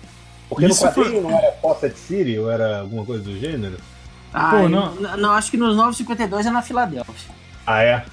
[0.49, 3.77] Porque Isso no quadrinho não era Fawcett City, ou era alguma coisa do gênero?
[4.33, 4.95] Ah, Pô, não.
[4.95, 7.33] não, acho que nos 952 é na Filadélfia.
[7.67, 8.03] Ah, é?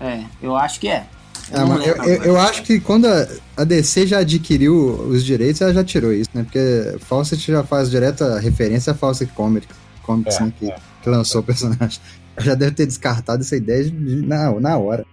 [0.00, 1.04] É, eu acho que é.
[1.52, 3.26] Ah, não mas eu, eu, eu acho que quando a,
[3.56, 4.74] a DC já adquiriu
[5.08, 6.42] os direitos, ela já tirou isso, né?
[6.42, 9.68] Porque Fawcett já faz direta referência a Fawcett Comics,
[10.02, 10.52] Comics É, né?
[10.58, 10.76] Que, é.
[11.02, 12.00] que lançou o personagem.
[12.40, 15.04] Já deve ter descartado essa ideia de- de- na, na hora.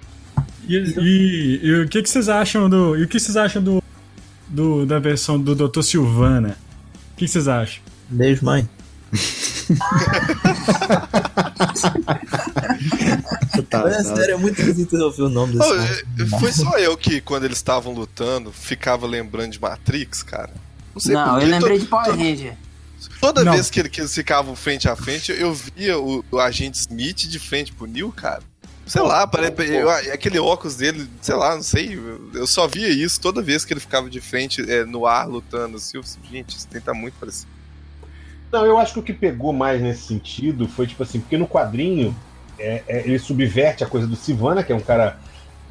[0.67, 2.95] E, e- e o que, que vocês acham do.
[2.97, 3.81] E o que vocês acham do,
[4.47, 5.81] do da versão do Dr.
[5.81, 6.57] Silvana?
[7.13, 7.81] O que, que vocês acham?
[8.09, 8.67] Beijo, mãe.
[13.69, 14.15] Tá, Mas, é tá.
[14.15, 17.57] sério, é muito esquisito ouvir o nome desse é, Foi só eu que, quando eles
[17.57, 20.51] estavam lutando, ficava lembrando de Matrix, cara.
[20.93, 22.55] Não sei Não, eu lembrei to- de Power Ranger.
[23.19, 23.53] Toda Não.
[23.53, 27.27] vez que, ele- que eles ficavam frente a frente, eu via o, o agente Smith
[27.27, 28.41] de frente pro Neil, cara.
[28.85, 31.95] Sei lá, pare- eu- aquele óculos dele, sei lá, não sei.
[31.95, 35.27] eu- Eu só via isso toda vez que ele ficava de frente é, no ar
[35.27, 35.77] lutando.
[35.77, 37.47] Assim, eu, gente, isso tem tá muito parecido.
[38.55, 41.45] Não, eu acho que o que pegou mais nesse sentido foi, tipo assim, porque no
[41.45, 42.15] quadrinho
[42.57, 45.17] é, é, ele subverte a coisa do Sivana, que é um cara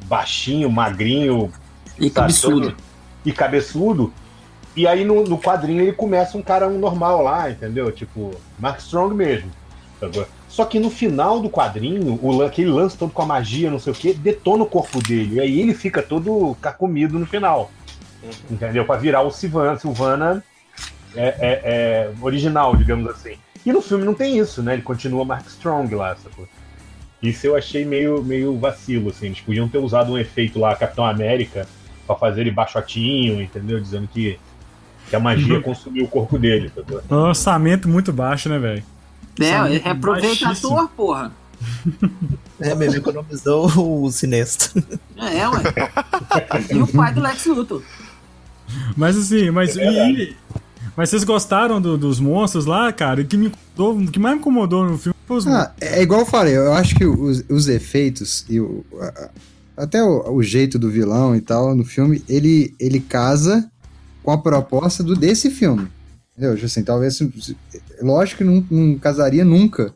[0.05, 1.51] baixinho, magrinho,
[1.99, 2.11] E
[2.69, 2.75] todo-
[3.25, 4.13] e cabeçudo.
[4.75, 7.91] E aí no, no quadrinho ele começa um cara um normal lá, entendeu?
[7.91, 8.29] Tipo,
[8.59, 9.49] Mark Strong mesmo.
[10.47, 13.93] Só que no final do quadrinho, o, aquele lance todo com a magia, não sei
[13.93, 15.37] o que, detona o corpo dele.
[15.37, 17.71] E aí ele fica todo carcomido no final.
[18.49, 18.85] Entendeu?
[18.85, 20.43] Pra virar o Silvana, Silvana
[21.15, 23.35] é, é- é original, digamos assim.
[23.65, 24.73] E no filme não tem isso, né?
[24.73, 26.47] Ele continua Mark Strong lá, sacou?
[27.23, 29.27] Isso eu achei meio, meio vacilo, assim.
[29.27, 31.67] Eles podiam ter usado um efeito lá, Capitão América,
[32.05, 33.79] pra fazer ele baixotinho, entendeu?
[33.79, 34.37] Dizendo que,
[35.09, 37.01] que a magia consumiu o corpo dele, sacou?
[37.09, 38.83] Um orçamento muito baixo, né, velho?
[39.39, 40.77] É, Orçamento reaproveita baixíssimo.
[40.77, 41.31] ator, porra.
[42.57, 43.65] É, mesmo economizou
[44.03, 44.81] o sinestro.
[45.17, 45.61] É, ué.
[46.71, 47.81] e o pai do Lex Luthor.
[48.95, 49.75] Mas assim, mas.
[49.77, 50.35] É e-
[50.95, 53.21] mas vocês gostaram do- dos monstros lá, cara?
[53.21, 56.01] O que, me incomodou, o que mais me incomodou no filme foi os Ah, é
[56.01, 59.29] igual eu falei, eu acho que os, os efeitos e o, a-
[59.77, 63.69] até o, o jeito do vilão e tal no filme, ele, ele casa
[64.23, 65.87] com a proposta do desse filme.
[66.37, 66.53] Entendeu?
[66.55, 67.19] Tipo Assim, talvez.
[68.01, 69.93] Lógico que não, não casaria nunca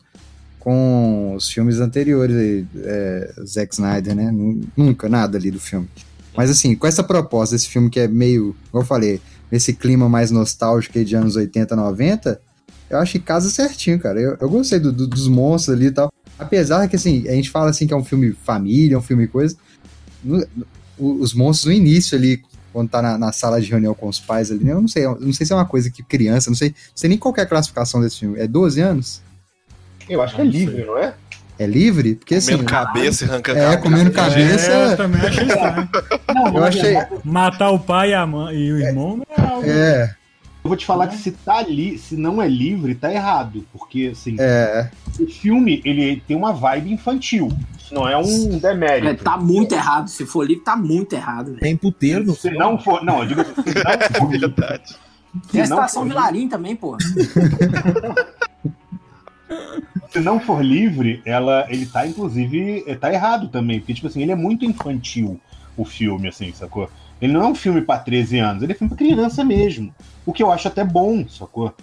[0.60, 4.32] com os filmes anteriores aí, é, Zack Snyder, né?
[4.32, 5.88] Nu- Nunca, nada ali do filme.
[6.36, 9.20] Mas assim, com essa proposta desse filme que é meio, como eu falei,
[9.52, 12.40] nesse clima mais nostálgico aí de anos 80, 90,
[12.90, 14.20] eu acho que casa certinho, cara.
[14.20, 16.12] Eu, eu gostei do- do- dos monstros ali e tal.
[16.38, 19.56] Apesar que, assim, a gente fala assim que é um filme família, um filme coisa.
[20.24, 20.46] no-
[20.98, 22.42] o- os monstros no início ali,
[22.74, 25.06] quando tá na, na sala de reunião com os pais ali, né, eu não sei,
[25.06, 27.34] eu não sei se é uma coisa que criança, não sei, não sei nem qual
[27.38, 28.38] é a classificação desse filme.
[28.38, 29.22] É 12 anos?
[30.10, 31.16] Eu acho que é livre, não é?
[31.60, 32.16] É livre?
[32.16, 32.54] Porque assim.
[32.54, 34.72] Comendo cabeça e arrancando É, comendo cabeça.
[34.72, 35.90] É, eu também achei estranho.
[36.34, 36.96] Não, Eu achei.
[37.26, 39.70] Matar o pai e, a mãe, e o irmão não é algo.
[39.70, 40.16] É,
[40.64, 43.66] Eu vou te falar que se tá ali, se não é livre, tá errado.
[43.74, 44.90] Porque, assim, é.
[45.20, 47.50] o filme, ele tem uma vibe infantil.
[47.92, 49.22] Não é um é, demérito.
[49.24, 50.08] tá muito errado.
[50.10, 51.60] Se for livre, tá muito errado, velho.
[51.60, 52.58] Tem puteiro no Se filme.
[52.58, 53.04] não for.
[53.04, 54.30] Não, eu digo assim, se não for.
[54.40, 54.96] Verdade.
[55.52, 56.96] Tem a estação Vilarim também, pô.
[60.10, 63.80] se não for livre, ela, ele tá, inclusive, é, tá errado também.
[63.80, 65.40] Porque, tipo assim, ele é muito infantil,
[65.78, 66.90] o filme, assim, sacou?
[67.22, 69.94] Ele não é um filme pra 13 anos, ele é filme pra criança mesmo.
[70.26, 71.74] O que eu acho até bom, sacou?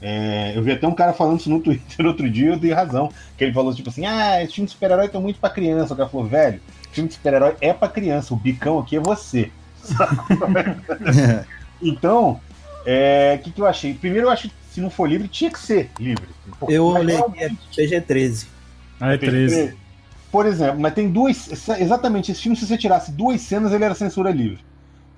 [0.00, 3.10] É, eu vi até um cara falando isso no Twitter outro dia, eu dei razão.
[3.36, 5.94] Que ele falou, tipo assim, ah, esse filme de super-herói tá muito pra criança.
[5.94, 6.60] O cara falou, velho,
[6.92, 9.50] filme de super-herói é pra criança, o bicão aqui é você.
[11.82, 12.40] Então,
[12.86, 13.92] é, o que, que eu achei?
[13.92, 16.26] Primeiro, eu acho se não for livre, tinha que ser livre.
[16.58, 18.46] Porque- Eu olhei realmente- aqui, é PG-13.
[19.00, 19.76] Ah, é 13.
[20.30, 21.68] Por exemplo, mas tem duas.
[21.78, 24.60] Exatamente, esse filme, se você tirasse duas cenas, ele era censura livre.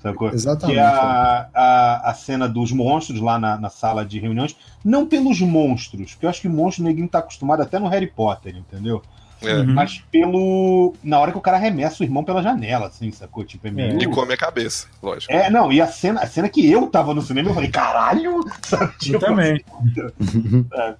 [0.02, 0.28] Sacou?
[0.30, 0.74] Exatamente.
[0.74, 4.54] Que é a, a, a cena dos monstros lá na, na sala de reuniões.
[4.84, 8.54] Não pelos monstros, porque eu acho que monstro ninguém tá acostumado até no Harry Potter,
[8.56, 9.00] entendeu?
[9.46, 9.54] É.
[9.56, 9.74] Uhum.
[9.74, 10.94] Mas pelo.
[11.02, 13.44] Na hora que o cara arremessa o irmão pela janela, assim, sacou?
[13.44, 14.02] Tipo, é meio.
[14.02, 15.32] E come a cabeça, lógico.
[15.32, 18.40] É, não, e a cena, a cena que eu tava no cinema, eu falei, caralho!
[18.62, 18.84] Sabe?
[18.84, 19.64] Eu Tipo, também.
[20.74, 20.94] É.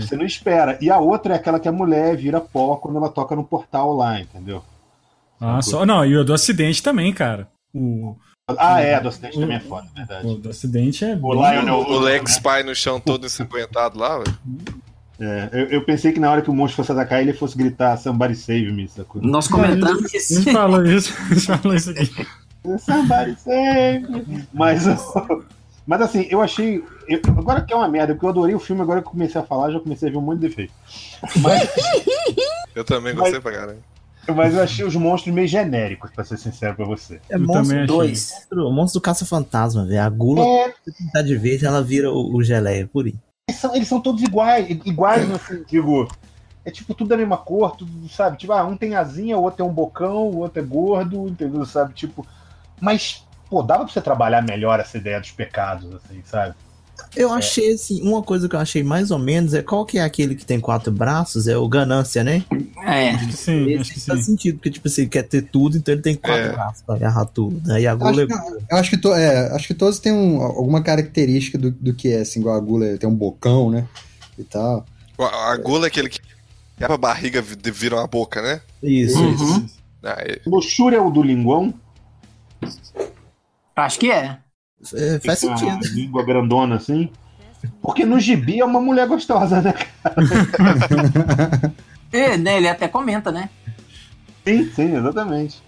[0.00, 0.76] Você não espera.
[0.80, 3.94] E a outra é aquela que a mulher vira pó quando ela toca no portal
[3.94, 4.62] lá, entendeu?
[5.40, 5.86] Ah, só.
[5.86, 7.48] Não, e o do acidente também, cara.
[7.74, 8.16] O,
[8.58, 10.36] Ah, é, do acidente também é foda, é o verdade.
[10.38, 11.14] do acidente é.
[11.14, 14.36] O bem- Lionel O, o Lex Pai no chão todo ensanguentado lá, velho.
[15.20, 17.96] É, eu, eu pensei que na hora que o monstro fosse atacar, ele fosse gritar
[17.98, 19.20] Somebody save me, sacou?
[19.20, 20.50] Nós comentamos Não isso.
[20.52, 22.26] falou isso, não falou isso aqui.
[22.78, 24.48] Somebody save me.
[24.52, 24.84] Mas,
[25.86, 26.82] mas assim, eu achei.
[27.08, 29.40] eu- agora que é uma merda, porque eu adorei o filme, agora que eu comecei
[29.40, 30.72] a falar, já comecei a ver um monte de defeito.
[31.36, 31.68] Mas,
[32.74, 33.78] Eu também gostei pra caramba.
[34.34, 37.20] mas eu achei os monstros meio genéricos, pra ser sincero pra você.
[37.28, 37.86] É Eu monstro também achei.
[37.86, 38.10] 2.
[38.32, 40.00] monstro- o monstro do caça-fantasma, velho.
[40.02, 43.14] A gula, É, se tá de verde, ela vira o, o geleia, por aí.
[43.50, 46.08] Eles são, eles são todos iguais, iguais, assim, digo.
[46.64, 48.36] É tipo tudo da mesma cor, tudo, sabe?
[48.36, 51.64] Tipo, ah, um tem asinha, o outro é um bocão, o outro é gordo, entendeu?
[51.64, 51.94] Sabe?
[51.94, 52.26] Tipo.
[52.80, 56.54] Mas, pô, dava pra você trabalhar melhor essa ideia dos pecados, assim, sabe?
[57.16, 60.02] Eu achei, assim, uma coisa que eu achei mais ou menos é qual que é
[60.02, 61.48] aquele que tem quatro braços?
[61.48, 62.44] É o Ganância, né?
[62.84, 63.10] É.
[63.10, 64.26] Acho que sim, acho que Esse faz sim.
[64.32, 66.52] sentido, porque, tipo assim, ele quer ter tudo, então ele tem quatro É.
[66.52, 67.60] braços pra agarrar tudo.
[67.66, 67.80] Né?
[67.82, 68.26] E a Eu gula acho, é...
[68.26, 68.32] que,
[68.72, 72.08] eu acho que, to- é, acho que todos têm um- alguma característica do, do que
[72.12, 73.88] é, assim, igual a gula tem um bocão, né?
[74.38, 74.86] E tal.
[75.18, 76.20] A, a gula é aquele que
[76.80, 78.60] abre a barriga e vira uma boca, né?
[78.82, 79.34] Isso, Uhum.
[79.34, 79.66] isso.
[80.02, 81.74] Ah, é- Luxúria é o do linguão,
[83.76, 84.38] Acho que é.
[84.94, 85.68] É, faz sentido.
[85.68, 87.10] uma língua grandona assim.
[87.82, 89.74] Porque no gibi é uma mulher gostosa, né?
[92.12, 93.48] É, né, ele até comenta, né?
[94.44, 95.62] Sim, sim, exatamente.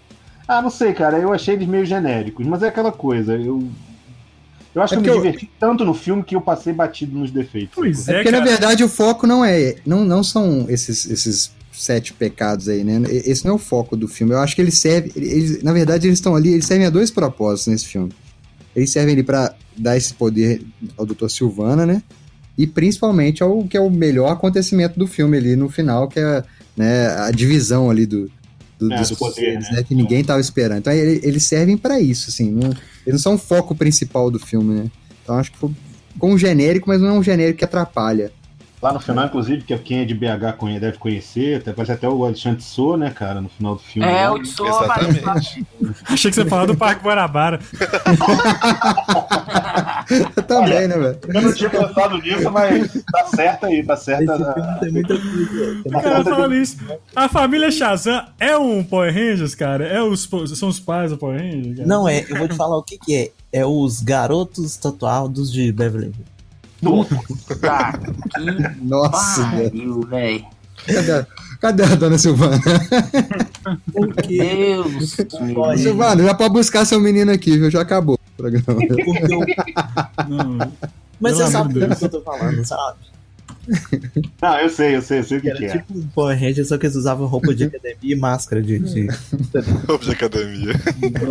[0.48, 3.68] Ah, não sei, cara, eu achei eles meio genéricos, mas é aquela coisa, eu.
[4.74, 6.72] Eu acho É que eu me porque eu- diverti tanto no filme que eu passei
[6.72, 7.74] batido nos defeitos.
[7.76, 8.50] Pois É é, porque, na cara.
[8.50, 9.76] verdade, o foco não é.
[9.86, 13.02] Não, não são esses, esses sete pecados aí, né?
[13.08, 14.32] Esse não é o foco do filme.
[14.32, 15.12] Eu acho que ele serve.
[15.14, 18.10] Eles, na verdade, eles estão ali, eles servem a dois propósitos nesse filme.
[18.74, 20.62] Eles servem ali pra dar esse poder
[20.96, 21.28] ao Dr.
[21.28, 22.02] Silvana, né?
[22.56, 26.42] E principalmente ao que é o melhor acontecimento do filme ali no final, que é
[26.76, 28.30] né, a divisão ali do,
[28.78, 29.76] do- É, dos do poder, poderes, né?
[29.78, 29.82] né?
[29.82, 30.78] Que ninguém tava esperando.
[30.78, 32.50] Então ele- eles servem pra isso, assim.
[32.50, 34.90] Não, eles não são o foco principal do filme, né?
[35.22, 35.70] Então acho que foi,
[36.12, 38.30] ficou um genérico, mas não é um genérico que atrapalha.
[38.82, 42.08] Lá no final, inclusive, que quem é de BH conhe- deve conhecer, até, parece até
[42.08, 44.08] o Alexandre Sô, né, cara, no final do filme.
[44.08, 44.34] É, lá.
[44.34, 45.66] o Tso Exatamente.
[46.08, 47.60] Achei que você falava do Parque Guarabara.
[50.36, 51.18] Eu também, né, velho?
[51.28, 54.24] Eu não tinha pensado nisso, mas tá certo aí, tá certo.
[54.26, 56.00] Filme tem muita coisa.
[56.02, 56.76] Cara falando isso.
[57.14, 59.86] A família Shazam é um Power Rangers, cara?
[59.86, 61.76] É os, são os pais do Power Rangers?
[61.76, 61.88] Cara?
[61.88, 63.30] Não, é, eu vou te falar o que que é.
[63.54, 66.31] É os garotos tatuados de Beverly Hills.
[67.60, 70.44] Tá, que Nossa, pariu, velho.
[70.86, 71.26] Cadê, a-
[71.60, 72.60] cadê a dona Silvana?
[73.92, 75.16] Porque, Deus.
[75.80, 77.70] Silvana, já pode buscar seu menino aqui, viu?
[77.70, 78.64] Já acabou o programa.
[78.66, 79.02] porque
[79.32, 80.58] eu- Não.
[81.20, 82.98] Mas Pelo você sabe do que eu tô falando, sabe?
[84.42, 85.68] Não, eu sei, eu sei, eu sei o que, Era que é.
[85.78, 88.80] tipo um Power Ranger, só que eles usavam roupa de academia e máscara de.
[88.80, 89.06] de...
[89.86, 90.72] Roupa de academia.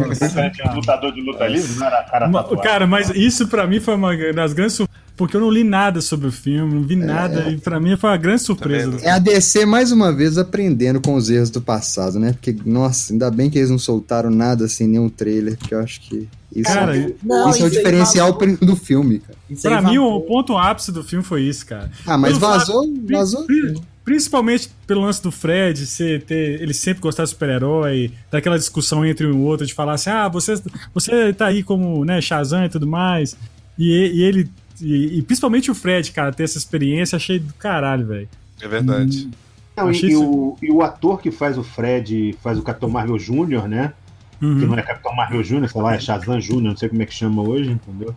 [0.07, 0.73] Nossa, cara.
[0.73, 2.31] Lutador de luta livre, não era cara.
[2.63, 4.75] Cara, mas isso pra mim foi uma das grandes
[5.21, 8.09] porque eu não li nada sobre o filme, não vi nada, e pra mim foi
[8.09, 8.97] uma grande surpresa.
[9.03, 12.33] É a DC mais uma vez aprendendo com os erros do passado, né?
[12.33, 16.01] Porque, nossa, ainda bem que eles não soltaram nada assim, nenhum trailer, porque eu acho
[16.01, 16.93] que isso, Cara,
[17.23, 18.57] Não, isso é o aí diferencial vazou.
[18.57, 19.37] do filme, cara.
[19.49, 20.17] Isso pra mim vazou.
[20.17, 21.89] o ponto ápice do filme foi isso, cara.
[22.05, 23.43] Ah, mas Pelo vazou, fato- vazou.
[23.45, 29.05] pri- Principalmente pelo lance do Fred, ser, ter, ele sempre gostar de super-herói, daquela discussão
[29.05, 30.59] entre um e outro, de falar assim, ah, você,
[30.91, 33.37] você tá aí como, né, Shazam e tudo mais.
[33.77, 34.49] E- e ele.
[34.81, 38.29] E, e principalmente o Fred, cara, ter essa experiência, achei do caralho, velho.
[38.61, 39.29] É verdade.
[39.77, 43.17] Não, e, e o, e o ator que faz o Fred, faz o Capitão Marvel
[43.17, 43.93] Jr., né?
[44.39, 44.67] Que Uhum.
[44.67, 47.13] não é Capitão Marvel Jr., sei lá, é Shazam Jr., não sei como é que
[47.13, 48.15] chama hoje, entendeu?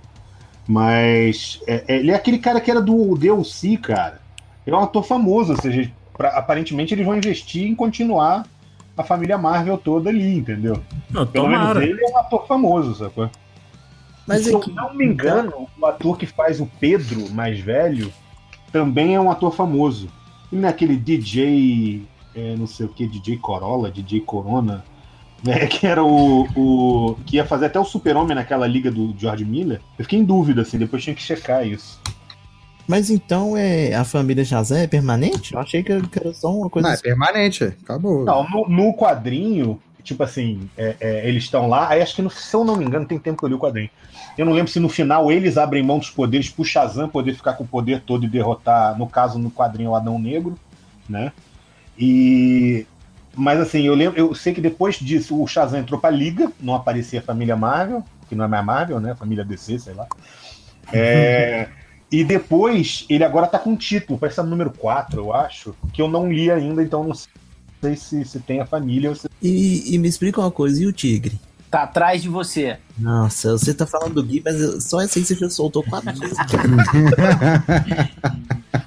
[0.67, 4.21] Mas é- é- ele é aquele cara que era do DLC, cara.
[4.67, 8.47] Ele é um ator famoso, ou seja, pra- aparentemente eles vão investir em continuar
[8.97, 10.83] a família Marvel toda ali, entendeu?
[11.11, 11.81] Não, Pelo tomara.
[11.81, 13.29] menos ele é um ator famoso, sacou?
[14.27, 18.13] Mas Se eu não me engano, o ator que faz o Pedro mais velho
[18.73, 20.09] também é um ator famoso.
[20.51, 24.85] E naquele DJ, é, não sei o que, DJ Corolla, DJ Corona,
[25.45, 27.17] né, que era o, o.
[27.27, 29.81] que ia fazer até o Super-Homem naquela liga do George Miller.
[29.99, 32.01] Eu fiquei em dúvida, assim, depois tinha que checar isso.
[32.89, 35.55] mas então é a família Shazam é permanente?
[35.55, 36.89] Eu achei que era só uma coisa.
[36.89, 37.69] Não, é permanente, é.
[37.83, 38.25] acabou.
[38.25, 42.31] Não, no, no quadrinho, tipo assim, é, é, eles estão lá, aí acho que, no-
[42.31, 43.91] se eu não me engano, tem tempo que eu li o quadrinho.
[44.37, 47.55] Eu não lembro se no final eles abrem mão dos poderes pro Shazam poder ficar
[47.55, 50.59] com o poder todo e derrotar, no caso, no quadrinho, o Adão Negro,
[51.09, 51.33] né?
[51.99, 52.87] E.
[53.37, 56.75] Mas assim, eu lembro, eu sei que depois disso o Shazam entrou pra Liga, não
[56.75, 59.15] aparecia a família Marvel, que não é mais Marvel, né?
[59.17, 60.07] Família DC, sei lá.
[60.93, 61.69] É,
[62.13, 66.01] e depois, ele agora tá com um título, parece o número 4, eu acho, que
[66.01, 67.29] eu não li ainda, então não sei
[67.97, 69.29] se, se tem a família ou se.
[69.43, 71.39] E, e me explica uma coisa, e o tigre?
[71.71, 72.79] Tá atrás de você.
[72.97, 76.37] Nossa, você tá falando do Gui, mas só essa aí você já soltou quatro vezes.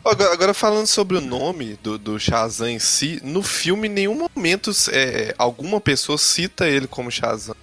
[0.03, 4.27] Agora, agora falando sobre o nome do, do Shazam em si, no filme em nenhum
[4.33, 7.55] momento é, alguma pessoa cita ele como Shazam,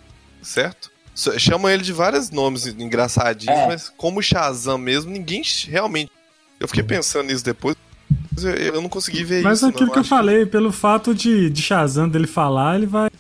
[0.43, 0.91] certo?
[1.15, 3.67] Só- Chama ele de vários nomes engraçadinhos, É.
[3.67, 6.11] mas como Shazam mesmo, ninguém realmente.
[6.61, 7.77] Eu fiquei pensando nisso depois,
[8.43, 9.67] eu, eu não consegui ver Mas isso.
[9.69, 13.11] aquilo não, que eu acho falei, pelo fato de, de Shazam dele falar, ele vai.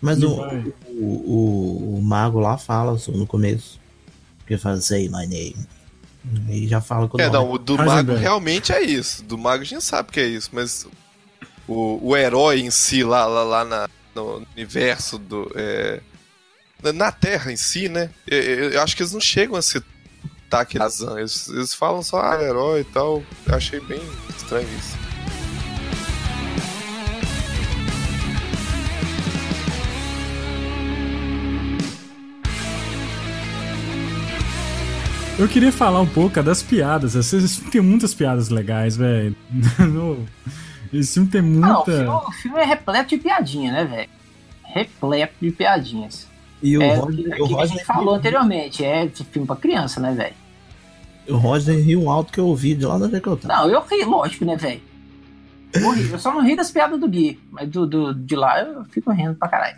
[0.00, 0.72] Mas ele o, vai.
[0.88, 3.80] o, o, o mago lá fala só no começo.
[4.46, 5.56] Que fala, say my name.
[6.48, 8.06] E já fala com o É, não, o do Heisenberg.
[8.08, 9.24] Mago realmente é isso.
[9.24, 10.86] Do Mago a gente sabe que é isso, mas
[11.68, 15.50] o, o herói em si, lá, lá, lá na- no universo do.
[15.54, 16.00] é,
[16.94, 18.10] na- Terra em si, né?
[18.26, 19.62] Eu, eu- eu acho que eles não chegam a
[20.46, 21.18] citar aquele Shazam.
[21.18, 23.22] Eles, eles falam só, ah, herói e tal.
[23.46, 24.96] Eu achei bem estranho isso.
[35.38, 37.14] Eu queria falar um pouco das piadas.
[37.14, 39.36] Esse filme tem muitas piadas legais, velho.
[40.92, 41.92] Esse filme tem Não, o muita.
[41.92, 44.08] filme, o filme é repleto de piadinha, né, velho?
[44.64, 46.26] Repleto de piadinhas.
[46.62, 49.46] E o é Roger, o o que a Roger, gente falou anteriormente, é de filme
[49.46, 50.34] pra criança, né, velho?
[51.28, 53.52] o Roger riu alto que eu ouvi de lá onde é que eu tava.
[53.54, 54.80] Não, eu ri, lógico, né, velho?
[55.74, 58.84] Eu Eu só não ri das piadas do Gui, mas do, do- de lá eu
[58.86, 59.76] fico rindo pra caralho.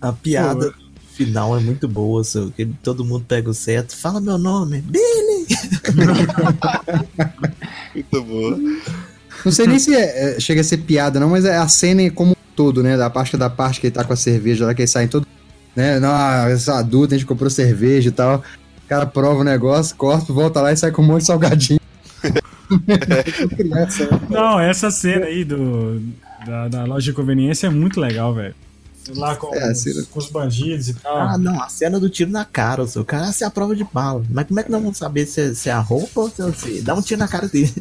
[0.00, 0.74] A piada
[1.12, 3.96] final é muito boa, só que todo mundo pega o certo.
[3.96, 5.46] Fala meu nome, Billy!
[7.94, 8.58] Muito boa.
[9.44, 12.08] Não sei nem se é- é- chega a ser piada, não, mas é a cena
[12.10, 12.96] como um todo, né?
[12.96, 15.26] Da parte da parte que ele tá com a cerveja lá, que eles saem todo.
[15.74, 15.98] Né?
[15.98, 18.38] Não, eu sou adulto, a gente comprou cerveja e tal.
[18.84, 21.80] O cara prova o negócio, corta, volta lá e sai com um monte de salgadinho.
[22.88, 23.86] Né?
[24.30, 26.00] Não, essa cena aí do,
[26.46, 28.54] da, da loja de conveniência é muito legal, velho.
[29.14, 31.14] Lá com, É, os, cena- com os bandidos e tal.
[31.16, 33.76] Ah, não, a cena do tiro na cara, o seu cara, essa é a prova
[33.76, 34.24] de bala.
[34.30, 36.40] Mas como é que nós vamos saber se é, se é a roupa ou se
[36.42, 37.72] é se dá um tiro na cara dele?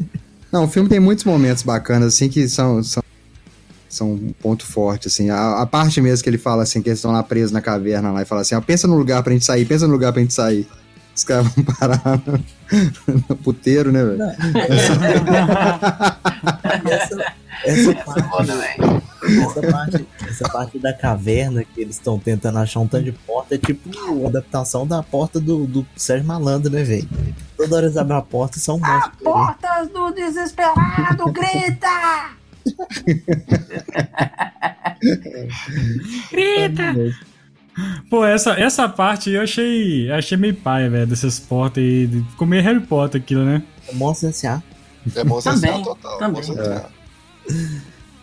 [0.51, 3.01] Não, o filme tem muitos momentos bacanas, assim, que são, são,
[3.94, 5.30] são um ponto forte, assim.
[5.30, 8.12] A, a parte mesmo que ele fala, assim, que eles estão lá presos na caverna
[8.12, 10.22] lá e fala assim, ó, pensa no lugar pra gente sair, pensa no lugar pra
[10.22, 10.68] gente sair.
[11.16, 12.44] Os caras vão parar no,
[13.30, 14.22] no puteiro, né, velho?
[16.84, 17.36] Essa,
[17.66, 18.52] essa parte,
[19.39, 23.56] essa parte, essa parte da caverna que eles estão tentando achar um tanto de porta
[23.56, 23.89] é tipo
[24.26, 27.08] a adaptação da porta do, do Sérgio Malandro, né, velho?
[27.56, 29.04] Toda hora eles abrem a porta e são ali.
[29.24, 32.43] Portas do desesperado, grita!
[36.32, 36.93] Grita!
[38.09, 42.05] Pô, essa, essa parte eu achei, achei meio paia, velho, dessas portas aí.
[42.07, 43.64] de- Ficou meio Harry Potter aquilo, né?
[43.93, 44.61] Monstro S.A.
[45.16, 46.18] É bom Também, total.
[46.20, 46.36] também.
[46.36, 46.89] Monstro S.A.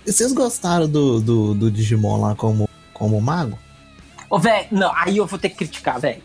[0.06, 3.58] E Vocês gostaram do, do, do Digimon lá como, como mago?
[4.30, 6.22] Ô, velho, não, aí eu vou ter que criticar, velho.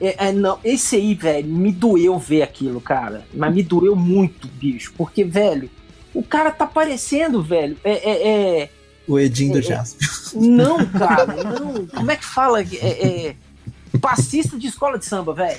[0.00, 3.24] É, é, não, esse aí, velho, me doeu ver aquilo, cara.
[3.32, 4.92] Mas me doeu muito, bicho.
[4.96, 5.70] Porque, velho,
[6.14, 7.76] o cara tá parecendo, velho.
[7.84, 8.28] É, é,
[8.62, 8.70] é-
[9.08, 9.64] O Edinho do É, é.
[9.64, 10.08] Jasper.
[10.34, 11.86] Não, cara, não.
[11.86, 12.62] Como é que fala?
[12.62, 13.36] É, é,
[14.00, 15.58] passista de escola de samba, velho.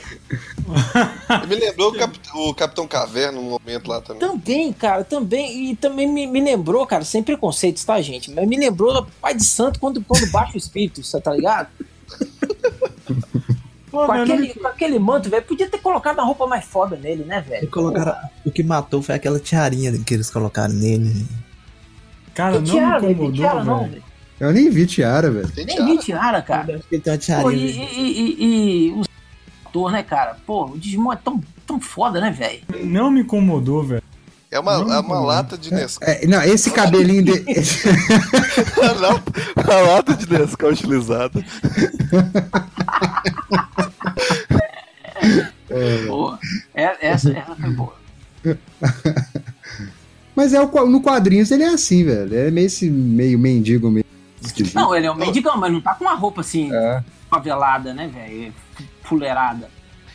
[1.47, 4.20] Me lembrou o, Cap- o Capitão Caverna no momento lá também.
[4.22, 5.72] Também, cara, também.
[5.72, 8.32] E também me, me lembrou, cara, sem preconceitos, tá, gente?
[8.32, 11.68] Mas me lembrou Pai de Santo quando, quando baixa o espírito, você tá ligado?
[13.91, 15.43] Pô, Com não aquele, me- com aquele manto, velho.
[15.43, 17.69] Podia ter colocado a roupa mais foda nele, né, velho?
[17.69, 18.15] colocaram,
[18.45, 21.25] o que matou foi aquela tiarinha que eles colocaram nele.
[22.33, 23.91] Cara, Que não tiara, me incomodou, tiara, não, velho.
[23.91, 24.03] velho.
[24.39, 25.51] Eu nem vi tiara, velho.
[25.51, 25.91] Tem Nem tiara.
[25.91, 26.71] vi tiara, cara.
[26.71, 27.65] Eu acho que tem uma Pô, tiarinha.
[27.67, 29.01] e, e, e, e o
[29.65, 30.37] ator, né, cara?
[30.47, 32.61] Pô, o Digimon é tão, tão foda, né, velho?
[32.85, 34.01] Não me incomodou, velho.
[34.52, 35.24] É uma, Não, é uma não.
[35.24, 36.10] lata de Nescau.
[36.10, 37.32] É, não, esse cabelinho de.
[38.78, 41.41] Uma lata- uma lata de Nescau utilizada.
[46.08, 46.38] Pô,
[46.74, 47.95] é- essa, essa foi boa.
[50.36, 52.36] Mas é o, no quadrinhos ele é assim, velho.
[52.36, 54.06] É meio esse meio mendigo meio
[54.43, 54.76] esquisito.
[54.76, 57.04] Não, ele é um mendigão, mas não tá com uma roupa assim, É.
[57.30, 58.54] favelada, né, velho?
[59.04, 59.70] Fuleirada.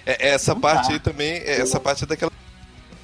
[0.05, 0.93] É, essa Não parte tá.
[0.95, 2.31] aí também, é, essa parte é daquela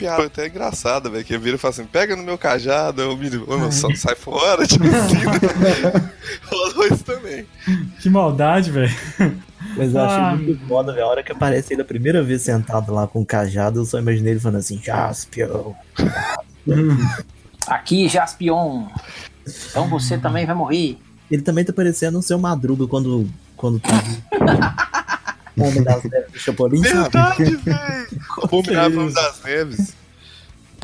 [0.03, 1.25] piada até engraçada, velho.
[1.25, 4.85] Que vira e fala assim: pega no meu cajado, o menino, só sai fora, tipo
[4.85, 5.15] assim.
[5.17, 6.11] né?
[6.51, 7.47] Rolou isso também.
[8.01, 8.95] Que maldade, velho.
[9.77, 10.37] Mas eu achei Ah.
[10.37, 11.05] muito foda, velho.
[11.07, 13.99] A hora que aparece ele a primeira vez sentado lá com o cajado, eu só
[13.99, 15.73] imaginei ele falando assim, Jaspion.
[17.67, 18.87] Aqui, Jaspion.
[19.71, 20.99] Então você também vai morrer.
[21.31, 23.27] Ele também tá parecendo o seu Madruga quando,
[23.57, 23.93] quando tá
[25.59, 26.95] Homem das Neves do Chapolin, sabe?
[26.95, 29.13] Verdade, velho.
[29.13, 29.95] Das Neves.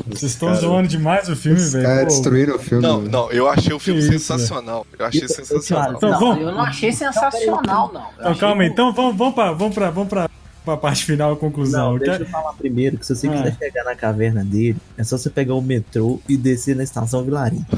[0.07, 1.85] Vocês estão zoando demais o filme, Os velho.
[1.85, 2.81] caras Pô, destruíram o filme.
[2.81, 4.87] Não, não, eu achei o filme Que isso, sensacional.
[4.97, 5.93] Eu achei Então, sensacional.
[5.93, 8.01] Então, não, vamos- eu não achei sensacional, não.
[8.01, 8.69] Eu Então, achei calma aí.
[8.69, 10.29] Então vamos, vamos, pra, vamos, pra, vamos pra,
[10.63, 11.87] pra parte final, a conclusão.
[11.87, 13.31] Não, Eu deixa quero- eu falar primeiro que se você Ah.
[13.31, 17.21] quiser chegar na caverna dele, é só você pegar o metrô e descer na estação
[17.23, 17.65] Vilarim.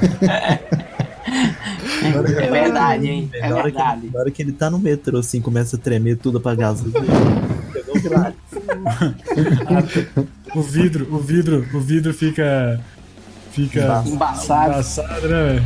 [2.16, 3.30] É verdade, hein?
[3.32, 4.00] É na, hora que, verdade.
[4.06, 6.82] ele- na hora que ele tá no metrô, assim, começa a tremer tudo apagado.
[7.72, 7.96] Pegou
[10.54, 12.80] o vidro, o vidro, o vidro fica.
[13.52, 14.02] Fica.
[14.06, 14.72] Embaçado.
[14.72, 15.62] Embaçado, né, velho?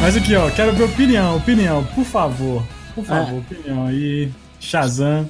[0.00, 2.62] Mas aqui, ó, quero ver opinião, opinião, por favor.
[2.94, 4.30] Por favor, opinião aí.
[4.60, 5.28] Shazam.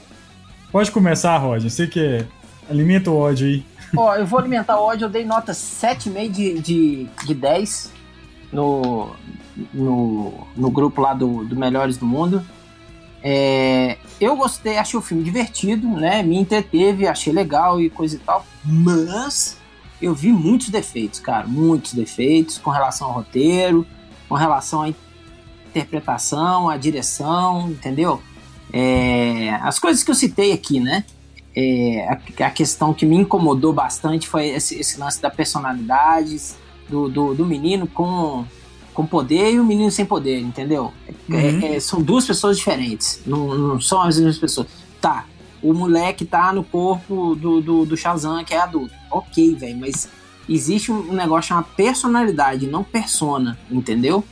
[0.71, 1.71] Pode começar, Roger.
[1.71, 2.25] Você que é-
[2.69, 3.65] alimenta o ódio aí.
[3.97, 7.93] Ó, eu vou alimentar o ódio, eu dei nota 7,5 de, de, de 10
[8.53, 9.11] no,
[9.73, 12.45] no, no grupo lá do, do Melhores do Mundo.
[13.23, 16.23] É, eu gostei, achei o filme divertido, né?
[16.23, 18.45] Me entreteve, achei legal e coisa e tal.
[18.65, 19.59] Mas
[20.01, 21.47] eu vi muitos defeitos, cara.
[21.47, 23.87] Muitos defeitos com relação ao roteiro,
[24.29, 24.91] com relação à
[25.69, 28.23] interpretação, à direção, entendeu?
[28.73, 31.05] É, as coisas que eu citei aqui, né?
[31.61, 36.41] É, a, a questão que me incomodou bastante foi esse, esse lance da personalidade
[36.89, 38.45] do, do, do menino com,
[38.95, 40.93] com poder e o menino sem poder, entendeu?
[41.29, 41.75] É- Uhum.
[41.75, 44.69] é- são duas pessoas diferentes, não, não são as mesmas pessoas.
[45.01, 45.25] Tá,
[45.61, 48.95] o moleque tá no corpo do, do, do Shazam, que é adulto.
[49.11, 50.09] Ok, velho, mas
[50.49, 54.23] existe um negócio chamado personalidade, não persona, entendeu?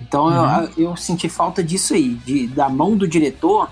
[0.00, 0.68] Então Uhum.
[0.76, 3.68] eu, eu senti falta disso aí, de, da mão do diretor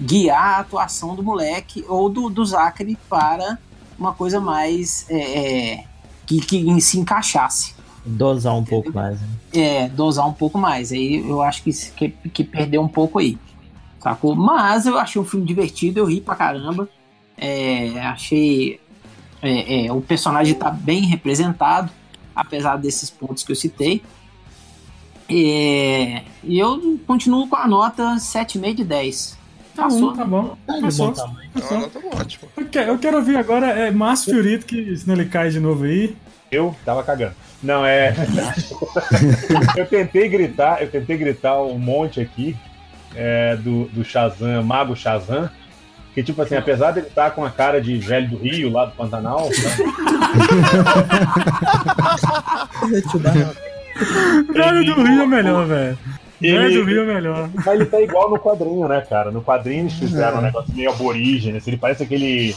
[0.00, 3.58] guiar a atuação do moleque ou do, do Zachary para
[3.98, 5.84] uma coisa mais é, é,
[6.26, 7.74] que, que se encaixasse.
[8.04, 9.20] Dosar um pouco mais.
[9.20, 9.28] Né?
[9.52, 10.92] É, dosar um pouco mais.
[10.92, 13.36] Aí eu acho que, que, que perdeu um pouco aí.
[14.00, 14.36] Sacou?
[14.36, 16.88] Mas eu achei um filme divertido, eu ri pra caramba.
[17.36, 18.80] É, achei.
[19.42, 21.90] é, é, o personagem tá bem representado,
[22.34, 24.02] apesar desses pontos que eu citei.
[25.28, 29.38] É, e eu continuo com a nota 7,5 de 10.
[29.78, 30.56] Tá Passou, bom, tá bom.
[30.66, 31.06] Tá de Passou.
[31.06, 31.50] bom tamanho.
[31.54, 32.48] É uma nota ótima.
[32.56, 35.84] Eu quero, eu quero ouvir agora é Márcio Fiorito, que senão ele cai de novo
[35.84, 36.16] aí.
[36.50, 37.36] Eu tava cagando.
[37.62, 38.12] Não, é.
[39.78, 42.56] eu tentei gritar, eu tentei gritar um monte aqui
[43.14, 45.48] é, do, do Shazam, Mago Shazam.
[46.12, 48.96] Que, tipo assim, apesar dele estar com a cara de velho do Rio, lá do
[48.96, 49.54] Pantanal, né.
[54.52, 55.98] Velho do Rio é melhor, velho.
[56.40, 57.50] Guerra do ele, Rio é melhor.
[57.54, 59.30] mas ele tá igual no quadrinho, né, cara?
[59.30, 61.58] No quadrinho eles fizeram um negócio meio aborígene.
[61.58, 62.50] assim, Ele parece aquele.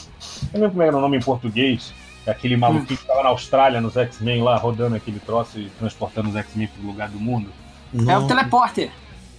[0.54, 1.94] Eu não lembro como era o nome em português.
[2.28, 6.36] Aquele maluquinho que tava na Austrália, nos X-Men lá, rodando aquele troço e transportando os
[6.36, 7.50] X-Men pro lugar do mundo.
[7.94, 8.92] É o Não, teleporter.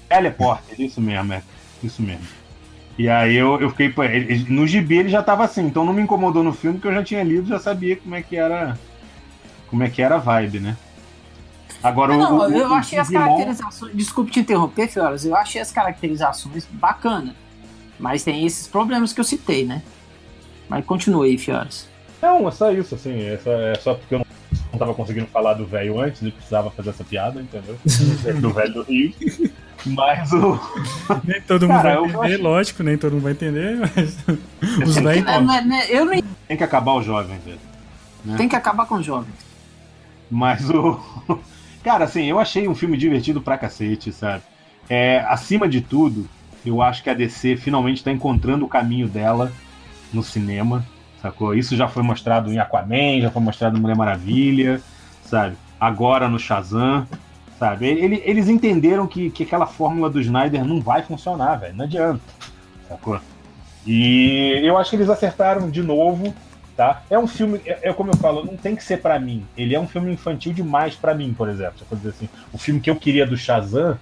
[0.09, 1.43] Teleporter, isso mesmo, é.
[1.83, 2.27] Isso mesmo.
[2.99, 3.93] E aí eu, eu fiquei.
[4.05, 6.87] ele- ele- No gibi ele já tava assim, então não me incomodou no filme, que
[6.87, 8.77] eu já tinha lido, já sabia como é que era.
[9.69, 10.77] Como é que era a vibe, né?
[11.83, 13.95] Agora Não, o, o- eu o achei as Digimon- caracterizações.
[13.97, 15.25] Desculpe te interromper, Fioras.
[15.25, 17.35] Eu achei as caracterizações bacana.
[17.99, 19.83] Mas tem esses problemas que eu citei, né?
[20.69, 21.89] Mas continue aí, Fioras.
[22.21, 23.21] Não, é só isso, assim.
[23.23, 24.27] É só, é só porque eu não,
[24.73, 27.77] não tava conseguindo falar do velho antes e precisava fazer essa piada, entendeu?
[28.41, 29.13] do velho do Rio.
[29.85, 30.61] Mas o.
[31.25, 34.17] Nem todo mundo Cara, vai entender, acho- lógico, nem todo mundo vai entender, mas
[34.87, 35.25] os Tem que- velhos.
[35.25, 38.37] né, né, né, eu nem Tem que acabar o jovem, velho.
[38.37, 39.35] tem que acabar com os jovens.
[40.31, 41.01] Mas o.
[41.83, 44.43] Cara, assim, eu achei um filme divertido pra cacete, sabe?
[44.89, 46.29] É, acima de tudo,
[46.65, 49.53] eu acho que a DC finalmente tá encontrando o caminho dela
[50.13, 50.85] no cinema,
[51.21, 51.55] sacou?
[51.55, 54.81] Isso já foi mostrado em Aquaman, já foi mostrado em Mulher Maravilha,
[55.25, 55.57] sabe?
[55.81, 57.07] Agora no Shazam,
[57.59, 57.87] sabe?
[57.87, 61.75] Ele- eles entenderam que, que aquela fórmula do Snyder não vai funcionar, velho.
[61.75, 62.21] Não adianta,
[62.89, 63.19] sacou?
[63.85, 66.33] E eu acho que eles acertaram de novo,
[66.77, 67.03] tá?
[67.11, 69.47] É um filme, é, é como eu falo, não tem que ser pra mim.
[69.57, 71.75] Ele é um filme infantil demais pra mim, por exemplo.
[71.79, 73.99] Se eu dizer assim, o filme que eu queria do Shazam,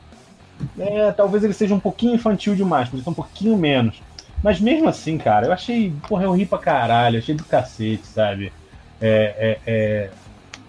[0.78, 4.02] é, talvez ele seja um pouquinho infantil demais, podia ser um pouquinho menos.
[4.42, 8.52] Mas mesmo assim, cara, eu achei, porra, eu ri pra caralho, achei do cacete, sabe?
[9.00, 10.10] É, é, é,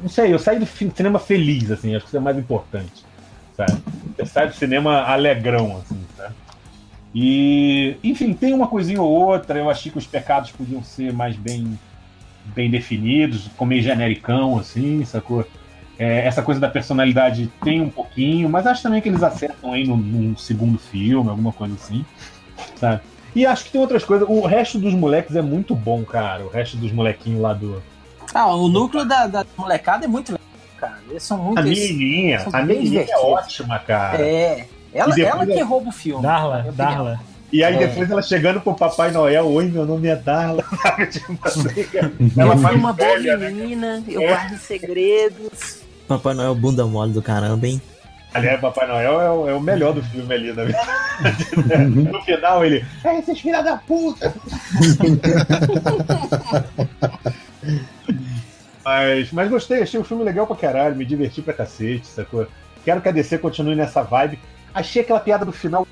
[0.02, 3.06] não sei, eu saí do cinema feliz, assim, acho que isso é mais importante,
[3.56, 3.78] sabe?
[4.18, 6.34] Você sai do cinema alegrão, assim, sabe?
[7.14, 11.36] E, enfim, tem uma coisinha ou outra, eu achei que os pecados podiam ser mais
[11.36, 11.78] bem,
[12.46, 15.46] bem definidos, ficou meio genericão, assim, sacou?
[15.98, 19.86] É, essa coisa da personalidade tem um pouquinho, mas acho também que eles acertam aí
[19.88, 22.04] num, num segundo filme, alguma coisa assim,
[22.76, 23.02] sabe?
[23.36, 24.28] E acho que tem outras coisas.
[24.28, 26.44] O resto dos moleques é muito bom, cara.
[26.44, 27.82] O resto dos molequinhos lá do.
[28.34, 31.00] Ah, o núcleo da, da molecada é muito legal, cara.
[31.10, 31.60] Eles são muito.
[31.60, 34.22] A menininha, a menininha é ótima, cara.
[34.22, 34.68] É.
[34.94, 36.22] Ela, depois ela que ela- rouba o filme.
[36.22, 36.66] Darla.
[36.74, 37.20] Darla.
[37.52, 37.88] E aí É.
[37.88, 41.08] depois ela chegando pro Papai Noel, oi, meu nome é Darla, sabe?
[41.08, 41.64] Tipo assim,
[42.38, 43.50] ela faz uma boa velha, né?
[43.50, 44.28] menina, eu É.
[44.28, 45.82] guardo segredos.
[46.08, 47.82] Papai Noel bunda mole do caramba, hein?
[48.34, 51.46] Aliás, Papai Noel é o, é o melhor do filme ali, na verdade.
[51.96, 52.86] No final ele.
[53.04, 54.34] É, esses filha da puta!
[58.84, 62.48] mas, mas gostei, achei o filme legal pra caralho, me diverti pra cacete, sacou?
[62.86, 64.40] Quero que a DC continue nessa vibe.
[64.74, 65.86] Achei aquela piada do final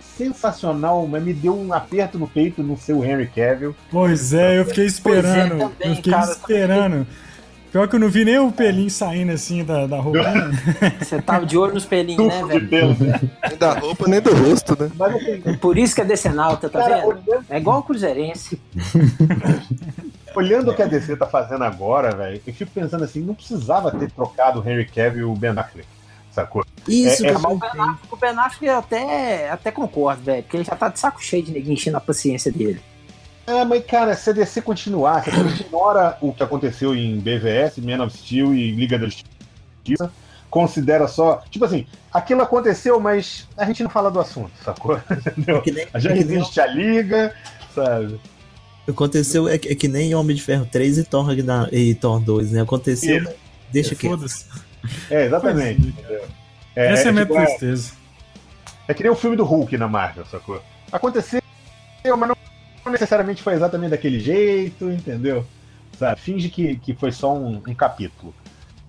[0.00, 3.74] sensacional, mas me deu um aperto no peito no seu Henry Cavill.
[3.90, 5.58] Pois é, eu fiquei esperando.
[5.58, 7.06] também, eu fiquei cara, esperando.
[7.70, 10.50] Pior que eu não vi nem o pelinho saindo assim da, da roupinha.
[11.00, 12.68] Você tava de olho nos pelinhos, né, Tufo velho?
[12.68, 12.96] pelo.
[12.98, 14.90] Nem da roupa, nem do rosto, né?
[14.94, 17.06] Mas assim, Por isso que é decenalta, tá cara, vendo?
[17.08, 18.60] olhando, É igual o Cruzeirense.
[20.36, 23.90] olhando o que a DC tá fazendo agora, velho, eu fico pensando assim, não precisava
[23.90, 25.88] ter trocado o Henry Cavill e o Ben Affleck,
[26.32, 26.64] sacou?
[26.88, 30.42] Isso É- é que o Ben Affleck, o Ben Affleck eu até, até concordo, velho.
[30.42, 32.80] Porque ele já tá de saco cheio de ninguém enchendo a paciência dele.
[33.46, 37.18] É, mas cara, se a DC continuar, se a gente ignora o que aconteceu em
[37.18, 40.12] BVS, Man of Steel e Liga da Justiça,
[40.48, 41.42] considera só.
[41.50, 45.00] Tipo assim, aquilo aconteceu, mas a gente não fala do assunto, sacou?
[45.10, 45.60] Entendeu?
[45.62, 47.34] que nem, Já é que nem existe a Liga,
[47.74, 48.20] sabe?
[48.88, 51.26] aconteceu, é, que- é que nem Homem de Ferro 3 e Thor,
[51.72, 52.60] e Thor 2, né?
[52.62, 53.32] Aconteceu, Isso.
[53.72, 54.44] deixa que Foda-se.
[55.10, 55.94] É, exatamente.
[56.74, 57.92] É, Essa é a minha tipo, é- tristeza.
[58.88, 60.60] É que nem o filme do Hulk na Marvel, sacou?
[60.90, 61.40] Aconteceu,
[62.18, 62.28] mas
[62.84, 65.46] não necessariamente foi exatamente daquele jeito, entendeu?
[65.98, 66.20] Sabe?
[66.20, 68.34] Finge que, que foi só um, um capítulo,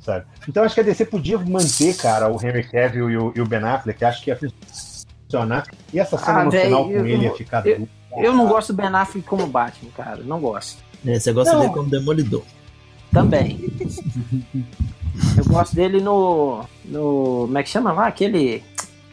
[0.02, 0.26] sabe?
[0.50, 3.46] Então acho que a DC podia manter, cara, o Henry Cavill e o, e o
[3.46, 5.66] Ben Affleck, acho que ia funcionar.
[5.94, 7.90] E essa cena Ah, no véi, final com eu- ele ia ficar eu- duro.
[8.18, 10.18] Eu não gosto do Ben Affleck como Batman, cara.
[10.24, 10.82] Não gosto.
[11.06, 11.62] É, você gosta Não.
[11.62, 12.44] dele como Demolidor.
[13.12, 13.60] Também.
[15.38, 16.64] Eu gosto dele no.
[16.86, 17.44] no.
[17.46, 18.08] Como é que chama lá?
[18.08, 18.64] Aquele.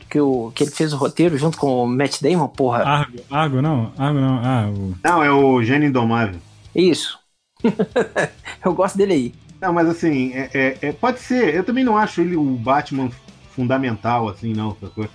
[0.09, 2.83] Que, o, que ele fez o roteiro junto com o Matt Damon, porra.
[2.83, 3.93] Argo, Argo não?
[3.97, 4.41] Argo não.
[4.43, 4.95] Ah, o.
[5.05, 6.41] Não, é o Gênio Indomável.
[6.75, 7.19] Isso.
[8.65, 9.35] eu gosto dele aí.
[9.61, 11.55] Não, mas assim, é, é- é- pode ser.
[11.55, 13.11] Eu também não acho ele o Batman
[13.55, 15.07] fundamental, assim, não, sacou?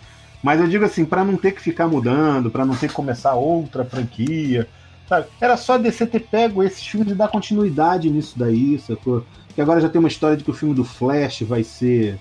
[0.44, 3.34] Mas eu digo assim, pra não ter que ficar mudando, pra não ter que começar
[3.34, 4.68] outra franquia,
[5.10, 5.26] sabe?
[5.42, 9.26] Era só a DC ter pego esses filmes e dar continuidade nisso daí, sacou?
[9.56, 12.20] Que agora já tem uma história de que o filme do Flash vai ser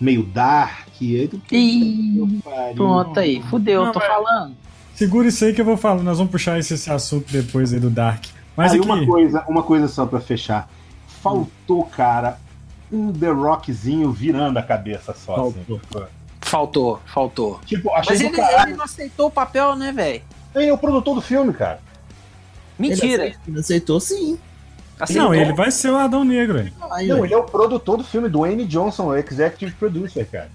[0.00, 0.88] meio dark.
[1.00, 1.40] Aí tu...
[1.52, 2.40] Ih,
[2.74, 3.40] pronto aí.
[3.44, 4.54] Fudeu, Não, tô mas- falando.
[4.94, 6.02] Segura isso aí que eu vou falar.
[6.02, 8.24] Nós vamos puxar esse, esse assunto depois aí do Dark.
[8.56, 8.86] Mas Aí aqui.
[8.88, 10.70] uma coisa, uma coisa só pra fechar.
[11.22, 12.38] Faltou, cara,
[12.90, 15.34] um The Rockzinho virando a cabeça só.
[15.48, 15.80] Assim, Faltou.
[15.92, 16.08] sacou?
[16.40, 17.60] Faltou, faltou.
[17.66, 18.70] Tipo, achei Mas ele, caralho.
[18.70, 20.22] ele não aceitou o papel, né, velho?
[20.54, 21.78] Ele é o produtor do filme, cara.
[22.78, 23.04] Mentira.
[23.06, 24.38] Ele aceitou, ele aceitou sim.
[24.98, 25.24] Aceitou.
[25.26, 26.72] Não, ele vai ser o Adão Negro, velho.
[26.90, 30.48] Aí, Não, ele é o produtor do filme, do Wayne Johnson, o executive producer, cara.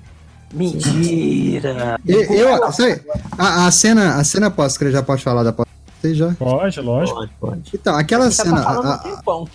[0.54, 2.00] Mentira.
[2.06, 3.02] Eu, eu- sabe,
[3.38, 5.68] a, a cena, a cena pós-crédito já pode falar da pós
[6.04, 6.32] já.
[6.34, 7.18] Pode, lógico.
[7.20, 7.62] Pode, pode.
[7.74, 8.58] Então, aquela cena.
[8.58, 9.48] tá falando a- um tempão.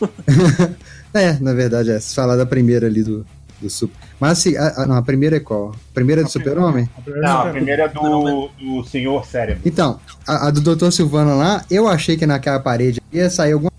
[1.13, 1.99] a- é, na verdade, é.
[1.99, 3.27] Se falar da primeira ali do,
[3.61, 3.97] do Super.
[4.21, 5.71] Mas assim, a, a- não, a primeira é qual?
[5.71, 6.89] A primeira é do Super-Homem?
[7.07, 9.63] Não, a primeira é do, do Senhor Cérebro.
[9.65, 10.91] Então, a, a do Dr.
[10.93, 13.73] Silvano lá, eu achei que naquela parede ia sair alguma,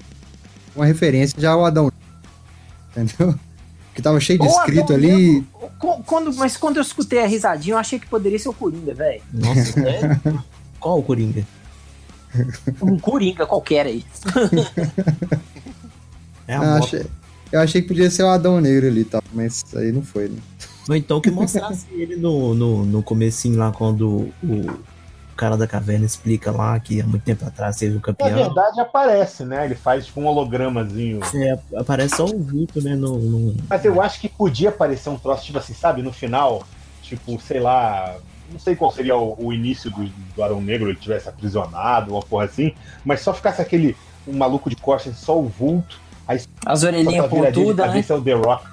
[0.78, 1.91] alguma referência já ao Adão.
[2.95, 3.36] Entendeu?
[3.95, 5.43] Que tava cheio de Ou escrito Adão ali.
[5.80, 8.93] Qu- Quando, mas quando eu escutei a risadinha, eu achei que poderia ser o Coringa,
[8.93, 9.21] velho.
[9.34, 10.21] Nossa, sério?
[10.80, 11.43] Qual o Coringa?
[12.82, 14.05] Um Coringa qualquer aí.
[16.47, 16.84] É a Eu moto.
[16.84, 17.05] achei,
[17.51, 20.28] eu achei que podia ser o Adão Negro ali e tal, mas aí não foi,
[20.30, 20.38] né?
[20.88, 24.65] Ou então que mostrasse ele no, no, no comecinho lá, quando o
[25.38, 28.35] cara da caverna explica lá que há muito tempo atrás teve o Na campeão.
[28.35, 29.63] verdade, aparece, né?
[29.65, 31.21] Ele faz tipo um hologramazinho.
[31.33, 32.95] É, aparece só o vulto, né?
[32.95, 36.63] No, no- Mas eu acho que podia aparecer um troço, tipo assim, sabe, no final,
[37.01, 38.15] tipo, sei lá.
[38.51, 42.21] Não sei qual seria o, o início do, do Arão Negro, ele tivesse aprisionado, uma
[42.21, 42.73] porra assim,
[43.05, 47.77] mas só ficasse aquele um maluco de costas, só o vulto, aí As orelhinhas pontudas,
[47.77, 47.88] né?
[47.88, 48.65] cabeça é o The Rock.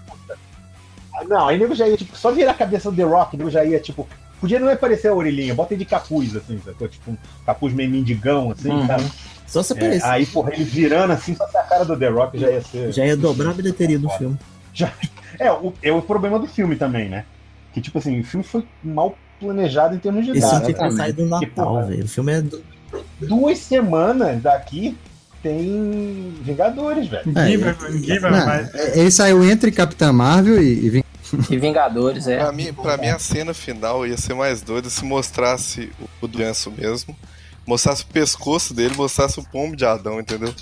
[1.12, 3.34] Ah, Não, aí o nego já ia, tipo, só virar a cabeça do The Rock,
[3.34, 4.06] o nego já ia, tipo,
[4.44, 6.86] podia não aparecer a orelhinha, bota ele de capuz, assim, sacou?
[6.86, 7.16] Tipo, um
[7.46, 8.86] capuz meio mendigão, assim, Uhum.
[8.86, 9.04] sabe?
[9.46, 10.06] Só se É, aparecer.
[10.06, 12.92] aí, porra, ele virando assim, só se a cara do The Rock já ia ser.
[12.92, 14.36] Já ia dobrar a bilheteria do filme.
[15.38, 17.24] É, o, é o problema do filme também, né?
[17.72, 20.56] Que, tipo assim, o filme foi mal planejado em termos de Esse data.
[20.60, 20.96] filme tinha que ter né?
[20.96, 22.04] saído no Que, Natal, velho.
[22.04, 22.62] O filme é do.
[23.20, 24.96] Duas semanas daqui
[25.42, 27.32] tem Vingadores, velho.
[27.36, 28.74] É, mais.
[28.74, 31.03] é- ele saiu entre Capitã Marvel e, e
[31.50, 32.38] E Vingadores, é.
[32.38, 36.70] Pra mim, pra mim, a cena final ia ser mais doida se mostrasse o Ganso
[36.70, 37.16] mesmo,
[37.66, 40.54] mostrasse o pescoço dele, mostrasse o pombo de Adão, entendeu?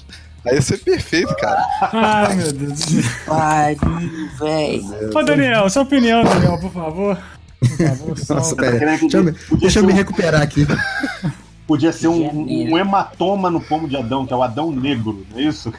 [0.45, 1.65] Aí ia ser perfeito, cara.
[1.93, 2.81] Ai, meu Deus.
[3.25, 5.17] Pariu, velho.
[5.17, 7.19] Ô, Daniel, sua opinião, Daniel, por favor.
[7.61, 10.67] Por favor, Nossa, pera Deixa eu, deixa eu me recuperar aqui.
[11.73, 15.39] Podia ser um, um hematoma no pomo de Adão, que é o Adão Negro, não
[15.39, 15.73] é isso?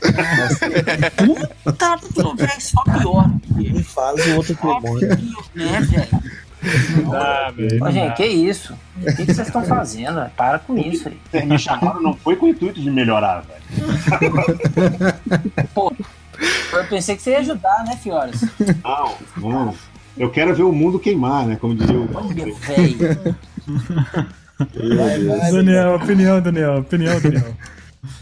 [1.77, 1.99] Tá,
[2.35, 3.29] velho, só pior.
[3.55, 4.97] Um faz o outro Só pulmão.
[4.97, 6.23] pior, né, velho?
[6.97, 7.53] Não dá.
[7.55, 8.73] Ô, não gente, que isso?
[8.97, 10.27] O que que vocês estão fazendo?
[10.35, 11.19] Para com isso aí.
[11.29, 13.61] Vocês me chamaram não foi com o intuito de melhorar, velho.
[16.73, 18.41] Eu pensei que você ia ajudar, né, Fioras?
[18.83, 19.75] Não, não.
[20.17, 21.55] Eu quero ver o mundo queimar, né?
[21.55, 22.09] Como diria o.
[22.15, 23.35] Olha, velho.
[25.51, 27.55] Daniel, opinião, Daniel, opinião, Daniel.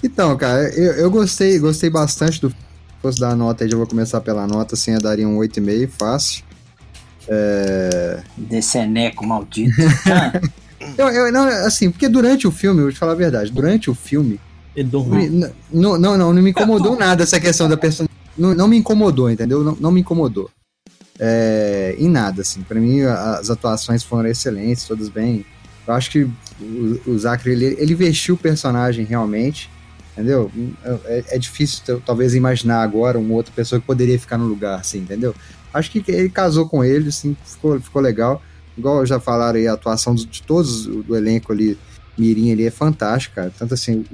[0.04, 2.50] Então, cara, eu, eu gostei, gostei bastante do.
[2.50, 2.56] Se
[3.02, 5.90] fosse dar a nota aí, já vou começar pela nota, assim, eu daria um 8,5,
[5.90, 6.44] fácil.
[7.28, 8.20] É...
[8.38, 9.72] Deceneco maldito.
[10.98, 13.90] Eu, eu, não, assim, porque durante o filme, eu vou te falar a verdade, durante
[13.90, 14.40] o filme,
[14.76, 15.32] Ele não, dormiu.
[15.72, 18.10] não, não, não, não me incomodou nada essa questão da pessoa.
[18.36, 19.64] Não, não me incomodou, entendeu?
[19.64, 20.50] Não, não me incomodou.
[21.20, 22.64] É, em nada, assim.
[22.64, 25.46] Pra mim, as atuações foram excelentes, todas bem.
[25.88, 26.24] Eu acho que
[26.60, 29.70] o, o Zachary, ele, ele vestiu o personagem realmente,
[30.14, 30.52] entendeu?
[31.06, 35.00] É, é difícil, talvez, imaginar agora uma outra pessoa que poderia ficar no lugar, assim,
[35.00, 35.36] entendeu?
[35.74, 38.42] Acho que ele casou com ele, assim, ficou, ficou legal.
[38.78, 41.78] Igual já falaram aí, a atuação de, todos do, elenco ali,
[42.18, 43.54] Mirim ali, é fantástica, cara.
[43.58, 44.06] Tanto assim,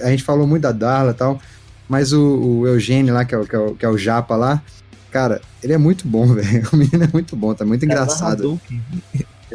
[0.00, 1.40] a gente falou muito da Darla e tal,
[1.88, 4.36] mas o, o Eugênio lá, que é o, que, é o, que é o Japa
[4.36, 4.62] lá,
[5.10, 6.68] cara, ele é muito bom, velho.
[6.72, 8.60] O menino é muito bom, tá muito engraçado.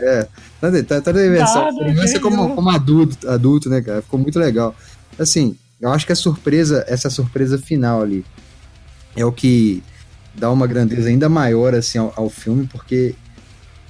[0.02, 0.28] É,
[0.60, 1.72] toda, toda, toda a versão.
[1.72, 4.02] Nada, ser como, como adulto, adulto, né, cara?
[4.02, 4.76] Ficou muito legal.
[5.20, 8.26] Assim, eu acho que a surpresa, essa surpresa final ali,
[9.16, 9.84] é o que
[10.34, 13.14] dá uma grandeza ainda maior, assim, ao, ao filme, porque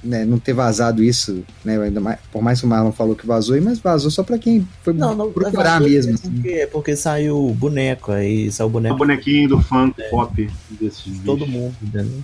[0.02, 3.24] né, não ter vazado isso, né, ainda mais, por mais que o Marlon falou que
[3.24, 6.10] vazou, mas vazou só pra quem foi Não, não, procurar vazou mesmo.
[6.10, 6.30] É assim.
[6.30, 10.50] porque, é porque saiu o boneco, aí saiu o O boneco bonequinho do funk pop
[10.70, 11.54] desses de todo bichos.
[11.54, 12.20] mundo, entendeu?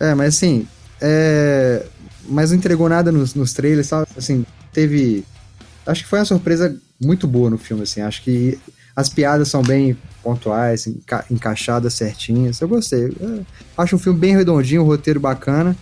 [0.00, 0.66] É, mas assim,
[1.06, 1.84] é...
[2.26, 4.06] mas não entregou nada nos, nos trailers, sabe?
[4.16, 5.24] Assim, teve...
[5.86, 8.00] Acho que foi uma surpresa muito boa no filme, assim.
[8.00, 8.58] Acho que
[8.96, 12.58] as piadas são bem pontuais, enca- encaixadas certinhas.
[12.60, 13.06] Eu gostei.
[13.20, 13.40] É,
[13.76, 15.76] acho um filme bem redondinho, um roteiro bacana.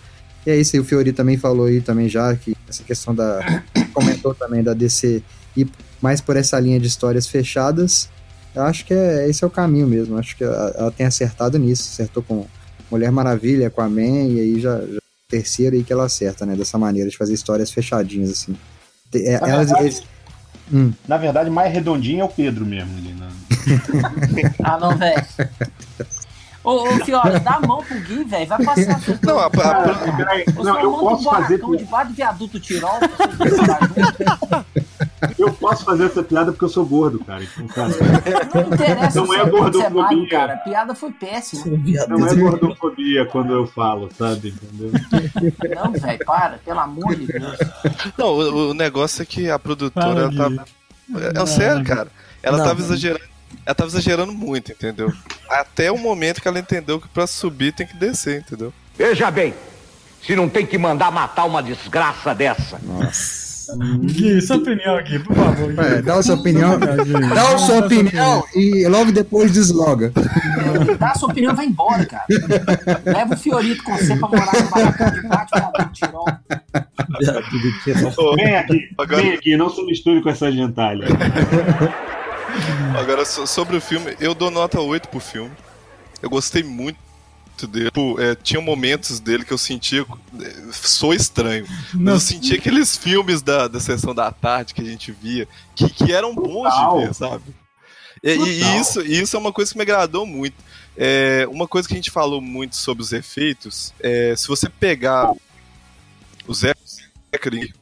[0.45, 3.63] E é isso aí, o Fiori também falou aí também já, que essa questão da...
[3.93, 5.23] comentou também da DC
[5.55, 5.69] ir
[6.01, 8.09] mais por essa linha de histórias fechadas.
[8.53, 10.17] Eu acho que é, esse é o caminho mesmo.
[10.17, 11.89] Acho que ela, ela tem acertado nisso.
[11.93, 12.45] Acertou com
[12.91, 15.02] Mulher Maravilha, com a Man, e aí já, já
[15.37, 16.55] terceiro aí que ela acerta, né?
[16.55, 18.55] Dessa maneira, de fazer histórias fechadinhas, assim.
[19.15, 20.03] É, Na elas, verdade- eles-
[20.71, 20.93] Hum.
[21.07, 22.95] Na verdade, mais redondinho é o Pedro mesmo.
[22.97, 23.29] Ali, né?
[24.63, 25.23] Ah, não, velho.
[26.63, 28.47] Ô, ô Fiora, dá a mão pro Gui, velho.
[28.47, 29.19] Vai passar sua.
[29.21, 29.49] Não, a, a-
[30.63, 31.57] não, eu monta posso um fazer.
[31.57, 32.97] barracão debaixo do viaduto Tirol.
[35.37, 37.43] Eu posso fazer essa piada porque eu sou gordo, cara.
[37.57, 37.91] Então, cara,
[38.53, 39.89] Não interessa Não é gordofobia.
[39.89, 40.53] magro, cara.
[40.53, 41.63] A piada foi péssima.
[42.09, 44.49] não é gordofobia quando eu falo, sabe?
[44.49, 44.91] Entendeu?
[45.75, 47.57] Não, velho, para, pelo amor de Deus.
[48.17, 50.37] não, o, o negócio é que a produtora Para, ela Gui.
[50.37, 50.65] tava.
[51.37, 52.07] É, é sério, cara.
[52.41, 52.85] Ela Não, tava não.
[52.85, 53.23] exagerando.
[53.65, 55.11] Ela tava exagerando muito, entendeu?
[55.49, 58.73] Até o momento que ela entendeu que pra subir tem que descer, entendeu?
[58.97, 59.53] Veja bem,
[60.21, 62.79] se não tem que mandar matar uma desgraça dessa.
[64.03, 65.71] Gui, sua opinião aqui, por favor.
[65.73, 65.79] Gui.
[65.79, 66.79] É, dá a sua opinião.
[66.79, 70.11] Dá a sua opinião e logo depois desloga.
[70.99, 72.25] Dá a sua opinião e vai embora, cara.
[73.05, 75.91] Leva o Fiorito com você pra morar no barracão debaixo do viaduto
[77.83, 78.35] Tirol.
[78.35, 81.05] Vem aqui, Agora- vem aqui, não se misture com essa gentalha.
[82.99, 85.51] Agora, so- sobre o filme, eu dou nota 8 pro filme.
[86.21, 86.97] Eu gostei muito
[87.67, 87.85] dele.
[87.85, 90.05] Tipo, é, tinha momentos dele que eu sentia.
[90.41, 91.65] é, Sou estranho.
[91.93, 92.13] Mas Não.
[92.13, 96.11] eu sentia aqueles filmes da, da sessão da tarde que a gente via, que, que
[96.13, 96.99] eram bons Total.
[96.99, 97.43] de ver, sabe?
[98.23, 100.55] E, e- isso, isso é uma coisa que me agradou muito.
[100.95, 105.31] É, uma coisa que a gente falou muito sobre os efeitos, é, se você pegar
[106.47, 106.73] o Zé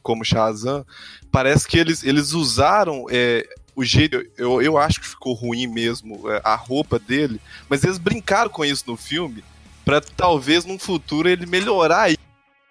[0.02, 0.84] como Shazam,
[1.30, 3.46] parece que eles, eles usaram é,
[3.76, 4.22] o jeito.
[4.36, 8.64] Eu, eu acho que ficou ruim mesmo é, a roupa dele, mas eles brincaram com
[8.64, 9.44] isso no filme
[9.84, 12.10] pra talvez num futuro ele melhorar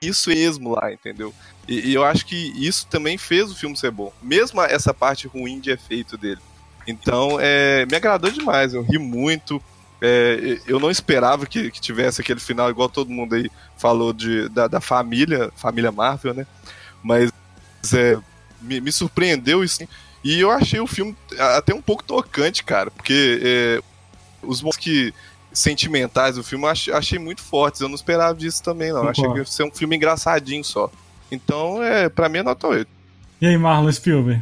[0.01, 1.33] isso mesmo lá, entendeu?
[1.67, 5.27] E, e eu acho que isso também fez o filme ser bom, mesmo essa parte
[5.27, 6.41] ruim de efeito dele.
[6.87, 9.61] Então, é, me agradou demais, eu ri muito.
[10.01, 14.49] É, eu não esperava que, que tivesse aquele final igual todo mundo aí falou de,
[14.49, 16.47] da, da família, família Marvel, né?
[17.03, 17.31] Mas
[17.93, 18.17] é,
[18.59, 19.87] me, me surpreendeu isso.
[20.23, 23.81] E eu achei o filme até um pouco tocante, cara, porque é,
[24.41, 25.13] os momentos que
[25.53, 27.81] sentimentais do filme eu achei, achei muito fortes.
[27.81, 29.03] Eu não esperava disso também, não.
[29.03, 30.91] Eu Achei que ia ser um filme engraçadinho só.
[31.31, 32.87] Então, é, pra mim é nota 8.
[33.41, 34.41] E aí, Marlon Spielberg?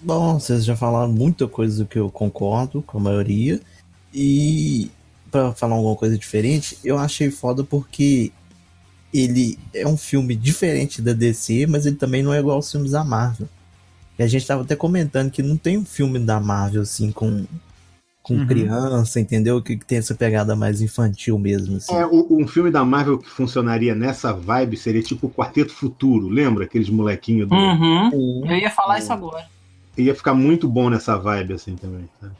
[0.00, 3.60] Bom, vocês já falaram muita coisa que eu concordo com a maioria.
[4.12, 4.90] E
[5.30, 8.32] pra falar alguma coisa diferente, eu achei foda porque
[9.12, 12.92] ele é um filme diferente da DC, mas ele também não é igual aos filmes
[12.92, 13.48] da Marvel.
[14.18, 17.46] E a gente tava até comentando que não tem um filme da Marvel assim com
[18.28, 18.46] com Uhum.
[18.46, 19.60] criança, entendeu?
[19.62, 21.94] Que, que tem essa pegada mais infantil mesmo assim.
[21.94, 26.28] É, o- um filme da Marvel que funcionaria nessa vibe seria tipo o Quarteto Futuro,
[26.28, 26.64] lembra?
[26.64, 27.54] Aqueles molequinhos do.
[27.54, 28.44] Uhum.
[28.46, 29.46] Eu ia falar isso agora.
[29.96, 32.04] Ia ficar muito bom nessa vibe assim também.
[32.20, 32.32] sabe?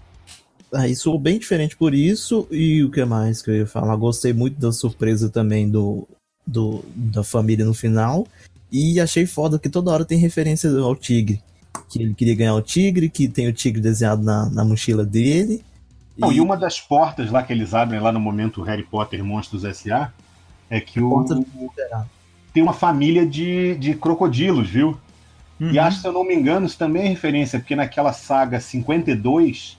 [0.75, 2.47] Aí sou bem diferente por isso.
[2.51, 3.97] E o que mais que eu ia falar?
[3.97, 6.07] Gostei muito da surpresa também do,
[6.47, 8.27] do da família no final.
[8.71, 11.41] E achei foda que toda hora tem referência ao tigre.
[11.89, 15.65] Que ele queria ganhar o tigre, que tem o tigre desenhado na, na mochila dele.
[16.19, 19.65] Não, e uma das portas lá que eles abrem lá no momento Harry Potter Monstros
[19.65, 20.13] S.A.
[20.69, 21.45] é que o, Porta do
[22.53, 24.99] tem uma família de, de crocodilos, viu?
[25.61, 25.71] Uhum.
[25.71, 29.79] E acho, se eu não me engano, isso também é referência, porque naquela saga 52,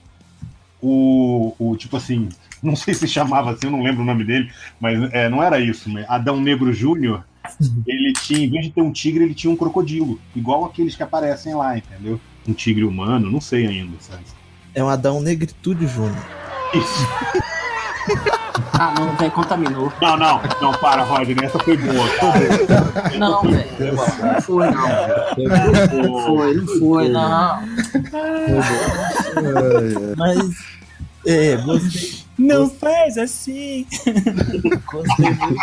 [0.80, 2.30] o, o tipo assim,
[2.62, 4.50] não sei se chamava assim, eu não lembro o nome dele,
[4.80, 6.06] mas é, não era isso, né?
[6.08, 7.24] Adão Negro Júnior,
[7.86, 11.02] ele tinha, em vez de ter um tigre, ele tinha um crocodilo, igual aqueles que
[11.02, 12.20] aparecem lá, entendeu?
[12.48, 14.24] Um tigre humano, não sei ainda, sabe?
[14.74, 16.24] É um Adão Negritude Júnior.
[16.74, 17.06] Isso.
[18.72, 19.92] Ah, não, velho, contaminou.
[20.00, 23.18] Não, não, não, para, Rodney, essa foi boa, cara.
[23.18, 23.94] Não, velho.
[23.94, 24.88] Não foi, não.
[26.02, 27.60] Não foi, não foi, não.
[30.16, 30.56] Mas.
[31.26, 33.86] É, gostei, Não faz assim.
[34.90, 35.60] gostei muito.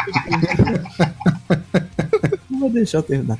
[2.57, 3.37] Não vou deixar eu terminar.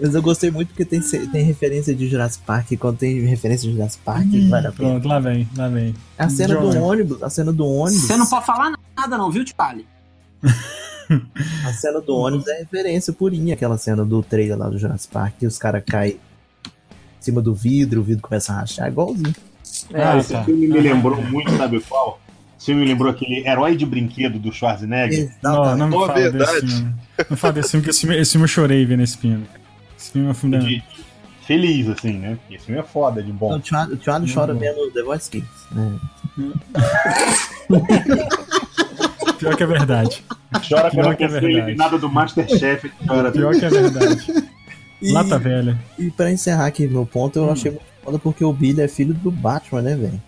[0.00, 2.72] Mas eu gostei muito porque tem, tem referência de Jurassic Park.
[2.78, 4.90] Quando tem referência de Jurassic Park, vale a pena.
[4.90, 5.94] Pronto, lá vem, lá vem.
[6.16, 6.70] A cena John.
[6.70, 8.06] do ônibus, a cena do ônibus.
[8.06, 9.86] Você não pode falar nada, não, viu, Charlie?
[11.66, 15.34] A cena do ônibus é referência purinha, aquela cena do trailer lá do Jurassic Park,
[15.38, 16.18] que os caras caem em
[17.20, 19.34] cima do vidro, o vidro começa a rachar, igualzinho.
[19.92, 20.42] Ah, Esse tá.
[20.44, 22.18] filme me lembrou muito, sabe qual?
[22.58, 25.30] Filme me lembrou aquele herói de brinquedo do Schwarzenegger.
[25.42, 26.94] Não, não me fala desse filme.
[27.30, 29.44] Não fala desse filme, porque esse filme, esse filme eu chorei vendo esse filme.
[29.98, 30.82] Esse filme é um filme de-
[31.46, 32.38] feliz, assim, né?
[32.40, 33.56] Porque esse filme é foda de bom.
[33.56, 35.48] O Thiago, o Thiago chora vendo The Voice Kids.
[35.72, 35.98] Né?
[39.38, 40.24] Pior que é verdade.
[40.68, 41.52] Chora Pior que é verdade.
[41.54, 42.90] eliminado do Masterchef.
[43.06, 43.30] Chora.
[43.30, 44.44] Pior que é verdade.
[45.02, 45.78] E, Lata velha.
[45.98, 49.12] e pra encerrar aqui meu ponto, eu achei muito foda porque o Billy é filho
[49.12, 50.22] do Batman, né, velho?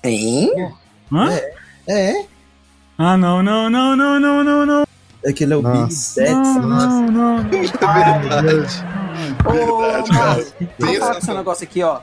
[0.00, 0.50] Tem?
[1.12, 1.30] Hã?
[1.88, 2.24] É,
[2.98, 4.86] Ah, não, não, não, não, não, não, não.
[5.24, 6.20] é que ele é o Nossa.
[6.22, 6.54] Billy Dex.
[6.56, 7.36] Não, não, não.
[7.50, 8.84] É verdade.
[9.44, 12.00] Ô, Verdade, Marcos, Tem vamos falar com esse negócio aqui, ó.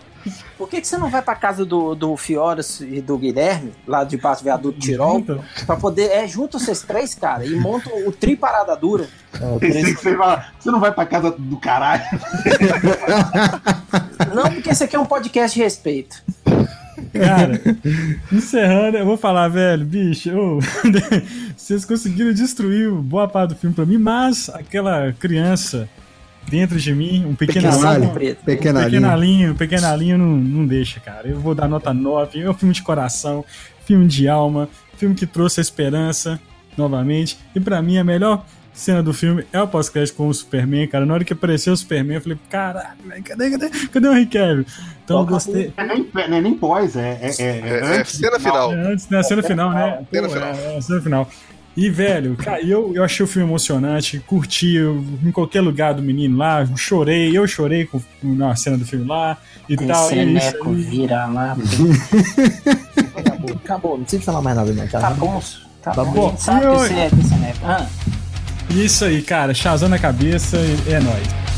[0.57, 4.03] Por que, que você não vai pra casa do, do Fioras e do Guilherme, lá
[4.03, 5.23] de Passo Viaduto Tirol,
[5.65, 6.11] pra poder.
[6.11, 9.07] É, junto vocês três, cara, e montam o tri parada dura.
[9.59, 12.03] Pensei três- você, vai, você não vai pra casa do caralho.
[14.33, 16.21] Não, porque esse aqui é um podcast de respeito.
[17.19, 17.61] Cara,
[18.31, 20.59] encerrando, eu vou falar, velho, bicho, ô,
[21.55, 25.87] vocês conseguiram destruir boa parte do filme pra mim, mas aquela criança
[26.49, 28.37] dentro de mim, um pequeno Pequeno.
[28.45, 28.89] Pequena Um linha.
[28.89, 31.27] pequenalinho, pequenalinho não, não deixa, cara.
[31.27, 32.39] Eu vou dar nota 9.
[32.39, 33.43] É um filme de coração,
[33.85, 36.39] filme de alma, filme que trouxe a esperança
[36.77, 37.37] novamente.
[37.53, 38.45] E pra mim, a melhor
[38.79, 41.05] cena do filme é o pós-crédito com o Superman, cara.
[41.05, 44.25] Na hora que apareceu o Superman, eu falei, caralho, velho, cadê, cadê, cadê o Henry
[44.27, 44.65] Cavill?
[45.03, 45.73] Então eu gostei.
[45.77, 48.73] É nem, é nem pós, é, é, é, É, é cena final.
[48.73, 50.05] É, antes da cena final, né?
[50.11, 50.49] Cena final.
[50.49, 51.29] É, é, cena final.
[51.75, 56.01] E, velho, cara, eu, eu achei o filme emocionante, curti eu, em qualquer lugar do
[56.01, 59.37] menino lá, chorei, eu chorei com, com na cena do filme lá
[59.69, 60.11] e tal.
[60.11, 60.75] E é isso Seneco, aí.
[60.81, 61.55] vira lá.
[63.15, 64.87] Acabou, acabou, não precisa falar mais nada, não.
[64.87, 65.41] Tá Tá bom,
[65.81, 66.11] tá Tá bom.
[66.13, 66.37] bom.
[66.37, 67.59] Sabe E que você é que Seneco.
[67.63, 67.85] Ah,
[68.26, 68.26] E
[68.69, 71.56] isso aí, cara, Shazam na cabeça, e é nóis.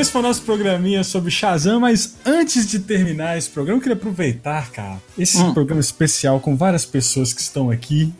[0.00, 3.96] Esse foi o nosso programinha sobre Shazam, mas antes de terminar esse programa, eu queria
[3.96, 5.52] aproveitar, cara, esse Hum.
[5.52, 8.10] programa especial com várias pessoas que estão aqui,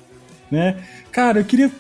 [0.51, 0.77] né?
[1.11, 1.71] Cara, eu queria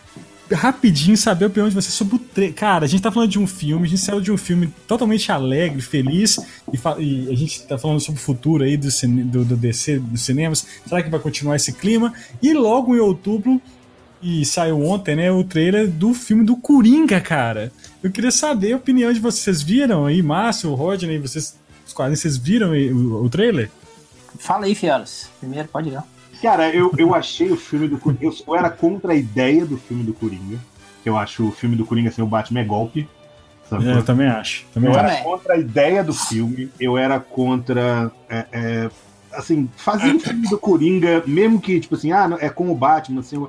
[0.50, 2.54] rapidinho saber a opinião de vocês sobre o trailer.
[2.54, 5.30] Cara, a gente tá falando de um filme, a gente saiu de um filme totalmente
[5.30, 6.38] alegre, feliz,
[6.72, 8.88] e, e a gente tá falando sobre o futuro aí do,
[9.26, 10.66] do, do DC, dos cinemas.
[10.86, 12.14] Será que vai continuar esse clima?
[12.42, 13.60] E logo em outubro,
[14.22, 17.72] e saiu ontem, né, o trailer do filme do Coringa, cara.
[18.02, 19.44] Eu queria saber a opinião de vocês.
[19.44, 21.56] Vocês viram aí, Márcio, Rodney, vocês,
[21.86, 23.70] os quadrinhos, vocês viram aí o, o trailer?
[24.38, 25.28] fala aí, Fioras.
[25.38, 26.04] Primeiro, pode ir lá.
[26.40, 28.24] Cara, eu, eu achei o filme do Coringa.
[28.24, 30.58] Eu, eu era contra a ideia do filme do Coringa.
[31.02, 33.08] Que eu acho o filme do Coringa sem o Batman é golpe.
[33.68, 33.88] sabe?
[33.88, 34.64] É, eu também acho.
[34.72, 35.12] Também Eu acho.
[35.12, 38.10] era contra a ideia do filme, eu era contra.
[38.28, 38.90] é, é,
[39.32, 43.20] assim, fazer um filme do Coringa, mesmo que, tipo assim, ah, é como o Batman,
[43.20, 43.46] assim,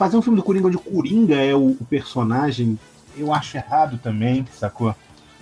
[0.00, 2.78] fazer um filme do Coringa onde o Coringa é o, o personagem,
[3.18, 4.94] eu acho errado também, sacou?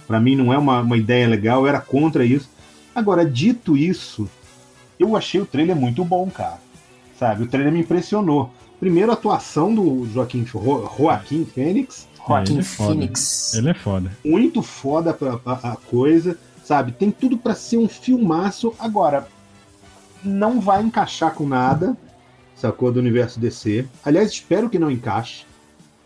[0.04, 2.50] Pra mim não é uma, uma ideia legal, eu era contra isso.
[2.92, 4.28] Agora, dito isso,
[4.98, 6.58] eu achei o trailer muito bom, cara.
[7.16, 8.50] Sabe, o trailer me impressionou.
[8.80, 12.90] Primeiro, a atuação do Joaquim, Jo- Joaquim Fênix, Joaquim ele é foda.
[12.92, 13.54] Phoenix.
[13.54, 14.12] Ele é foda.
[14.24, 16.90] muito foda pra, pra- a coisa, sabe?
[16.90, 18.74] Tem tudo pra ser um filmaço.
[18.78, 19.28] Agora,
[20.24, 21.96] não vai encaixar com nada,
[22.60, 22.90] sacou?
[22.92, 23.84] Do universo DC.
[24.04, 25.44] Aliás, espero que não encaixe,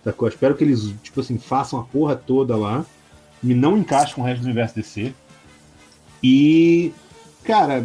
[0.05, 0.29] sacou?
[0.29, 2.85] Espero que eles, tipo assim, façam a porra toda lá
[3.43, 5.13] e não encaixe com o resto do universo DC.
[6.23, 6.93] E,
[7.45, 7.85] cara,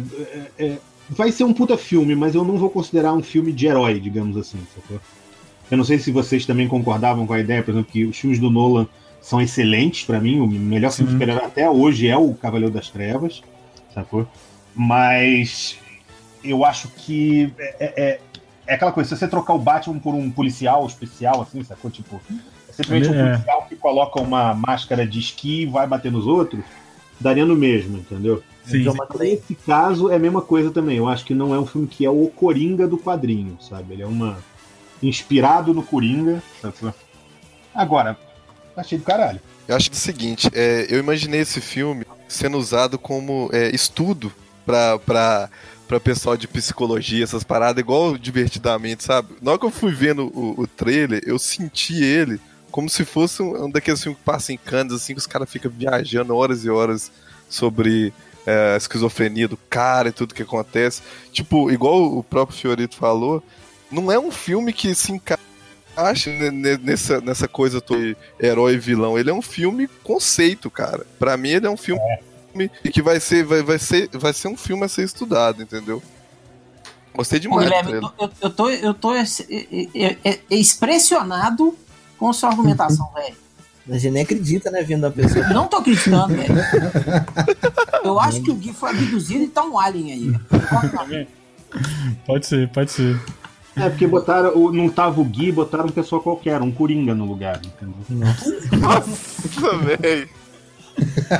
[0.58, 0.78] é- é-
[1.08, 4.36] vai ser um puta filme, mas eu não vou considerar um filme de herói, digamos
[4.36, 5.00] assim, sacou?
[5.70, 8.38] Eu não sei se vocês também concordavam com a ideia, por exemplo, que os filmes
[8.38, 8.86] do Nolan
[9.20, 10.40] são excelentes pra mim.
[10.40, 13.42] O melhor filme de super-herói até hoje é o Cavaleiro das Trevas,
[13.92, 14.26] sacou?
[14.74, 15.76] Mas
[16.42, 18.20] eu acho que é, é-
[18.68, 21.90] é aquela coisa, se você trocar o Batman por um policial especial, assim, sacou?
[21.90, 22.20] Tipo,
[22.68, 23.30] é simplesmente um É.
[23.32, 26.62] policial que coloca uma máscara de esqui e vai bater nos outros,
[27.18, 28.42] daria no mesmo, entendeu?
[28.64, 28.82] Sim.
[28.82, 29.30] John McClane.
[29.30, 30.98] Nesse caso é a mesma coisa também.
[30.98, 33.94] Eu acho que não é um filme que é o Coringa do quadrinho, sabe?
[33.94, 34.38] Ele é uma.
[35.02, 36.42] inspirado no Coringa.
[36.60, 36.74] Sabe?
[37.74, 38.18] Agora,
[38.76, 39.40] achei do caralho.
[39.66, 44.32] Eu acho o seguinte, é, eu imaginei esse filme sendo usado como é, estudo
[44.66, 44.98] pra,
[45.88, 49.34] pra, pessoal de psicologia, essas paradas, igual divertidamente, sabe?
[49.40, 52.38] Na hora que eu fui vendo o, o trailer, eu senti ele
[52.70, 55.50] como se fosse um, um daqueles filmes que passa em Cannes, assim, que os caras
[55.50, 57.10] ficam viajando horas e horas
[57.48, 58.12] sobre
[58.46, 61.02] é, a esquizofrenia do cara e tudo que acontece.
[61.32, 63.42] Tipo, igual o próprio Fiorito falou,
[63.90, 65.38] não é um filme que se encaixa
[66.30, 69.18] ne- ne- nessa, nessa coisa de herói e vilão.
[69.18, 71.06] Ele é um filme conceito, cara.
[71.18, 72.00] Pra mim, ele é um filme
[72.68, 76.02] que vai ser, vai, vai, ser, vai ser um filme a ser estudado, entendeu?
[77.14, 79.24] Gostei Ô, demais do Guilherme, eu, eu- eu tô, eu tô é,
[79.94, 81.74] é, é, expressionado
[82.18, 83.34] com sua argumentação, velho.
[83.90, 85.48] A gente nem acredita, né, vindo da pessoa.
[85.48, 86.54] Não tô acreditando, velho.
[88.04, 90.28] Eu acho que o Gui foi abduzido e tá um alien aí.
[91.08, 91.28] velho.
[92.26, 93.18] Pode ser, pode ser.
[93.76, 94.52] É, porque botaram.
[94.56, 97.94] o- Não tava o Gui, botaram um pessoa qualquer, um Coringa no lugar, entendeu?
[98.10, 100.28] Nossa, velho.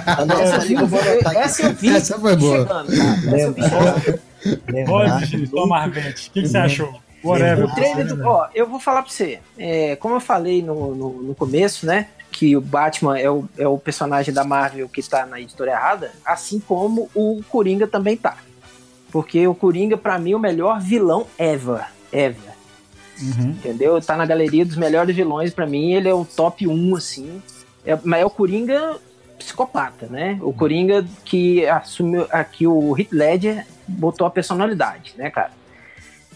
[0.07, 2.59] A nossa Essa, liga, eu essa vi Essa foi boa.
[2.59, 3.37] chegando, cara.
[3.37, 4.87] Essa eu vi chegando.
[4.87, 6.29] Pode, Tom Marvete.
[6.29, 7.01] O que, que você achou?
[7.25, 7.65] Whatever.
[7.65, 8.25] O trailer do.
[8.27, 9.41] Ó, eu vou falar pra você.
[9.59, 12.09] É, como eu falei no, no, no começo, né?
[12.31, 16.13] que o Batman é o, é o personagem da Marvel que tá na editora errada,
[16.25, 18.37] assim como o Coringa também tá.
[19.11, 21.87] Porque o Coringa, pra mim, é o melhor vilão ever.
[22.13, 22.53] Ever.
[23.21, 23.51] Uhum.
[23.51, 24.01] Entendeu?
[24.01, 27.43] Tá na galeria dos melhores vilões, pra mim, ele é o top 1, assim.
[27.85, 28.97] É, mas é o Coringa
[29.39, 30.39] psicopata, né?
[30.43, 35.53] O Coringa que assumiu aqui o Heath Ledger botou a personalidade, né, cara?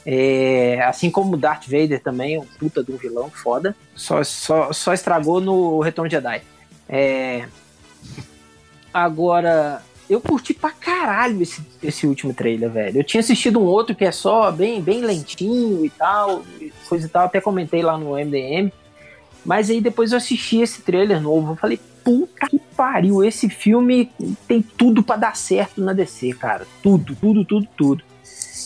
[0.04, 3.76] É, assim como o Darth Vader também, um puta de um vilão foda.
[3.94, 6.42] Só, só, só estragou no Retorno de Jedi.
[6.88, 7.46] É,
[8.92, 12.98] agora, eu curti pra caralho esse, esse último trailer, velho.
[12.98, 16.42] Eu tinha assistido um outro que é só bem, bem lentinho e tal,
[16.88, 18.72] coisa e tal, até comentei lá no MDM.
[19.44, 24.10] Mas aí depois eu assisti esse trailer novo, eu falei, puta que pariu, esse filme
[24.46, 26.66] tem tudo pra dar certo na DC, cara.
[26.82, 28.04] Tudo, tudo, tudo, tudo.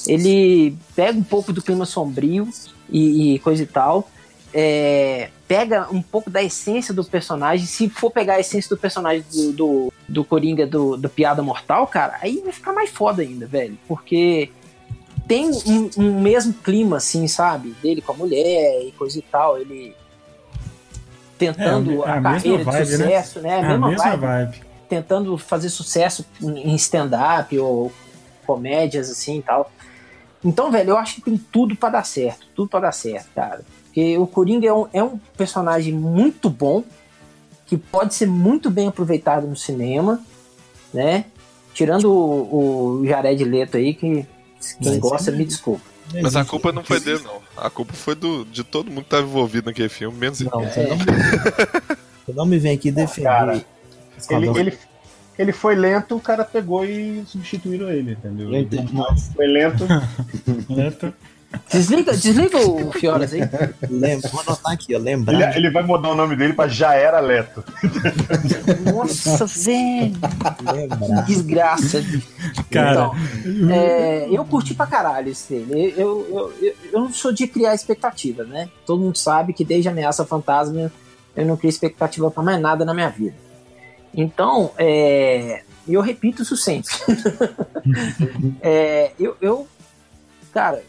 [0.07, 2.49] Ele pega um pouco do clima sombrio
[2.89, 4.09] e, e coisa e tal.
[4.55, 7.67] é, pega um pouco da essência do personagem.
[7.67, 11.87] Se for pegar a essência do personagem do, do, do Coringa do, do Piada Mortal,
[11.87, 13.79] cara, aí vai ficar mais foda ainda, velho.
[13.87, 14.51] Porque
[15.27, 17.75] tem um, um mesmo clima, assim, sabe?
[17.83, 19.59] Dele com a mulher e coisa e tal.
[19.59, 19.95] Ele
[21.39, 22.97] tentando É, a a, carreira de vibe, né?
[22.97, 23.49] sucesso, né?
[23.51, 24.61] É A a mesma, mesma vibe vibe.
[24.89, 27.93] tentando fazer sucesso em stand-up ou
[28.47, 29.71] comédias assim e tal.
[30.45, 33.63] Então, velho, eu acho que tem tudo pra dar certo, tudo pra dar certo, cara.
[33.85, 36.85] Porque o Coringa é um, é um personagem muito bom,
[37.67, 40.21] que pode ser muito bem aproveitado no cinema,
[40.95, 41.25] né?
[41.75, 44.25] Tirando o, o Jared Leto aí, que
[44.81, 45.83] quem Mas gosta é- me desculpa.
[46.23, 47.41] Mas a culpa não foi dele, não.
[47.57, 50.51] A culpa foi do, de todo mundo que tava envolvido naquele filme, menos ele.
[50.53, 50.69] Não, É.
[50.71, 53.29] você não, você não me vem aqui defender.
[53.29, 53.65] cara,
[54.31, 54.79] Ele, ele,
[55.39, 58.51] ele foi lento, o cara pegou e substituíram ele, entendeu?
[58.93, 59.17] Não.
[59.17, 59.85] Foi lento.
[60.69, 61.13] Neto.
[61.71, 63.41] Desliga, desliga o Fioras aí.
[63.89, 64.99] Lembra, vou anotar aqui, ó.
[64.99, 65.57] Ele, Lembrar.
[65.57, 67.65] ele vai mudar o nome dele pra Já Era Leto.
[68.93, 70.13] Nossa, velho.
[70.73, 71.25] lembrar.
[71.25, 72.05] Desgraça.
[72.71, 75.95] Cara, Então, é, eu curti pra caralho esse trailer.
[75.97, 78.69] Eu, eu, eu, eu não sou de criar expectativa, né?
[78.85, 80.93] Todo mundo sabe que desde Ameaça Fantasma
[81.35, 83.37] eu não crio expectativa pra mais nada na minha vida.
[84.15, 86.93] Então, é, eu repito isso sempre.
[88.61, 89.67] É, eu, eu,
[90.53, 90.83] cara,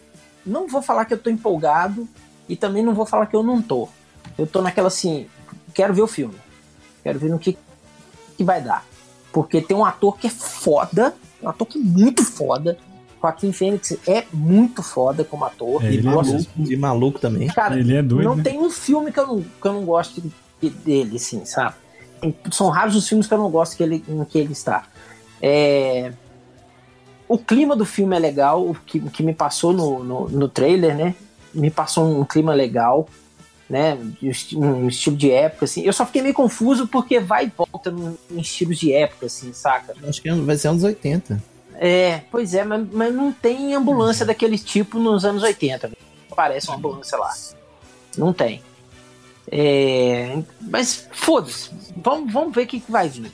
[0.47, 2.07] não vou falar que eu tô empolgado
[2.49, 3.87] e também não vou falar que eu não tô.
[4.37, 5.27] Eu tô naquela assim,
[5.73, 6.35] quero ver o filme.
[7.03, 7.57] Quero ver no que,
[8.37, 8.85] que vai dar.
[9.31, 12.77] Porque tem um ator que é foda, um ator que é muito foda.
[13.21, 15.83] Joaquim Fênix é muito foda como ator.
[15.83, 16.71] É, E ele é maluco, mesmo.
[16.71, 17.47] e maluco também.
[17.47, 18.43] Cara, Ele é doido, não né?
[18.43, 20.21] tem um filme que eu não, que eu não gosto
[20.61, 21.75] de- dele, assim, sabe?
[22.51, 24.85] São raros os filmes que eu não gosto que ele, em que ele está.
[25.41, 26.13] É,
[27.27, 30.49] O clima do filme é legal, o que, o que me passou no, no, no
[30.49, 31.15] trailer, né?
[31.53, 33.07] Me passou um clima legal,
[33.69, 33.97] né?
[34.55, 35.81] Um estilo de época, assim.
[35.81, 37.93] Eu só fiquei meio confuso porque vai e volta
[38.31, 39.93] em estilos de época, assim, saca?
[40.07, 41.43] Acho que vai ser anos 80.
[41.75, 45.91] É, pois é, mas, mas não tem ambulância daquele tipo nos anos 80.
[46.35, 47.33] Parece uma ambulância lá.
[48.17, 48.61] Não tem.
[49.51, 51.69] É, mas foda-se.
[51.95, 53.31] Vamos, vamos ver o que, que vai vir.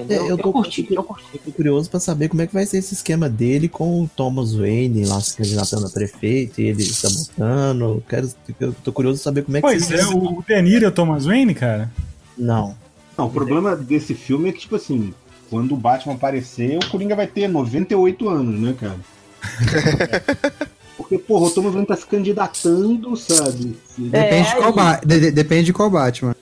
[0.00, 0.26] Entendeu?
[0.26, 1.24] É, eu tô- curti, eu curti.
[1.34, 4.08] Eu tô curioso pra saber como é que vai ser esse esquema dele com o
[4.08, 8.02] Thomas Wayne lá se candidatando a prefeito e ele sabotando.
[8.08, 8.28] Quero,
[8.60, 10.92] eu tô curioso pra saber como é que Pois é, o De Niro é o
[10.92, 11.90] Thomas Wayne, cara?
[12.36, 12.74] Não.
[13.16, 15.14] Não, o problema desse filme é que, tipo assim,
[15.48, 18.98] quando o Batman aparecer, o Coringa vai ter 98 anos, né, cara?
[20.96, 23.76] Porque, porra, o Thomas Wayne tá se candidatando, sabe?
[23.98, 26.34] Depende, de qual ba- de- de- depende de qual Batman.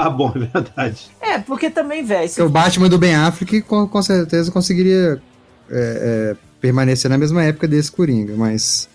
[0.00, 1.10] Ah, bom, é verdade.
[1.20, 2.28] É, porque também, velho.
[2.28, 5.20] Porque o Batman do Ben Affleck com, com certeza conseguiria
[5.68, 8.88] é, é, permanecer na mesma época desse Coringa, mas.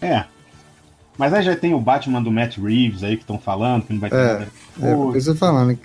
[0.00, 0.24] É.
[1.18, 3.98] Mas aí já tem o Batman do Matt Reeves aí que estão falando, que não
[4.00, 4.48] vai ter É, nada.
[4.80, 5.76] É, tô falando.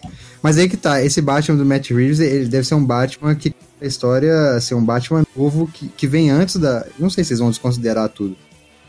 [0.43, 3.51] Mas aí que tá, esse Batman do Matt Reeves, ele deve ser um Batman que
[3.81, 6.85] a história, assim, um Batman novo que, que vem antes da.
[6.99, 8.37] Não sei se vocês vão desconsiderar tudo.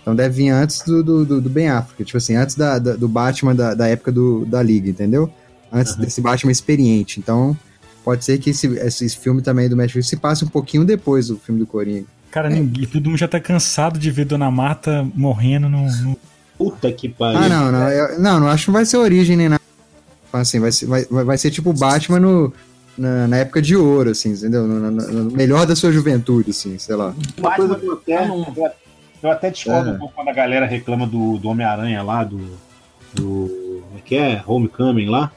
[0.02, 2.94] Então deve vir antes do, do, do, do Ben Affleck, tipo assim, antes da, da-
[2.94, 5.32] do Batman da, da época do, da Liga, entendeu?
[5.74, 7.18] Antes desse Batman experiente.
[7.18, 7.56] Então,
[8.04, 11.26] pode ser que esse, esse filme também do Matt Reeves se passe um pouquinho depois
[11.28, 12.06] do filme do Coringa.
[12.30, 15.84] Cara, ninguém, todo mundo já tá cansado de ver Dona Marta morrendo no.
[16.02, 16.16] no-
[16.56, 17.38] Puta que pariu.
[17.40, 17.88] Ah, não, não.
[17.88, 19.60] Eu, não, não acho que não vai ser origem nem nada.
[20.32, 22.52] Assim, vai ser, vai, vai ser tipo o Batman no,
[22.98, 24.66] na, na época de ouro, assim, entendeu?
[24.66, 27.14] No, no- no melhor da sua juventude, assim, sei lá.
[27.38, 28.44] Uma coisa Batman que eu até, um.
[28.56, 28.70] eu,
[29.24, 29.92] eu até discordo É.
[29.92, 32.38] um pouco quando a galera reclama do, do Homem-Aranha lá, do.
[33.12, 33.82] do.
[33.88, 34.42] Como é que é?
[34.46, 35.30] Homecoming lá.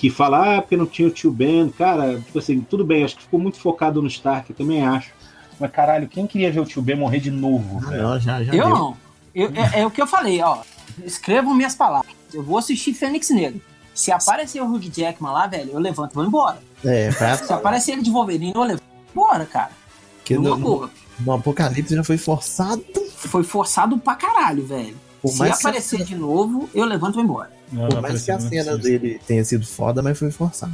[0.00, 1.68] Que fala, ah, porque não tinha o tio Ben.
[1.68, 5.10] Cara, tipo assim, tudo bem, acho que ficou muito focado no Stark, eu também acho.
[5.58, 8.54] Mas caralho, quem queria ver o tio Ben morrer de novo, Ah, não, já, já
[8.54, 8.68] Eu deu.
[8.70, 8.96] não.
[9.34, 10.62] Eu- é, é o que eu falei, ó.
[11.04, 12.10] Escrevam minhas palavras.
[12.32, 13.60] Eu vou assistir Fênix Negro.
[13.94, 16.58] Se aparecer o Hugh Jackman lá, velho, eu levanto e vou embora.
[16.82, 19.70] É, pra, Se aparecer ele de Wolverine, eu levanto e vou embora, cara.
[20.16, 20.90] porque Numa no, no,
[21.20, 22.82] no Apocalipse já foi forçado.
[23.16, 24.96] Foi forçado pra caralho, velho.
[25.22, 27.50] Por Se que- aparecer de novo, eu levanto e vou embora.
[27.72, 30.72] Não, Por não mais que a cena dele tenha sido foda, mas foi forçado.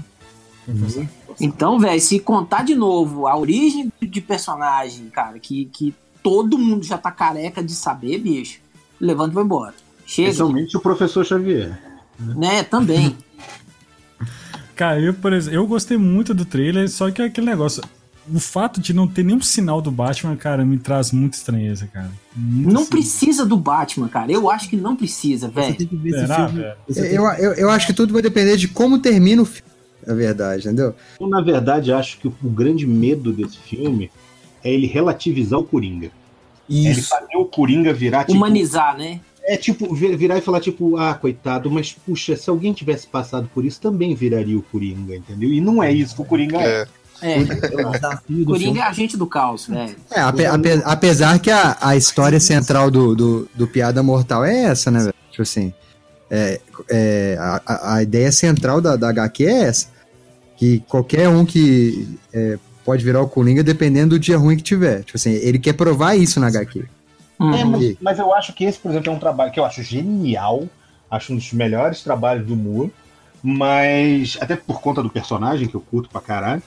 [0.64, 1.08] Foi forçado.
[1.40, 6.84] Então, velho, se contar de novo a origem de personagem, cara, que, que todo mundo
[6.84, 8.60] já tá careca de saber, bicho,
[9.00, 9.74] levanta e vai embora.
[10.06, 11.78] Chega, Especialmente o professor Xavier.
[12.18, 12.62] né?
[12.62, 13.16] Também.
[14.74, 17.82] Cara, eu, por exemplo, eu gostei muito do trailer, só que é aquele negócio.
[18.32, 22.10] O fato de não ter nenhum sinal do Batman, cara, me traz muita estranheza, cara.
[22.34, 22.90] Muito Não assim.
[22.90, 24.32] precisa do Batman, cara.
[24.32, 25.76] Eu acho que não precisa, velho.
[26.88, 29.66] Eu, eu, eu acho que tudo vai depender de como termina o filme.
[30.06, 30.94] Na verdade, entendeu?
[31.20, 34.08] Eu, na verdade, acho que o, o grande medo desse filme
[34.62, 36.06] é ele relativizar o Coringa.
[36.06, 36.10] É
[36.74, 37.08] ele Isso.
[37.08, 38.36] fazer o Coringa virar tipo.
[38.36, 39.20] Humanizar, né?
[39.42, 43.48] É tipo, vi- virar e falar, tipo, ah, coitado, mas puxa, se alguém tivesse passado
[43.54, 45.52] por isso, também viraria o Coringa, entendeu?
[45.52, 46.82] E não é isso que o Coringa é.
[46.82, 46.86] É,
[47.22, 47.38] É.
[47.38, 47.44] O
[47.92, 48.78] desafio do Coringa filme.
[48.80, 49.96] é agente do caos, velho.
[50.10, 54.64] É, ape- ape- apesar que a, a história central do, do, do Piada Mortal é
[54.64, 55.14] essa, né, velho?
[55.30, 55.72] Tipo assim,
[56.30, 56.60] é,
[56.90, 59.88] é, a, a- ideia central da, da HQ é essa.
[60.56, 65.02] Que qualquer um que é, pode virar o Coringa dependendo do dia ruim que tiver.
[65.04, 66.80] Tipo assim, ele quer provar isso na HQ.
[66.80, 67.66] É, Uhum.
[67.70, 70.66] mas, mas eu acho que esse, por exemplo, é um trabalho que eu acho genial.
[71.10, 72.90] Acho um dos melhores trabalhos do Moore.
[73.42, 74.36] Mas.
[74.40, 76.62] Até por conta do personagem, que eu curto pra caralho.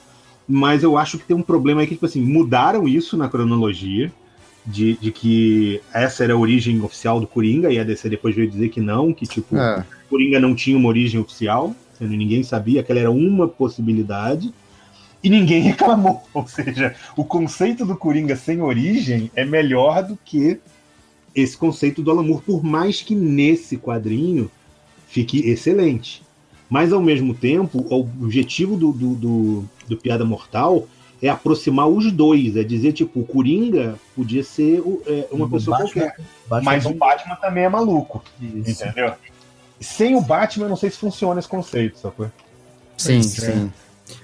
[0.52, 4.12] Mas eu acho que tem um problema aí que, tipo assim, mudaram isso na cronologia.
[4.66, 8.48] De, de que essa era a origem oficial do Coringa, e a DC depois veio
[8.48, 9.80] dizer que não, que tipo, É.
[10.06, 14.54] o Coringa não tinha uma origem oficial, sendo ninguém sabia, aquela era uma possibilidade,
[15.24, 16.22] e ninguém reclamou.
[16.34, 20.60] Ou seja, o conceito do Coringa sem origem é melhor do que
[21.34, 24.52] esse conceito do Alan Moore, por mais que nesse quadrinho
[25.08, 26.22] fique excelente.
[26.70, 30.86] Mas ao mesmo tempo, o objetivo do, do, do, do Piada Mortal
[31.22, 35.78] é aproximar os dois, é dizer, tipo, o Coringa podia ser é, uma O pessoa
[35.80, 36.24] Batman- qualquer.
[36.48, 38.84] Batman Mas o Batman também é maluco, Isso.
[38.84, 39.14] entendeu?
[39.82, 42.30] Sem o Batman, eu não sei se funciona esse conceito, sacou?
[42.98, 43.24] Sim, é.
[43.24, 43.72] sim.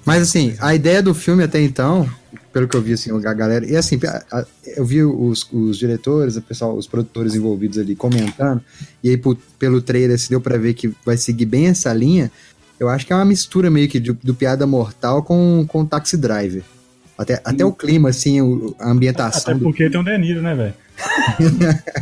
[0.06, 2.08] Mas assim, a ideia do filme até então,
[2.54, 4.00] pelo que eu vi assim, a galera, e assim,
[4.78, 8.62] eu vi os, os diretores, o pessoal, os produtores envolvidos ali comentando,
[9.04, 9.20] e aí
[9.58, 12.32] pelo trailer se deu pra ver que vai seguir bem essa linha.
[12.80, 16.18] Eu acho que é uma mistura meio que de- do Piada Mortal com, com Taxi
[16.18, 16.62] Driver.
[17.18, 20.54] Até, até o clima, assim, o- a ambientação Até do porque tem um Deniro, né,
[20.54, 20.74] velho?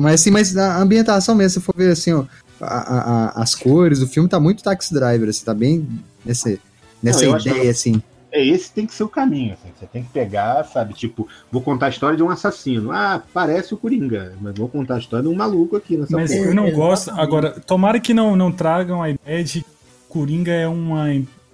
[0.00, 2.24] Mas assim, mas a ambientação mesmo, se for ver assim, ó,
[2.66, 5.88] a- a- as cores, o filme tá muito Taxi Driver, assim, tá bem
[6.24, 6.60] nesse,
[7.02, 8.02] nessa Não, ideia, assim.
[8.32, 9.54] É, esse tem que ser o caminho.
[9.54, 10.94] assim, Você tem que pegar, sabe?
[10.94, 12.92] Tipo, vou contar a história de um assassino.
[12.92, 16.30] Ah, parece o Coringa, mas vou contar a história de um maluco aqui nessa Mas
[16.32, 16.44] porra.
[16.46, 17.10] eu não É, gosto.
[17.10, 19.66] Agora, tomara que não, não tragam a ideia de que
[20.08, 21.06] Coringa é uma,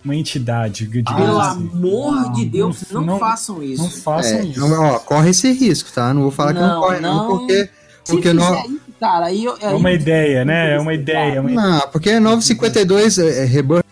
[0.05, 0.87] uma entidade.
[0.87, 1.71] Pelo assim.
[1.73, 3.83] amor de Deus, não, não- façam isso.
[3.83, 4.61] Não façam É, isso.
[4.61, 6.13] não, ó, corre esse risco, tá?
[6.13, 7.39] Não vou falar que não Não, corre, não, não.
[7.39, 7.71] porque.
[8.07, 8.55] Porque não,
[9.01, 10.75] cara, aí eu, É aí uma ideia, né?
[10.75, 11.35] É uma ideia.
[11.37, 13.85] É uma não, porque é 952 é, é Rebirth.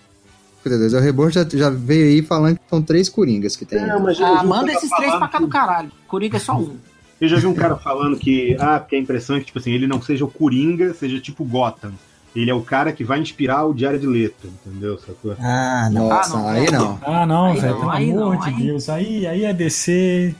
[0.63, 3.87] 52, é o Rebirth já, já veio aí falando que são três Coringas que tem.
[3.87, 5.91] Não, mas Ah, manda esses três pra cá que- do caralho.
[6.09, 6.77] Coringa é só um.
[7.21, 9.73] Eu já vi um cara falando que, ah, porque a impressão é que, tipo assim,
[9.73, 11.93] ele não seja o Coringa, seja tipo Gotham.
[12.35, 14.99] Ele é o cara que vai inspirar o Diário de Leto, entendeu?
[14.99, 15.37] Sacou?
[15.39, 16.09] Ah, não.
[16.09, 16.99] Nossa, Ah, não, aí não.
[17.07, 17.73] Ah, não, Aí velho.
[17.75, 18.89] não, Pelo aí amor de aí- Deus.
[18.89, 20.35] Aí, aí é DC.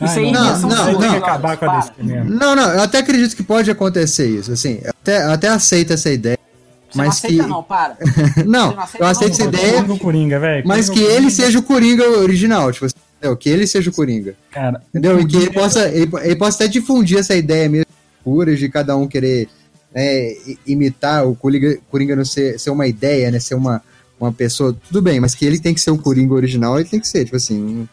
[0.00, 1.16] Isso aí não, Não, não, não.
[1.16, 1.80] acabar com a para.
[1.80, 2.30] DC mesmo.
[2.30, 4.80] Não, não, eu até acredito que pode acontecer isso, assim.
[4.82, 6.38] eu Até, eu até aceito essa ideia.
[6.90, 7.48] Você não Mas aceita que.
[7.48, 7.96] não, para.
[8.44, 11.58] Não, não aceita eu aceito não, essa não, ideia, Coringa, mas que Coringa, ele seja
[11.58, 13.36] o Coringa original, tipo assim, entendeu?
[13.36, 14.34] Que ele seja o Coringa.
[14.50, 15.20] Cara, Entendeu?
[15.20, 17.86] E que ele possa, ele, ele possa até difundir essa ideia mesmo
[18.24, 19.48] pura de cada um querer
[19.94, 20.34] né,
[20.66, 23.38] imitar o Coringa, Coringa não ser, ser uma ideia, né?
[23.38, 23.82] Ser uma,
[24.18, 24.76] uma pessoa.
[24.88, 27.24] Tudo bem, mas que ele tem que ser o Coringa original, ele tem que ser,
[27.24, 27.88] tipo assim.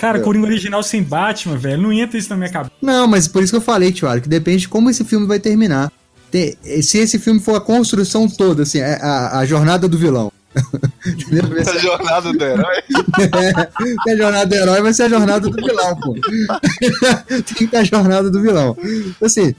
[0.00, 0.20] Cara, É.
[0.22, 1.82] Coringa original sem Batman, velho.
[1.82, 2.72] Não entra isso na minha cabeça.
[2.80, 5.38] Não, mas por isso que eu falei, tio, que depende de como esse filme vai
[5.38, 5.92] terminar.
[6.30, 10.32] Tem- se esse filme for a construção toda, assim, a, a- a jornada do vilão.
[11.06, 11.44] Entendeu?
[11.68, 12.76] A jornada do herói.
[14.08, 16.14] a jornada do herói vai ser a jornada do vilão, pô.
[17.28, 18.76] Tem que ter a jornada do vilão.
[19.22, 19.54] Assim,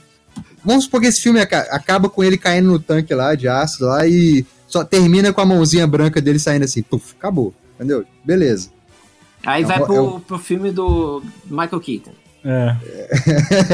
[0.66, 3.86] vamos supor que esse filme aca- acaba com ele caindo no tanque lá, de ácido
[3.86, 7.54] lá, e só termina com a mãozinha branca dele saindo assim, puf, acabou.
[7.76, 8.04] Entendeu?
[8.26, 8.70] Beleza.
[9.46, 12.12] Aí É vai pro, é o- pro filme do Michael Keaton.
[12.44, 12.76] É.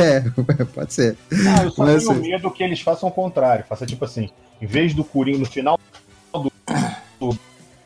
[0.60, 1.18] É, pode ser.
[1.32, 3.64] Não, eu só Mas, tenho assim- medo que eles façam o contrário.
[3.68, 4.30] Faça tipo assim,
[4.62, 5.80] em vez do Coringa, no final
[6.34, 6.52] do,
[7.20, 7.40] do,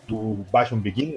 [0.08, 1.16] do Batman Begins,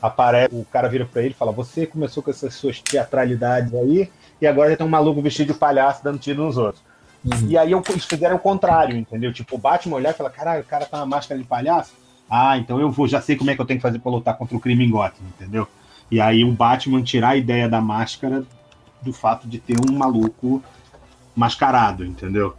[0.00, 4.08] aparece, o cara vira pra ele e fala, você começou com essas suas teatralidades aí,
[4.40, 6.82] e agora já tem um maluco vestido de palhaço dando tiro nos outros.
[7.24, 7.48] Uhum.
[7.48, 9.32] E aí eu, eles fizeram o contrário, entendeu?
[9.32, 11.92] Tipo, o Batman olhar e falar, caralho, o cara tá uma máscara de palhaço.
[12.30, 14.36] Ah, então eu vou, já sei como é que eu tenho que fazer pra lutar
[14.36, 15.66] contra o crime em Gotham, entendeu?
[16.10, 18.44] E aí o Batman tirar a ideia da máscara
[19.02, 20.62] do fato de ter um maluco
[21.36, 22.54] mascarado, entendeu?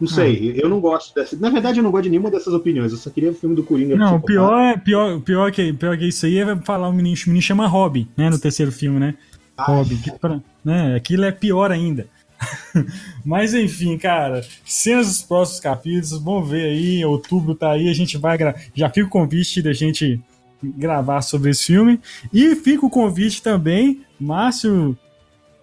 [0.00, 1.36] Não sei, eu não gosto dessa.
[1.36, 2.90] Na verdade, eu não gosto de nenhuma dessas opiniões.
[2.90, 3.94] Eu só queria o filme do Coringa.
[3.94, 6.92] Não, o tipo, pior é pior, pior que pior que isso aí é falar o
[6.92, 9.14] menino, o menino chama Robin, né, no terceiro filme, né?
[9.56, 10.96] Robin, que pra- né?
[10.96, 12.08] Aquilo é pior ainda.
[13.24, 18.18] Mas enfim, cara, cenas dos próximos capítulos, vamos ver aí, outubro tá aí, a gente
[18.18, 18.56] vai gra...
[18.74, 20.20] já fica o convite da gente
[20.62, 22.00] gravar sobre esse filme
[22.32, 24.96] e fica o convite também, Márcio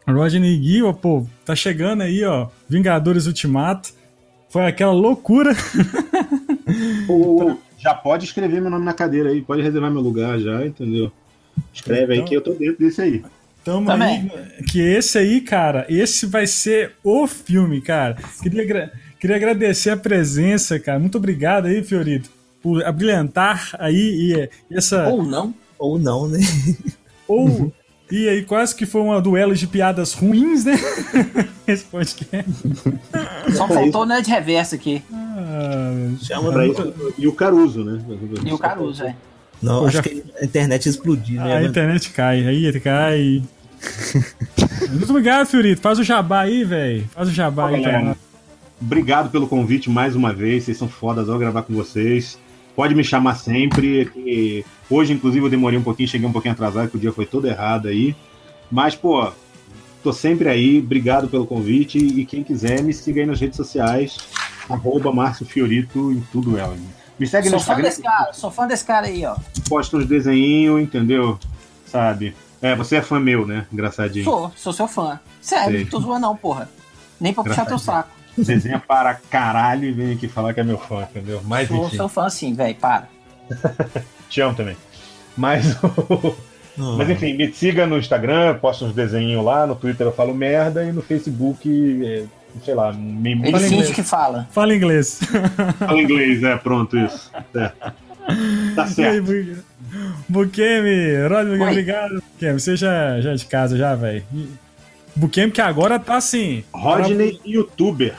[0.07, 3.93] Rodney Gui, ó, pô, tá chegando aí, ó, Vingadores Ultimato.
[4.49, 5.55] Foi aquela loucura.
[7.07, 10.65] Ô, ô, já pode escrever meu nome na cadeira aí, pode reservar meu lugar já,
[10.65, 11.11] entendeu?
[11.73, 13.23] Escreve aí Então- que eu tô dentro desse aí.
[13.63, 14.31] Tamo Também.
[14.57, 18.15] aí, que esse aí, cara, esse vai ser o filme, cara.
[18.41, 20.97] Queria, queria agradecer a presença, cara.
[20.97, 22.31] Muito obrigado aí, Fiorito,
[22.61, 25.07] por abrilhantar aí e, essa.
[25.07, 25.53] Ou não.
[25.77, 26.40] Ou não, né?
[27.27, 27.72] Ou.
[28.11, 30.73] E aí, quase que foi uma duelo de piadas ruins, né?
[31.68, 32.52] Esse podcast.
[33.56, 35.03] Só faltou o Nerd Reverso aqui.
[35.14, 38.02] Ah, Chama Pra isso, e o Caruso, né?
[38.44, 39.15] E o Caruso, é.
[39.61, 41.57] Não, acho já- que a internet explodiu, né?
[41.57, 43.44] a internet cai, aí ele cai.
[44.90, 45.80] Muito obrigado, Fiorito.
[45.81, 47.07] Faz o jabá aí, velho.
[47.14, 48.18] Faz o jabá aí, Galera.
[48.81, 50.64] Obrigado pelo convite mais uma vez.
[50.64, 52.40] Vocês são fodas, adoro gravar com vocês.
[52.75, 54.05] Pode me chamar sempre.
[54.05, 57.25] que hoje, inclusive, eu demorei um pouquinho, cheguei um pouquinho atrasado, que o dia foi
[57.25, 58.15] todo errado aí.
[58.71, 59.31] Mas, pô,
[60.03, 60.79] tô sempre aí.
[60.79, 61.97] Obrigado pelo convite.
[61.97, 64.17] E quem quiser, me siga aí nas redes sociais.
[64.69, 66.77] Arroba Márcio Fiorito em tudo ela.
[67.19, 67.83] Me segue no Sou fã Instagram.
[67.89, 69.35] desse cara, sou fã desse cara aí, ó.
[69.67, 71.37] Posta uns desenhinhos, entendeu?
[71.85, 72.33] Sabe?
[72.61, 73.65] É, você é fã meu, né?
[73.73, 74.23] Engraçadinho.
[74.23, 75.19] Sou, sou seu fã.
[75.41, 75.83] Sério, Sei.
[75.83, 76.69] não tô zoando não, porra.
[77.19, 78.09] Nem pra puxar teu saco.
[78.45, 81.41] Desenha para caralho e vem aqui falar que é meu fã, entendeu?
[81.45, 81.95] Mas Sou enfim.
[81.97, 83.07] seu fã sim, velho, para.
[84.29, 84.75] Te amo também.
[85.37, 85.77] Mas,
[86.77, 90.33] Não, mas enfim, me siga no Instagram, posto uns desenhinhos lá, no Twitter eu falo
[90.33, 91.67] merda e no Facebook,
[92.05, 92.23] é,
[92.63, 93.91] sei lá, me Ele fala inglês.
[93.91, 94.47] que fala.
[94.51, 95.19] Fala inglês.
[95.77, 97.31] Fala inglês, é, pronto, isso.
[97.55, 97.71] É.
[98.75, 99.23] Tá aí, certo.
[99.23, 99.69] Bu-
[100.27, 101.67] Bukemi, Rodney, Oi.
[101.69, 102.21] obrigado.
[102.33, 104.23] Bukemi, você já, já é de casa já, velho.
[105.15, 106.63] Bukemi que agora tá assim.
[106.71, 108.13] Rodney, youtuber.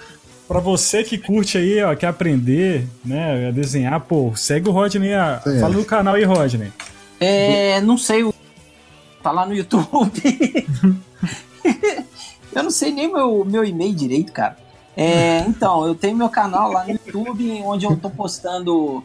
[0.50, 5.14] Pra, você que curte aí, ó, quer aprender, né, a desenhar, pô, segue o Rodney.
[5.14, 5.60] a- É.
[5.60, 6.72] Fala no canal aí, Rodney.
[7.20, 8.34] É, não sei o.
[9.22, 10.20] Tá lá no YouTube.
[12.52, 14.56] eu não sei nem meu, meu e-mail direito, cara.
[14.96, 19.04] É, então, eu tenho meu canal lá no YouTube, onde eu tô postando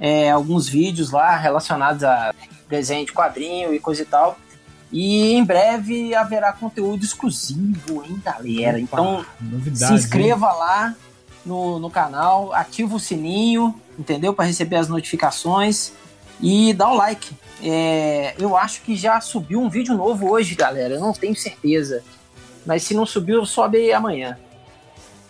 [0.00, 2.34] é, alguns vídeos lá relacionados a
[2.68, 4.36] desenho de quadrinho e coisa e tal.
[4.92, 8.78] E em breve haverá conteúdo exclusivo, hein, galera?
[8.78, 9.86] Então, Novidade.
[9.86, 10.96] se inscreva lá
[11.46, 14.34] no, no canal, ativa o sininho, entendeu?
[14.34, 15.92] Para receber as notificações
[16.40, 17.32] e dá o like.
[17.62, 20.94] É, eu acho que já subiu um vídeo novo hoje, galera.
[20.94, 22.02] Eu não tenho certeza.
[22.66, 24.36] Mas se não subiu, sobe amanhã.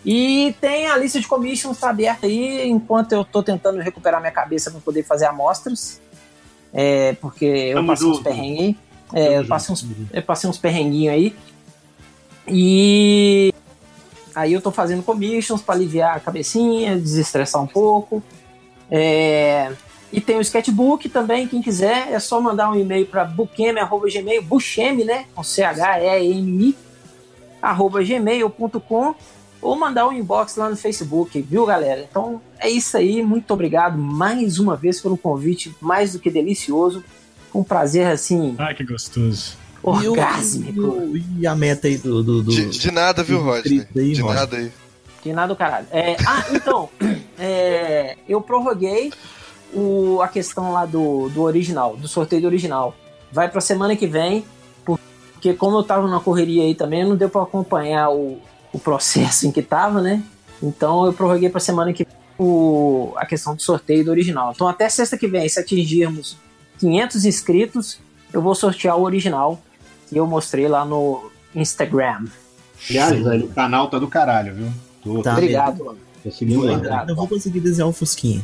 [0.03, 4.31] E tem a lista de commissions tá aberta aí, enquanto eu tô tentando recuperar minha
[4.31, 6.01] cabeça para poder fazer amostras.
[6.73, 8.77] É, porque eu Tamo passei uns perrengues aí.
[9.13, 11.35] É, eu passei uns eu passei uns perrenguinhos aí.
[12.47, 13.53] E
[14.33, 18.23] aí eu tô fazendo commissions para aliviar a cabecinha, desestressar um pouco.
[18.89, 19.71] É,
[20.11, 25.05] E tem o sketchbook também, quem quiser, é só mandar um e-mail para bucheme.gmail, bucheme,
[25.05, 25.25] né?
[25.33, 26.75] Com C-H-E-M-I,
[27.61, 29.15] arroba gmail.com
[29.61, 32.05] ou mandar um inbox lá no Facebook, viu, galera?
[32.09, 37.03] Então é isso aí, muito obrigado mais uma vez pelo convite, mais do que delicioso.
[37.53, 39.57] Um prazer, assim, Ai, que gostoso.
[39.83, 40.79] Orgásmico.
[40.79, 42.23] e o- e a meta aí do.
[42.23, 44.23] do, do- De, de nada, viu, aí, De Rodney?
[44.35, 44.71] nada aí.
[45.23, 45.87] De nada do caralho.
[45.91, 46.89] É, ah, então,
[47.37, 49.11] é, eu prorroguei
[49.73, 52.95] o, a questão lá do, do original, do sorteio do original.
[53.31, 54.45] Vai pra semana que vem,
[54.83, 58.39] porque como eu tava na correria aí também, não deu pra acompanhar o,
[58.73, 60.21] o processo em que tava, né?
[60.61, 64.51] Então eu prorroguei pra semana que vem o, a questão do sorteio do original.
[64.53, 66.37] Então até sexta que vem, se atingirmos
[66.81, 67.99] 500 inscritos,
[68.33, 69.61] eu vou sortear o original
[70.09, 72.25] que eu mostrei lá no Instagram.
[72.89, 74.67] Aliás, velho, o canal tá do caralho, viu?
[75.03, 75.33] Tô, Tá.
[75.33, 75.97] Obrigado, mano.
[76.23, 77.05] tô seguindo Eu lá.
[77.15, 78.43] vou conseguir desenhar o Fusquinha.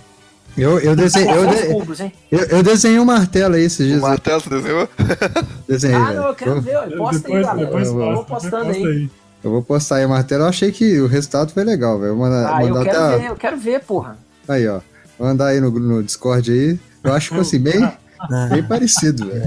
[0.57, 4.01] Eu, eu, desenhei, eu, de- eu, eu desenhei um martelo aí esses O dias.
[4.01, 4.89] martelo, você desenhou?
[5.67, 6.97] Desenhei, Ah, não, eu quero eu, ver.
[6.97, 7.65] Posta aí, depois, galera.
[7.67, 8.81] depois eu vou posta, postando aí.
[9.01, 9.11] posta
[9.43, 10.43] eu vou postar aí o martelo.
[10.43, 12.15] Eu achei que o resultado foi legal, velho.
[12.15, 13.17] Vou mandar, Ah, eu quero até.
[13.19, 14.17] ver, eu quero ver, porra.
[14.47, 14.79] Aí, ó.
[15.19, 16.79] Vou mandar aí no, no Discord aí.
[17.03, 19.43] Eu acho que ficou assim, bem, Ah, bem parecido, velho.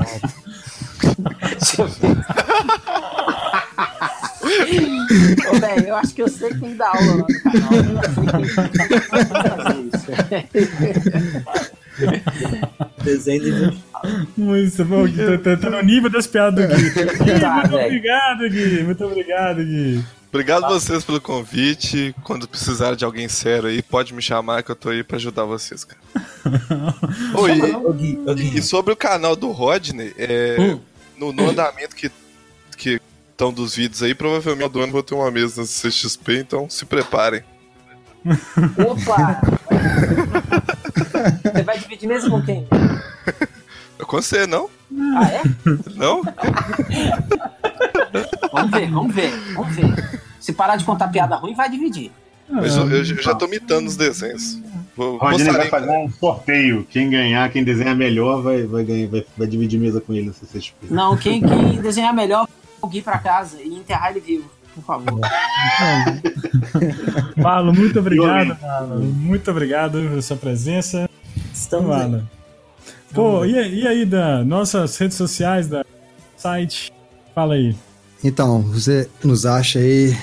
[1.59, 2.16] Deixa eu ver.
[5.60, 8.42] Velho, eu acho que eu sei que tem que dar aula lá no canal.
[8.42, 11.44] Eu sei que tem que fazer isso.
[13.05, 13.78] Desenho de
[14.36, 15.38] Muito bom, Gui.
[15.38, 16.90] Tá, tá, tá no nível das piadas do Gui.
[16.90, 17.86] Gui, Tá, muito velho.
[17.86, 18.82] obrigado, Gui.
[18.84, 20.05] Muito obrigado, Gui.
[20.31, 22.15] Obrigado vocês pelo convite.
[22.23, 25.44] Quando precisar de alguém sério aí, pode me chamar que eu tô aí pra ajudar
[25.44, 26.01] vocês, cara.
[27.35, 27.93] Oi,
[28.35, 28.57] Gui.
[28.57, 30.81] e sobre o canal do Rodney, é, Hum.
[31.19, 32.11] no, no andamento que
[32.78, 32.98] que
[33.31, 36.86] estão dos vídeos aí, provavelmente do ano vou ter uma mesa na CXP, então se
[36.86, 37.43] preparem.
[38.78, 39.40] Opa!
[41.52, 42.66] Você vai dividir mesmo com quem?
[44.07, 44.70] Com você, não?
[45.15, 45.43] Ah, é?
[45.94, 46.23] Não?
[48.53, 50.20] Vamos ver, vamos ver, vamos ver.
[50.39, 52.11] Se parar de contar piada ruim, vai dividir.
[52.49, 54.59] Mas eu, eu já tô mitando os desenhos.
[54.97, 56.85] Vou, Rodney vai fazer um sorteio.
[56.91, 60.35] Quem ganhar, quem desenhar melhor, vai, vai, ganhar, vai, vai dividir mesa com ele no
[60.35, 60.89] CCXP.
[60.91, 62.49] Não, quem, quem desenhar melhor,
[62.82, 65.20] o Gui pra casa e enterrar ele vivo, por favor.
[67.37, 68.99] Marlon, muito obrigado, Marlon.
[68.99, 71.09] Muito obrigado pela sua presença.
[71.55, 72.23] Estamos aí.
[73.15, 74.45] Pô, e, e aí, Dan?
[74.45, 75.85] Nossas redes sociais, da
[76.37, 76.93] site?
[77.35, 77.77] Fala aí.
[78.22, 80.16] Então, você nos acha aí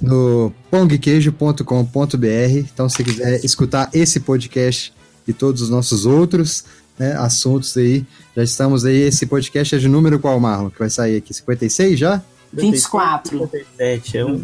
[0.00, 2.58] no pongqueijo.com.br.
[2.72, 4.92] Então, se quiser escutar esse podcast
[5.26, 6.64] e todos os nossos outros
[6.98, 9.02] né, assuntos aí, já estamos aí.
[9.02, 10.70] Esse podcast é de número qual, Marlon?
[10.70, 11.32] Que vai sair aqui?
[11.34, 12.22] 56 já?
[12.52, 13.38] 24.
[13.38, 14.42] 57 é um.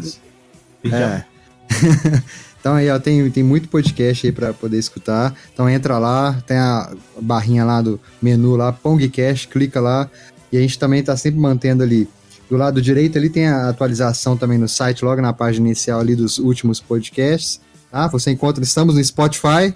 [0.85, 1.25] É.
[2.59, 5.33] então aí, ó, tem, tem muito podcast aí pra poder escutar.
[5.51, 10.09] Então entra lá, tem a barrinha lá do menu lá, Pongcast, clica lá.
[10.51, 12.07] E a gente também tá sempre mantendo ali.
[12.49, 16.15] Do lado direito ali tem a atualização também no site, logo na página inicial ali
[16.15, 17.59] dos últimos podcasts.
[17.91, 18.07] Tá?
[18.07, 19.73] Você encontra, estamos no Spotify,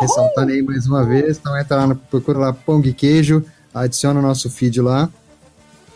[0.00, 1.38] ressaltando aí mais uma vez.
[1.38, 3.44] Então entra lá, procura lá Pong Queijo,
[3.74, 5.08] adiciona o nosso feed lá.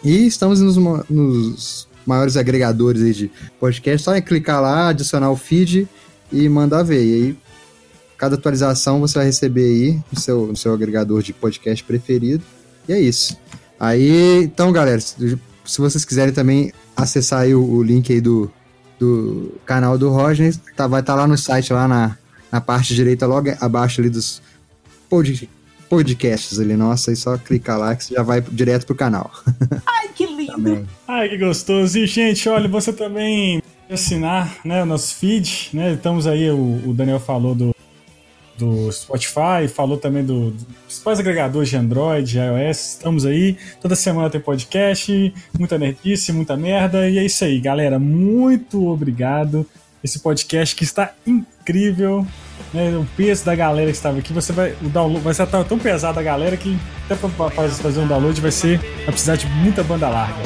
[0.03, 0.77] E estamos nos,
[1.09, 3.31] nos maiores agregadores aí de
[3.61, 4.05] podcast.
[4.05, 5.89] Só é clicar lá, adicionar o feed
[6.33, 7.05] e mandar ver.
[7.05, 7.39] E aí,
[8.19, 12.43] cada atualização você vai receber aí no seu, no seu agregador de podcast preferido.
[12.89, 13.37] E é isso.
[13.79, 15.01] Aí, então, galera,
[15.65, 18.51] se, vocês quiserem também acessar aí o, o link aí do,
[18.99, 22.17] do canal do Roger, tá, vai estar lá no site, lá na,
[22.51, 24.43] na parte direita, logo abaixo ali dos
[25.09, 25.49] pod,
[25.89, 26.77] podcasts ali.
[26.77, 29.31] Nossa, aí só clicar lá que você já vai direto pro canal.
[29.87, 30.53] Ai, que lindo!
[30.53, 30.87] Também.
[31.07, 31.99] Ai, que gostoso.
[31.99, 35.93] E, gente, olha, você também assinar né, o nosso feed, né?
[35.93, 37.75] Estamos aí, o, o Daniel falou do,
[38.63, 42.93] do Spotify, falou também do, dos principais agregadores de Android, iOS.
[42.93, 43.57] Estamos aí.
[43.81, 47.09] Toda semana tem podcast, muita nerdice, muita merda.
[47.09, 47.99] E é isso aí, galera.
[47.99, 49.67] Muito obrigado.
[50.03, 52.27] Esse podcast que está incrível.
[52.73, 54.75] Né, o peso da galera que estava aqui, você vai.
[54.81, 58.41] O download vai ser tão pesado a galera que até pra pra fazer um download
[58.41, 58.79] vai ser.
[58.79, 60.43] Vai precisar de muita banda larga.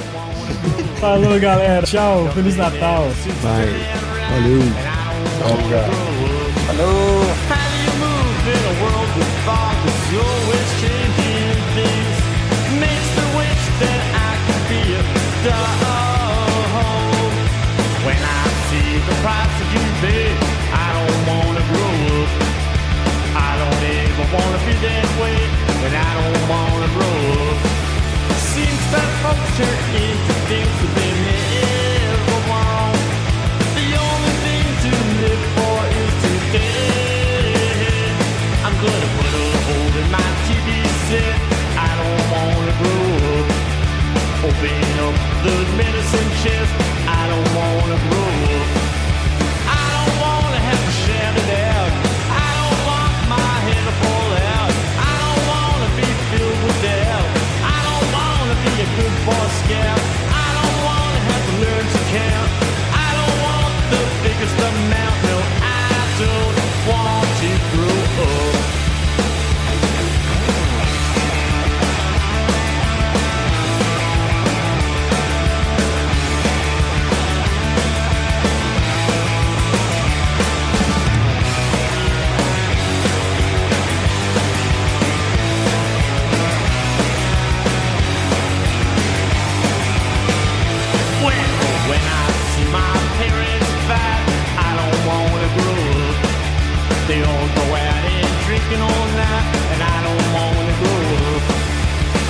[0.98, 1.86] Falou, galera.
[1.86, 2.28] Tchau.
[2.32, 3.04] Feliz Natal.
[3.42, 3.66] Vai.
[4.30, 4.96] Valeu!
[6.76, 7.05] When
[24.30, 25.36] don't wanna be that way,
[25.84, 27.16] and I don't wanna grow
[27.46, 27.58] up.
[28.52, 31.45] Seems that folks turn into things that they never
[97.06, 101.42] They all go out and drinking all night, and I don't wanna up.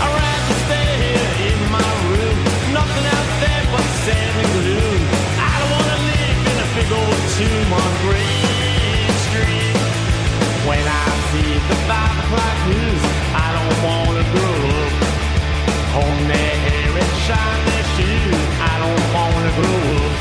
[0.04, 2.36] I'd rather stay here in my room,
[2.76, 5.00] nothing out there but sand and gloom.
[5.40, 9.80] I don't wanna live in a big old tomb on Green Street.
[10.68, 14.92] When I see the five o'clock news, I don't wanna up.
[15.96, 18.44] Comb their hair and shine their shoes.
[18.60, 20.12] I don't wanna grow up.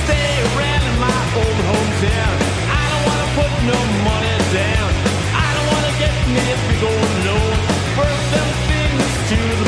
[0.00, 2.49] stay around in my old hometown
[4.06, 4.90] money down.
[5.34, 6.44] I don't wanna get me
[6.84, 7.56] go alone.
[7.98, 9.59] First them things to